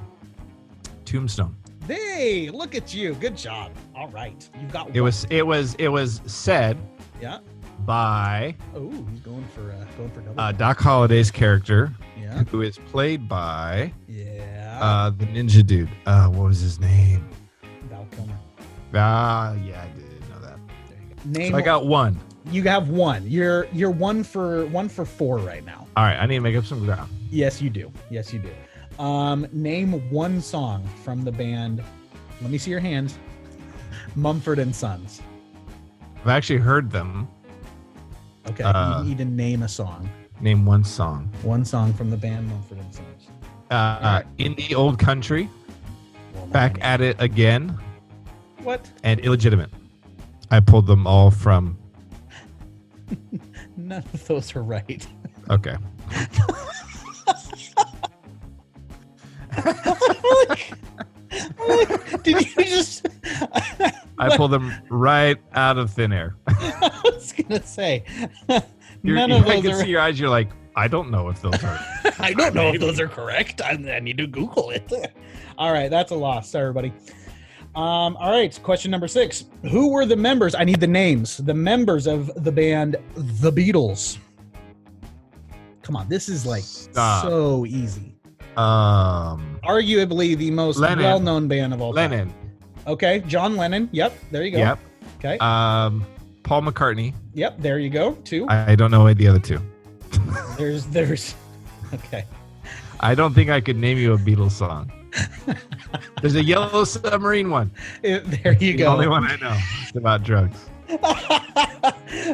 Tombstone. 1.06 1.56
Hey, 1.88 2.50
look 2.50 2.76
at 2.76 2.94
you. 2.94 3.14
Good 3.16 3.38
job. 3.38 3.72
All 3.96 4.10
right. 4.10 4.48
You've 4.60 4.72
got 4.72 4.96
It 4.96 5.02
was 5.02 5.26
it 5.30 5.46
was 5.46 5.74
it 5.76 5.88
was 5.88 6.22
said 6.26 6.78
Yeah. 7.22 7.40
by 7.86 8.56
Oh, 8.76 8.90
he's 9.10 9.20
going 9.22 9.46
for 9.56 9.72
uh 9.72 9.86
going 9.98 10.12
for 10.12 10.22
double. 10.22 10.40
uh, 10.40 10.52
Doc 10.52 10.80
Holliday's 10.80 11.32
character, 11.32 11.92
yeah. 12.20 12.44
who 12.46 12.62
is 12.62 12.78
played 12.78 13.28
by 13.28 13.92
Yeah. 14.08 14.78
uh, 14.82 15.10
the 15.12 15.26
ninja 15.26 15.66
dude. 15.66 15.90
Uh, 16.06 16.28
what 16.30 16.46
was 16.48 16.60
his 16.60 16.80
name? 16.80 17.28
Val 17.90 18.06
Kilmer. 18.12 18.38
Ah, 18.94 19.54
yeah, 19.56 19.86
Name 21.26 21.52
So 21.52 21.58
I 21.58 21.62
got 21.62 21.86
one. 21.86 22.20
you 22.52 22.64
have 22.64 22.90
one. 22.90 23.28
You're 23.30 23.68
you're 23.74 23.92
one 23.92 24.24
for 24.24 24.66
one 24.68 24.90
for 24.90 25.06
four 25.06 25.38
right 25.38 25.64
now. 25.66 25.88
All 25.98 26.04
right, 26.06 26.18
I 26.18 26.26
need 26.26 26.36
to 26.36 26.42
make 26.42 26.56
up 26.56 26.66
some 26.66 26.84
ground. 26.86 27.10
Yes, 27.30 27.62
you 27.62 27.70
do. 27.70 27.92
Yes, 28.10 28.34
you 28.34 28.40
do. 28.40 29.04
Um, 29.04 29.48
name 29.52 30.10
one 30.10 30.42
song 30.42 30.88
from 31.04 31.24
the 31.24 31.32
band. 31.32 31.84
Let 32.42 32.52
me 32.52 32.58
see 32.58 32.72
your 32.72 32.80
hands. 32.80 33.18
Mumford 34.16 34.60
and 34.60 34.76
Sons. 34.76 35.22
I've 36.22 36.28
actually 36.30 36.60
heard 36.60 36.90
them. 36.92 37.28
Okay, 38.48 38.64
Uh, 38.64 39.02
you 39.04 39.10
need 39.10 39.18
to 39.20 39.26
name 39.26 39.64
a 39.64 39.68
song. 39.68 40.10
Name 40.42 40.66
one 40.66 40.84
song. 40.84 41.30
One 41.44 41.64
song 41.66 41.94
from 41.94 42.10
the 42.10 42.18
band 42.18 42.48
Mumford 42.50 42.80
and 42.80 42.94
Sons. 42.94 43.28
Uh, 43.70 43.74
uh, 43.74 44.22
in 44.38 44.56
the 44.56 44.74
old 44.74 44.98
country, 44.98 45.50
Well, 46.34 46.48
back 46.48 46.78
at 46.82 47.02
it 47.02 47.16
again, 47.20 47.78
what? 48.64 48.90
and 49.04 49.20
illegitimate. 49.20 49.70
I 50.52 50.60
pulled 50.60 50.88
them 50.88 51.08
all 51.08 51.32
from. 51.32 51.78
None 53.78 54.04
of 54.14 54.28
those 54.28 54.56
are 54.56 54.64
right. 54.64 55.06
Okay. 55.50 55.76
Did 62.24 62.56
you 62.56 62.64
just? 62.66 63.08
I 64.18 64.36
pulled 64.36 64.52
them 64.52 64.74
right 64.90 65.38
out 65.54 65.78
of 65.78 65.92
thin 65.92 66.12
air. 66.12 66.36
I 66.48 67.00
was 67.04 67.34
gonna 67.34 67.64
say. 67.64 68.04
None 69.04 69.32
of 69.32 69.46
I 69.46 69.56
those 69.56 69.62
can 69.64 69.72
are. 69.72 69.80
see 69.82 69.90
your 69.90 70.02
eyes. 70.02 70.20
You're 70.20 70.30
like, 70.30 70.50
I 70.76 70.88
don't 70.88 71.10
know 71.10 71.30
if 71.30 71.42
those 71.42 71.64
are. 71.64 71.80
I 72.20 72.34
don't 72.34 72.54
know 72.54 72.74
if 72.74 72.80
those 72.80 73.00
are 73.00 73.08
correct. 73.08 73.62
I, 73.62 73.72
I 73.72 74.00
need 74.00 74.18
to 74.18 74.28
Google 74.28 74.72
it. 74.72 74.92
all 75.58 75.72
right, 75.72 75.90
that's 75.90 76.12
a 76.12 76.16
loss. 76.16 76.50
Sorry, 76.50 76.68
everybody. 76.68 76.94
Um, 77.76 78.18
all 78.18 78.32
right, 78.32 78.58
question 78.64 78.92
number 78.92 79.08
six. 79.08 79.46
Who 79.70 79.92
were 79.92 80.06
the 80.06 80.16
members? 80.16 80.56
I 80.56 80.64
need 80.64 80.80
the 80.80 80.88
names. 80.88 81.38
The 81.38 81.54
members 81.54 82.08
of 82.08 82.32
the 82.44 82.52
band 82.52 82.98
The 83.16 83.52
Beatles. 83.52 84.18
Come 85.84 85.96
on, 85.96 86.10
this 86.10 86.30
is 86.30 86.46
like 86.46 86.64
Stop. 86.64 87.24
so 87.24 87.66
easy. 87.66 88.16
Um, 88.58 89.60
Arguably 89.64 90.36
the 90.36 90.52
most 90.52 90.78
Lennon. 90.78 91.04
well-known 91.06 91.48
band 91.48 91.74
of 91.74 91.82
all 91.82 91.94
time. 91.94 92.12
Lennon. 92.12 92.34
Okay, 92.88 93.22
John 93.28 93.56
Lennon. 93.56 93.88
Yep, 93.92 94.14
there 94.32 94.44
you 94.44 94.52
go. 94.52 94.58
Yep. 94.58 94.80
Okay. 95.20 95.38
Um, 95.40 96.06
Paul 96.44 96.64
McCartney. 96.64 97.14
yep, 97.34 97.56
there 97.60 97.78
you 97.80 97.90
go. 97.90 98.14
Two. 98.26 98.48
I, 98.50 98.72
I 98.72 98.76
don't 98.76 98.90
know 98.92 99.12
the 99.14 99.28
other 99.28 99.40
two. 99.40 99.60
there's 100.58 100.86
there's. 100.88 101.36
Okay. 101.92 102.24
I 103.00 103.16
don't 103.16 103.34
think 103.34 103.50
I 103.50 103.62
could 103.62 103.76
name 103.76 103.98
you 103.98 104.14
a 104.14 104.18
Beatles 104.20 104.52
song. 104.52 104.92
There's 106.22 106.36
a 106.36 106.44
Yellow 106.44 106.84
Submarine 106.84 107.50
one. 107.50 107.72
Eh, 108.04 108.20
there 108.24 108.54
you 108.54 108.74
The 108.74 108.74
go. 108.74 108.84
The 108.86 108.92
only 108.92 109.08
one 109.08 109.24
I 109.26 109.36
know. 109.38 109.58
It's 109.82 109.96
about 109.96 110.24
drugs. 110.24 110.58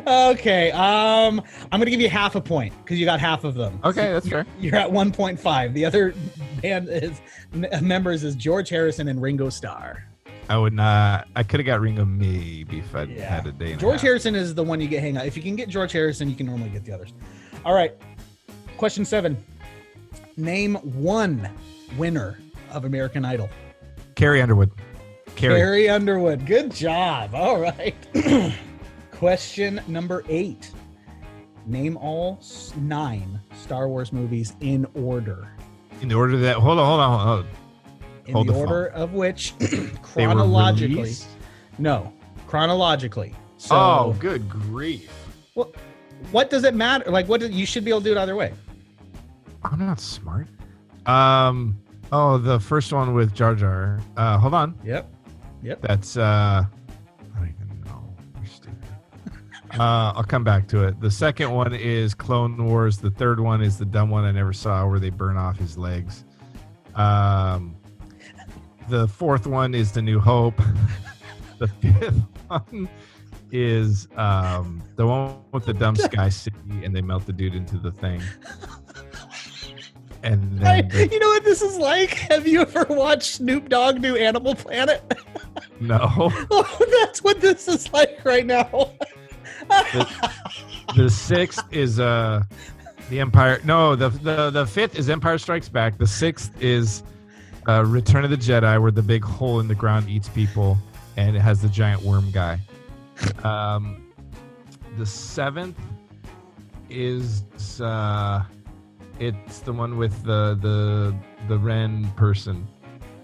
okay. 0.08 0.72
Um, 0.72 1.42
I'm 1.72 1.80
gonna 1.80 1.90
give 1.92 2.02
you 2.02 2.10
half 2.10 2.36
a 2.36 2.42
point 2.42 2.74
because 2.84 3.00
you 3.00 3.06
got 3.06 3.20
half 3.20 3.44
of 3.44 3.56
them. 3.56 3.80
Okay, 3.84 4.12
that's 4.14 4.28
fair. 4.28 4.46
You're 4.60 4.76
at 4.76 4.90
1.5. 4.90 5.74
The 5.74 5.86
other 5.86 6.14
band 6.62 6.88
is 6.90 7.20
members 7.82 8.24
is 8.24 8.36
George 8.36 8.70
Harrison 8.70 9.08
and 9.08 9.22
Ringo 9.22 9.50
Starr. 9.50 10.06
I 10.48 10.58
would 10.58 10.74
not. 10.74 11.28
I 11.36 11.44
could 11.44 11.60
have 11.60 11.66
got 11.66 11.82
Ringo 11.82 12.06
maybe 12.06 12.80
if 12.80 12.96
I 12.96 13.04
Yeah. 13.04 13.28
had 13.36 13.48
a 13.48 13.52
day. 13.52 13.72
and 13.72 13.76
a 13.76 13.82
George. 13.82 14.02
Harrison 14.02 14.36
is 14.36 14.54
the 14.54 14.64
one 14.64 14.80
you 14.80 14.88
get 14.88 15.02
hang 15.02 15.18
out. 15.18 15.26
If 15.26 15.36
you 15.36 15.44
can 15.44 15.56
get 15.56 15.70
George 15.70 15.92
Harrison, 15.92 16.30
you 16.30 16.36
can 16.36 16.46
normally 16.46 16.70
get 16.70 16.86
the 16.86 16.92
others. 16.92 17.14
All 17.66 17.74
right. 17.74 17.94
Question 18.78 19.06
seven. 19.06 19.38
Name 20.38 20.76
one 20.76 21.50
winner 21.98 22.38
of 22.76 22.86
American 22.86 23.26
Idol. 23.26 23.50
Carrie 24.16 24.42
Underwood. 24.42 24.72
Carrie. 25.36 25.60
Carrie 25.60 25.90
Underwood. 25.90 26.46
Good 26.46 26.72
job. 26.72 27.34
All 27.34 27.60
right. 27.60 27.96
Question 29.12 29.82
number 29.88 30.24
eight. 30.30 30.72
Name 31.66 31.98
all 31.98 32.40
nine 32.78 33.40
Star 33.56 33.88
Wars 33.88 34.14
movies 34.14 34.56
in 34.60 34.86
order. 34.94 35.50
In 36.02 36.10
the 36.10 36.16
order 36.16 36.38
that. 36.38 36.58
Hold 36.58 36.78
on, 36.78 36.86
hold 36.86 37.00
on, 37.00 37.28
hold 37.28 37.40
on. 37.40 37.48
In 38.28 38.34
Hold 38.34 38.48
the, 38.48 38.54
the 38.54 38.60
order 38.60 38.88
of 38.88 39.14
which, 39.14 39.54
chronologically. 40.02 41.14
No, 41.78 42.12
chronologically. 42.48 43.36
So, 43.58 43.76
oh, 43.76 44.16
good 44.20 44.50
grief! 44.50 45.12
well, 45.54 45.72
what 46.32 46.50
does 46.50 46.64
it 46.64 46.74
matter? 46.74 47.10
Like, 47.12 47.28
what 47.28 47.40
do, 47.40 47.48
you 47.48 47.66
should 47.66 47.86
be 47.86 47.92
able 47.92 48.02
to 48.02 48.06
do 48.06 48.12
it 48.12 48.18
either 48.18 48.36
way. 48.36 48.54
I'm 49.64 49.80
not 49.80 50.00
smart. 50.00 50.48
Um. 51.06 51.78
Oh, 52.12 52.38
the 52.38 52.60
first 52.60 52.94
one 52.94 53.14
with 53.14 53.34
Jar 53.34 53.56
Jar. 53.56 54.00
Uh, 54.16 54.38
hold 54.38 54.54
on. 54.54 54.76
Yep. 54.84 55.12
Yep. 55.64 55.82
That's. 55.82 56.18
uh 56.18 56.64
I 56.64 57.40
don't 57.40 57.50
even 57.50 57.82
know. 57.86 58.16
You're 58.38 58.46
stupid. 58.46 58.78
Uh, 59.80 60.14
I'll 60.16 60.24
come 60.24 60.46
back 60.46 60.70
to 60.70 60.88
it. 60.88 61.02
The 61.02 61.12
second 61.12 61.52
one 61.52 61.74
is 61.74 62.14
Clone 62.14 62.64
Wars. 62.66 62.98
The 62.98 63.12
third 63.12 63.42
one 63.42 63.62
is 63.62 63.78
the 63.78 63.84
dumb 63.84 64.10
one 64.10 64.24
I 64.24 64.32
never 64.32 64.54
saw, 64.54 64.88
where 64.88 65.00
they 65.00 65.10
burn 65.10 65.36
off 65.36 65.58
his 65.58 65.78
legs. 65.78 66.24
Um, 66.94 67.76
the 68.88 69.06
fourth 69.06 69.48
one 69.48 69.74
is 69.74 69.92
The 69.92 70.02
New 70.02 70.20
Hope. 70.20 70.56
the 71.58 71.68
fifth 71.68 72.22
one 72.48 72.88
is 73.52 74.08
um, 74.16 74.82
the 74.96 75.06
one 75.06 75.36
with 75.52 75.66
the 75.66 75.74
dumb 75.74 75.96
Sky 75.98 76.30
City, 76.30 76.56
and 76.84 76.96
they 76.96 77.02
melt 77.02 77.26
the 77.26 77.34
dude 77.34 77.56
into 77.56 77.78
the 77.78 77.92
thing. 77.92 78.22
And 80.26 80.68
I, 80.68 80.82
the- 80.82 81.08
you 81.08 81.20
know 81.20 81.28
what 81.28 81.44
this 81.44 81.62
is 81.62 81.78
like? 81.78 82.10
Have 82.32 82.48
you 82.48 82.62
ever 82.62 82.86
watched 82.90 83.36
Snoop 83.36 83.70
Dogg 83.70 84.02
do 84.02 84.16
Animal 84.18 84.56
Planet? 84.56 85.02
no, 85.80 86.00
oh, 86.52 86.86
that's 87.04 87.24
what 87.24 87.40
this 87.40 87.68
is 87.68 87.92
like 87.94 88.20
right 88.26 88.46
now. 88.46 88.92
the 90.96 91.10
sixth 91.10 91.64
is 91.72 92.00
uh 92.00 92.44
the 93.10 93.20
Empire. 93.20 93.62
No, 93.64 93.96
the 93.96 94.10
the 94.10 94.50
the 94.50 94.66
fifth 94.66 94.98
is 94.98 95.10
Empire 95.10 95.38
Strikes 95.38 95.70
Back. 95.70 95.98
The 95.98 96.08
sixth 96.08 96.52
is 96.62 97.04
uh, 97.68 97.84
Return 97.86 98.24
of 98.24 98.30
the 98.32 98.38
Jedi, 98.38 98.80
where 98.82 98.92
the 98.92 99.02
big 99.02 99.24
hole 99.24 99.60
in 99.60 99.68
the 99.68 99.76
ground 99.76 100.10
eats 100.10 100.30
people, 100.30 100.78
and 101.18 101.36
it 101.36 101.40
has 101.40 101.62
the 101.62 101.70
giant 101.70 102.02
worm 102.02 102.30
guy. 102.32 102.60
Um, 103.44 104.12
the 104.98 105.06
seventh 105.06 105.78
is 106.90 107.44
uh, 107.82 108.44
it's 109.20 109.60
the 109.60 109.74
one 109.74 109.98
with 109.98 110.24
the 110.24 110.58
the 110.62 111.16
the 111.48 111.58
Ren 111.58 112.10
person, 112.16 112.68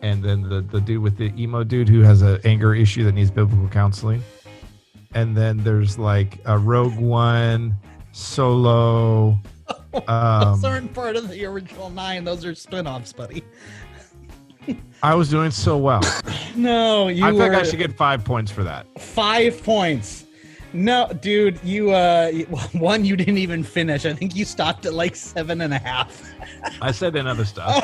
and 0.01 0.23
then 0.23 0.41
the 0.41 0.61
the 0.61 0.81
dude 0.81 1.01
with 1.01 1.17
the 1.17 1.31
emo 1.41 1.63
dude 1.63 1.89
who 1.89 2.01
has 2.01 2.21
an 2.21 2.39
anger 2.45 2.73
issue 2.75 3.03
that 3.05 3.13
needs 3.13 3.31
biblical 3.31 3.67
counseling. 3.69 4.23
And 5.13 5.35
then 5.35 5.57
there's 5.57 5.97
like 5.99 6.39
a 6.45 6.57
Rogue 6.57 6.97
One, 6.97 7.75
Solo. 8.11 9.37
Um, 10.07 10.53
Those 10.53 10.63
aren't 10.63 10.93
part 10.93 11.17
of 11.17 11.29
the 11.29 11.43
original 11.45 11.89
nine. 11.89 12.23
Those 12.23 12.45
are 12.45 12.55
spin-offs, 12.55 13.11
buddy. 13.11 13.43
I 15.03 15.15
was 15.15 15.29
doing 15.29 15.51
so 15.51 15.77
well. 15.77 16.01
no, 16.55 17.09
you 17.09 17.25
I 17.25 17.31
were 17.33 17.37
think 17.39 17.53
I 17.55 17.63
should 17.63 17.79
get 17.79 17.95
five 17.97 18.23
points 18.23 18.51
for 18.51 18.63
that. 18.63 18.85
five 19.01 19.61
points. 19.63 20.25
No, 20.73 21.07
dude, 21.21 21.59
you 21.63 21.91
uh, 21.91 22.31
one 22.73 23.03
you 23.05 23.15
didn't 23.15 23.37
even 23.37 23.63
finish. 23.63 24.05
I 24.05 24.13
think 24.13 24.35
you 24.35 24.45
stopped 24.45 24.85
at 24.85 24.93
like 24.93 25.15
seven 25.15 25.61
and 25.61 25.73
a 25.73 25.77
half. 25.79 26.21
I 26.81 26.91
said 26.91 27.15
another 27.15 27.45
stuff. 27.45 27.83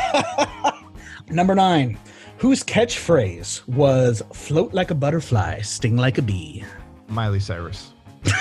Number 1.29 1.53
nine, 1.55 1.97
whose 2.37 2.63
catchphrase 2.63 3.67
was 3.67 4.21
"float 4.33 4.73
like 4.73 4.91
a 4.91 4.95
butterfly, 4.95 5.61
sting 5.61 5.97
like 5.97 6.17
a 6.17 6.21
bee"? 6.21 6.63
Miley 7.09 7.39
Cyrus. 7.39 7.91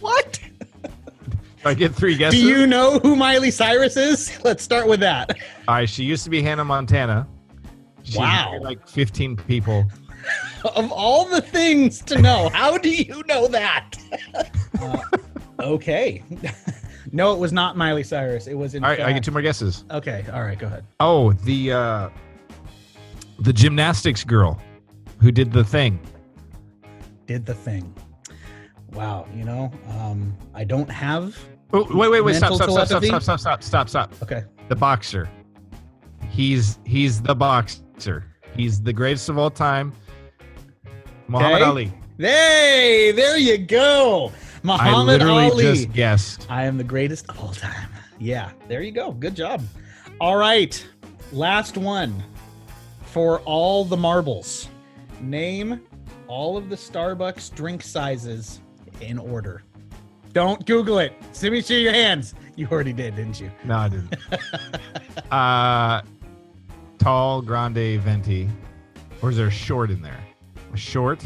What? 0.00 0.40
Do 0.82 0.88
I 1.64 1.74
get 1.74 1.94
three 1.94 2.16
guesses? 2.16 2.40
Do 2.40 2.44
you 2.46 2.66
know 2.66 2.98
who 2.98 3.14
Miley 3.14 3.52
Cyrus 3.52 3.96
is? 3.96 4.36
Let's 4.42 4.64
start 4.64 4.88
with 4.88 4.98
that. 5.00 5.30
All 5.68 5.76
right, 5.76 5.88
she 5.88 6.02
used 6.02 6.24
to 6.24 6.30
be 6.30 6.42
Hannah 6.42 6.64
Montana. 6.64 7.28
She 8.02 8.18
Wow. 8.18 8.58
like 8.60 8.88
15 8.88 9.36
people. 9.36 9.86
Of 10.76 10.92
all 10.92 11.24
the 11.24 11.40
things 11.40 12.00
to 12.02 12.20
know, 12.20 12.48
how 12.50 12.78
do 12.78 12.88
you 12.88 13.22
know 13.26 13.48
that? 13.48 13.96
Uh, 14.80 14.98
okay. 15.60 16.22
no, 17.12 17.34
it 17.34 17.38
was 17.38 17.52
not 17.52 17.76
Miley 17.76 18.04
Cyrus. 18.04 18.46
It 18.46 18.54
was 18.54 18.74
in 18.74 18.84
All 18.84 18.90
right, 18.90 19.00
I 19.00 19.12
get 19.12 19.24
two 19.24 19.32
more 19.32 19.42
guesses. 19.42 19.84
Okay, 19.90 20.24
all 20.32 20.42
right, 20.42 20.58
go 20.58 20.66
ahead. 20.66 20.84
Oh, 21.00 21.32
the 21.32 21.72
uh 21.72 22.08
the 23.40 23.52
gymnastics 23.52 24.22
girl 24.22 24.62
who 25.20 25.32
did 25.32 25.52
the 25.52 25.64
thing. 25.64 25.98
Did 27.26 27.44
the 27.44 27.54
thing. 27.54 27.92
Wow, 28.92 29.26
you 29.34 29.44
know, 29.44 29.72
um, 29.88 30.36
I 30.54 30.64
don't 30.64 30.90
have. 30.90 31.36
Oh, 31.72 31.86
wait, 31.96 32.10
wait, 32.10 32.20
wait! 32.20 32.36
Stop! 32.36 32.54
Stop! 32.54 32.70
Stop! 32.70 32.86
Stop! 32.86 33.02
Stop! 33.02 33.22
Stop! 33.22 33.40
Stop! 33.40 33.62
Stop! 33.62 33.88
Stop! 33.88 34.22
Okay. 34.22 34.44
The 34.68 34.76
boxer. 34.76 35.28
He's 36.28 36.78
he's 36.84 37.22
the 37.22 37.34
boxer. 37.34 38.24
He's 38.54 38.82
the 38.82 38.92
greatest 38.92 39.28
of 39.28 39.38
all 39.38 39.50
time. 39.50 39.92
Muhammad 41.32 41.62
Okay. 41.62 41.64
Ali. 41.64 41.92
Hey, 42.18 43.12
there 43.12 43.38
you 43.38 43.56
go. 43.58 44.30
Muhammad 44.62 45.22
I 45.22 45.24
literally 45.24 45.50
Ali. 45.50 45.64
just 45.64 45.92
guessed. 45.92 46.46
I 46.50 46.64
am 46.64 46.76
the 46.76 46.84
greatest 46.84 47.28
of 47.30 47.40
all 47.40 47.52
time. 47.52 47.88
Yeah, 48.18 48.50
there 48.68 48.82
you 48.82 48.92
go. 48.92 49.12
Good 49.12 49.34
job. 49.34 49.64
All 50.20 50.36
right. 50.36 50.86
Last 51.32 51.76
one 51.78 52.22
for 53.06 53.40
all 53.40 53.84
the 53.84 53.96
marbles. 53.96 54.68
Name 55.20 55.80
all 56.28 56.56
of 56.56 56.68
the 56.68 56.76
Starbucks 56.76 57.54
drink 57.54 57.82
sizes 57.82 58.60
in 59.00 59.18
order. 59.18 59.62
Don't 60.32 60.64
Google 60.66 60.98
it. 60.98 61.14
Send 61.32 61.52
me 61.54 61.62
show 61.62 61.74
your 61.74 61.92
hands. 61.92 62.34
You 62.56 62.68
already 62.70 62.92
did, 62.92 63.16
didn't 63.16 63.40
you? 63.40 63.50
No, 63.64 63.76
I 63.76 63.88
didn't. 63.88 64.16
uh, 65.32 66.02
tall, 66.98 67.40
grande, 67.42 68.00
venti. 68.00 68.48
Or 69.22 69.30
is 69.30 69.36
there 69.38 69.46
a 69.46 69.50
short 69.50 69.90
in 69.90 70.02
there? 70.02 70.20
Short, 70.74 71.24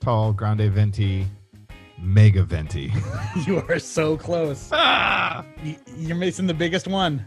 tall, 0.00 0.32
grande, 0.32 0.70
venti, 0.70 1.26
mega 1.98 2.42
venti. 2.42 2.92
You 3.46 3.62
are 3.68 3.78
so 3.78 4.16
close. 4.16 4.68
ah! 4.72 5.44
Y- 5.64 5.78
You're 5.96 6.16
missing 6.16 6.46
the 6.46 6.54
biggest 6.54 6.86
one. 6.86 7.24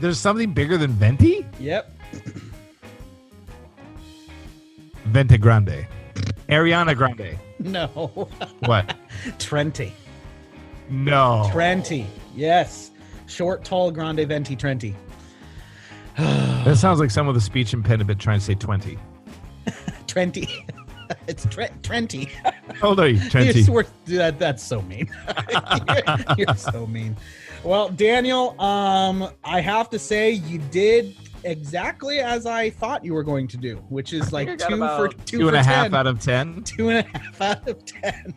There's 0.00 0.18
something 0.18 0.52
bigger 0.52 0.76
than 0.78 0.92
venti? 0.92 1.44
Yep. 1.58 1.92
Venti 5.06 5.38
grande. 5.38 5.86
Ariana 6.48 6.96
Grande. 6.96 7.38
No. 7.58 8.28
What? 8.60 8.94
Trenti. 9.38 9.90
No. 10.88 11.48
Trenti. 11.52 12.06
Yes. 12.34 12.90
Short, 13.26 13.64
tall, 13.64 13.90
grande, 13.90 14.26
venti, 14.26 14.56
Trenti. 14.56 14.94
That 16.64 16.76
sounds 16.76 16.98
like 17.00 17.10
some 17.10 17.26
with 17.26 17.36
a 17.36 17.40
speech 17.40 17.72
impediment 17.72 18.20
trying 18.20 18.38
to 18.40 18.44
say 18.44 18.54
20. 18.54 18.98
Trenti. 20.08 20.68
it's 21.28 21.46
Tre- 21.46 21.70
Trenti. 21.82 22.28
How 22.80 22.88
old 22.88 23.00
are 23.00 23.08
you? 23.08 23.20
20. 23.30 23.60
You're 23.60 23.74
worth- 23.74 23.92
that, 24.06 24.38
that's 24.38 24.62
so 24.62 24.82
mean. 24.82 25.08
you're, 25.50 26.36
you're 26.38 26.56
so 26.56 26.86
mean. 26.86 27.16
Well, 27.62 27.88
Daniel, 27.90 28.60
um, 28.60 29.30
I 29.44 29.60
have 29.60 29.90
to 29.90 29.98
say 29.98 30.30
you 30.30 30.58
did 30.70 31.14
exactly 31.44 32.20
as 32.20 32.46
I 32.46 32.70
thought 32.70 33.04
you 33.04 33.14
were 33.14 33.22
going 33.22 33.46
to 33.48 33.56
do, 33.56 33.76
which 33.88 34.12
is 34.12 34.32
like 34.32 34.58
two 34.58 34.64
for 34.66 34.74
about 34.74 35.26
two, 35.26 35.38
two 35.38 35.48
and 35.48 35.56
for 35.56 35.60
a 35.60 35.64
half 35.64 35.92
out 35.92 36.06
of 36.06 36.20
10. 36.20 36.62
two 36.64 36.88
and 36.88 36.98
a 36.98 37.18
half 37.18 37.40
out 37.40 37.68
of 37.68 37.84
ten. 37.84 38.34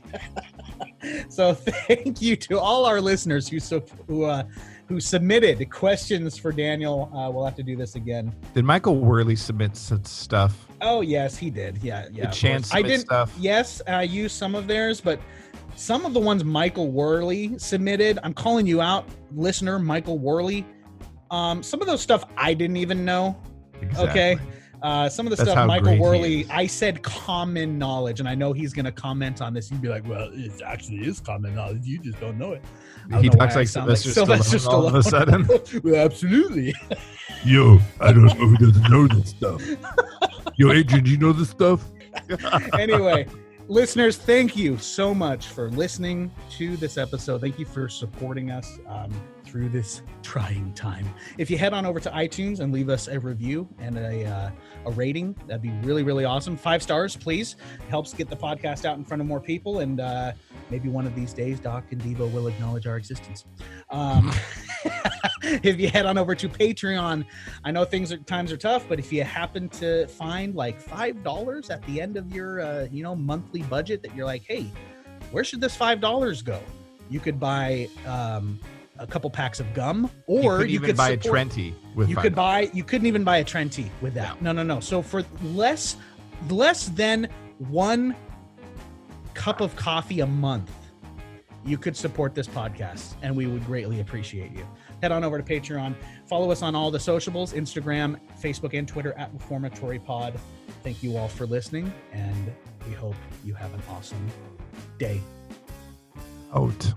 so 1.30 1.54
thank 1.54 2.22
you 2.22 2.36
to 2.36 2.60
all 2.60 2.86
our 2.86 3.02
listeners 3.02 3.48
who 3.48 3.60
so 3.60 3.84
who 4.08 4.26
uh, 4.26 4.44
who 4.92 5.00
submitted 5.00 5.70
questions 5.70 6.38
for 6.38 6.52
Daniel. 6.52 7.10
Uh, 7.16 7.32
we'll 7.32 7.46
have 7.46 7.56
to 7.56 7.64
do 7.64 7.78
this 7.78 7.96
again. 7.96 8.36
Did 8.54 8.66
Michael 8.66 8.98
Worley 8.98 9.38
submit 9.38 9.78
stuff? 9.78 10.68
Oh 10.82 11.00
yes, 11.00 11.38
he 11.38 11.50
did. 11.50 11.82
Yeah, 11.82 12.08
yeah. 12.12 12.28
of 12.28 12.34
Chance. 12.34 12.74
I 12.74 12.82
didn't. 12.82 13.06
stuff? 13.06 13.34
Yes, 13.40 13.82
I 13.88 14.04
used 14.04 14.36
some 14.36 14.54
of 14.54 14.68
theirs, 14.68 15.00
but 15.00 15.22
some 15.78 16.06
of 16.06 16.14
the 16.14 16.20
ones 16.20 16.44
Michael 16.44 16.92
Worley 16.92 17.58
submitted. 17.58 18.20
I'm 18.24 18.34
calling 18.34 18.68
you 18.68 18.82
out, 18.82 19.08
listener, 19.34 19.80
Michael 19.80 20.20
Worley. 20.20 20.66
Um, 21.30 21.64
some 21.64 21.80
of 21.80 21.88
those 21.88 22.02
stuff 22.02 22.26
I 22.36 22.54
didn't 22.54 22.78
even 22.78 23.06
know. 23.06 23.42
Okay. 23.98 24.38
Uh, 24.82 25.08
some 25.08 25.28
of 25.28 25.30
the 25.30 25.36
That's 25.36 25.52
stuff 25.52 25.68
Michael 25.68 25.98
Worley. 26.00 26.48
I 26.50 26.66
said 26.66 27.04
common 27.04 27.78
knowledge, 27.78 28.20
and 28.20 28.28
I 28.28 28.34
know 28.34 28.52
he's 28.52 28.74
going 28.74 28.86
to 28.86 28.92
comment 28.92 29.42
on 29.42 29.54
this. 29.54 29.70
He'd 29.70 29.82
be 29.82 29.90
like, 29.90 30.08
"Well, 30.08 30.30
it 30.34 30.62
actually 30.66 31.08
is 31.08 31.20
common 31.20 31.54
knowledge. 31.54 31.86
You 31.86 32.00
just 32.00 32.20
don't 32.20 32.38
know 32.38 32.54
it." 32.54 32.64
Don't 33.10 33.22
He 33.22 33.30
know 33.30 33.38
talks 33.38 33.56
why 33.56 33.62
I 33.62 33.62
like 33.62 33.68
Sylvester, 33.68 34.10
Stallone 34.10 34.68
all 34.68 34.88
of 34.88 34.96
a 34.96 35.04
sudden. 35.04 35.48
well, 35.84 35.96
absolutely. 36.06 36.74
Yo, 37.46 37.80
I 38.00 38.12
don't 38.12 38.26
know 38.26 38.34
who 38.34 38.58
doesn't 38.58 38.90
know 38.90 39.08
this 39.08 39.30
stuff. 39.30 39.62
Yo, 40.56 40.72
Adrian, 40.72 41.04
do 41.04 41.12
you 41.12 41.18
know 41.18 41.34
this 41.34 41.50
stuff? 41.50 41.84
anyway, 42.80 43.28
listeners, 43.72 44.18
thank 44.18 44.58
you 44.58 44.78
so 44.78 45.14
much 45.14 45.48
for 45.48 45.72
listening 45.72 46.30
to 46.50 46.76
this 46.76 46.98
episode. 46.98 47.40
Thank 47.40 47.58
you 47.58 47.66
for 47.66 47.88
supporting 47.88 48.52
us 48.52 48.80
um, 48.86 49.10
through 49.46 49.70
this 49.70 50.02
trying 50.22 50.74
time. 50.74 51.08
If 51.38 51.50
you 51.50 51.58
head 51.58 51.74
on 51.74 51.86
over 51.86 52.02
to 52.02 52.10
iTunes 52.10 52.60
and 52.60 52.74
leave 52.74 52.90
us 52.90 53.08
a 53.08 53.18
review 53.18 53.70
and 53.80 53.98
a, 53.98 54.26
uh, 54.26 54.52
a 54.88 54.92
rating, 54.92 55.36
that'd 55.48 55.62
be 55.62 55.72
really, 55.88 56.04
really 56.04 56.26
awesome. 56.26 56.58
Five 56.58 56.84
stars, 56.84 57.16
please. 57.16 57.56
helps 57.88 58.14
get 58.14 58.30
the 58.30 58.36
podcast 58.36 58.84
out 58.84 58.98
in 58.98 59.06
front 59.06 59.22
of 59.22 59.28
more 59.28 59.40
people. 59.40 59.80
And 59.80 60.02
uh, 60.02 60.34
maybe 60.70 60.90
one 60.90 61.08
of 61.08 61.16
these 61.16 61.32
days, 61.32 61.62
Doc 61.62 61.86
and 61.92 62.02
Devo 62.02 62.32
will 62.34 62.48
acknowledge 62.48 62.88
our 62.88 62.98
existence. 62.98 63.46
Um, 63.90 64.34
if 65.64 65.80
you 65.80 65.90
head 65.90 66.06
on 66.06 66.18
over 66.18 66.36
to 66.36 66.50
Patreon, 66.50 67.26
I 67.64 67.72
know 67.72 67.86
things 67.86 68.12
are 68.12 68.18
times 68.18 68.52
are 68.52 68.58
tough, 68.58 68.86
but 68.88 69.00
if 69.00 69.12
you 69.12 69.24
happen 69.24 69.70
to 69.70 70.08
find 70.08 70.56
like 70.56 70.80
five 70.80 71.24
dollars 71.24 71.70
at 71.70 71.82
the 71.84 72.02
end 72.02 72.18
of 72.18 72.34
your 72.34 72.62
uh, 72.62 72.88
you 72.92 73.04
know 73.04 73.16
monthly 73.16 73.64
budget 73.64 74.02
that 74.04 74.16
you're 74.16 74.26
like, 74.26 74.44
hey, 74.48 74.68
where 75.32 75.44
should 75.44 75.62
this 75.62 75.76
five 75.76 76.02
dollars 76.02 76.42
go? 76.42 76.62
You 77.10 77.20
could 77.20 77.40
buy 77.40 77.90
um, 78.06 78.60
a 79.00 79.08
couple 79.08 79.30
packs 79.30 79.60
of 79.60 79.74
gum, 79.74 80.10
or 80.28 80.60
could 80.60 80.72
you 80.72 80.80
could 80.80 80.98
buy 80.98 81.18
support- 81.18 81.40
a 81.42 81.46
Trenti 81.46 81.74
with 81.96 82.10
you 82.10 82.16
five 82.16 82.24
could 82.24 82.36
buy 82.36 82.70
you 82.74 82.84
couldn't 82.84 83.08
even 83.08 83.24
buy 83.24 83.38
a 83.38 83.46
Trenti 83.46 83.90
with 84.02 84.14
that. 84.14 84.42
No, 84.42 84.52
no, 84.52 84.64
no. 84.64 84.80
So 84.80 85.02
for 85.02 85.24
less 85.44 85.98
less 86.50 86.90
than 86.90 87.30
one 87.58 88.16
cup 89.34 89.62
of 89.62 89.76
coffee 89.76 90.20
a 90.20 90.28
month, 90.28 90.72
you 91.66 91.78
could 91.78 91.96
support 91.96 92.34
this 92.34 92.48
podcast 92.48 93.16
and 93.22 93.36
we 93.36 93.48
would 93.48 93.66
greatly 93.66 94.00
appreciate 94.00 94.52
you. 94.52 94.68
Head 95.02 95.12
on 95.12 95.24
over 95.24 95.42
to 95.42 95.44
Patreon. 95.44 95.96
Follow 96.26 96.52
us 96.52 96.62
on 96.62 96.76
all 96.76 96.92
the 96.92 97.00
sociables, 97.00 97.54
Instagram, 97.54 98.20
Facebook, 98.42 98.78
and 98.78 98.88
Twitter 98.88 99.14
at 99.18 99.32
Reformatory 99.34 100.00
Pod. 100.00 100.40
Thank 100.84 101.04
you 101.04 101.18
all 101.18 101.28
for 101.28 101.46
listening, 101.46 101.94
and 102.12 102.54
we 102.88 102.94
hope 102.94 103.16
you 103.44 103.54
have 103.54 103.74
an 103.74 103.82
awesome 103.90 104.28
day. 104.98 105.22
Out. 106.54 106.94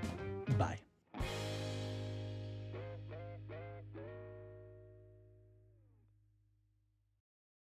Bye. 0.59 0.84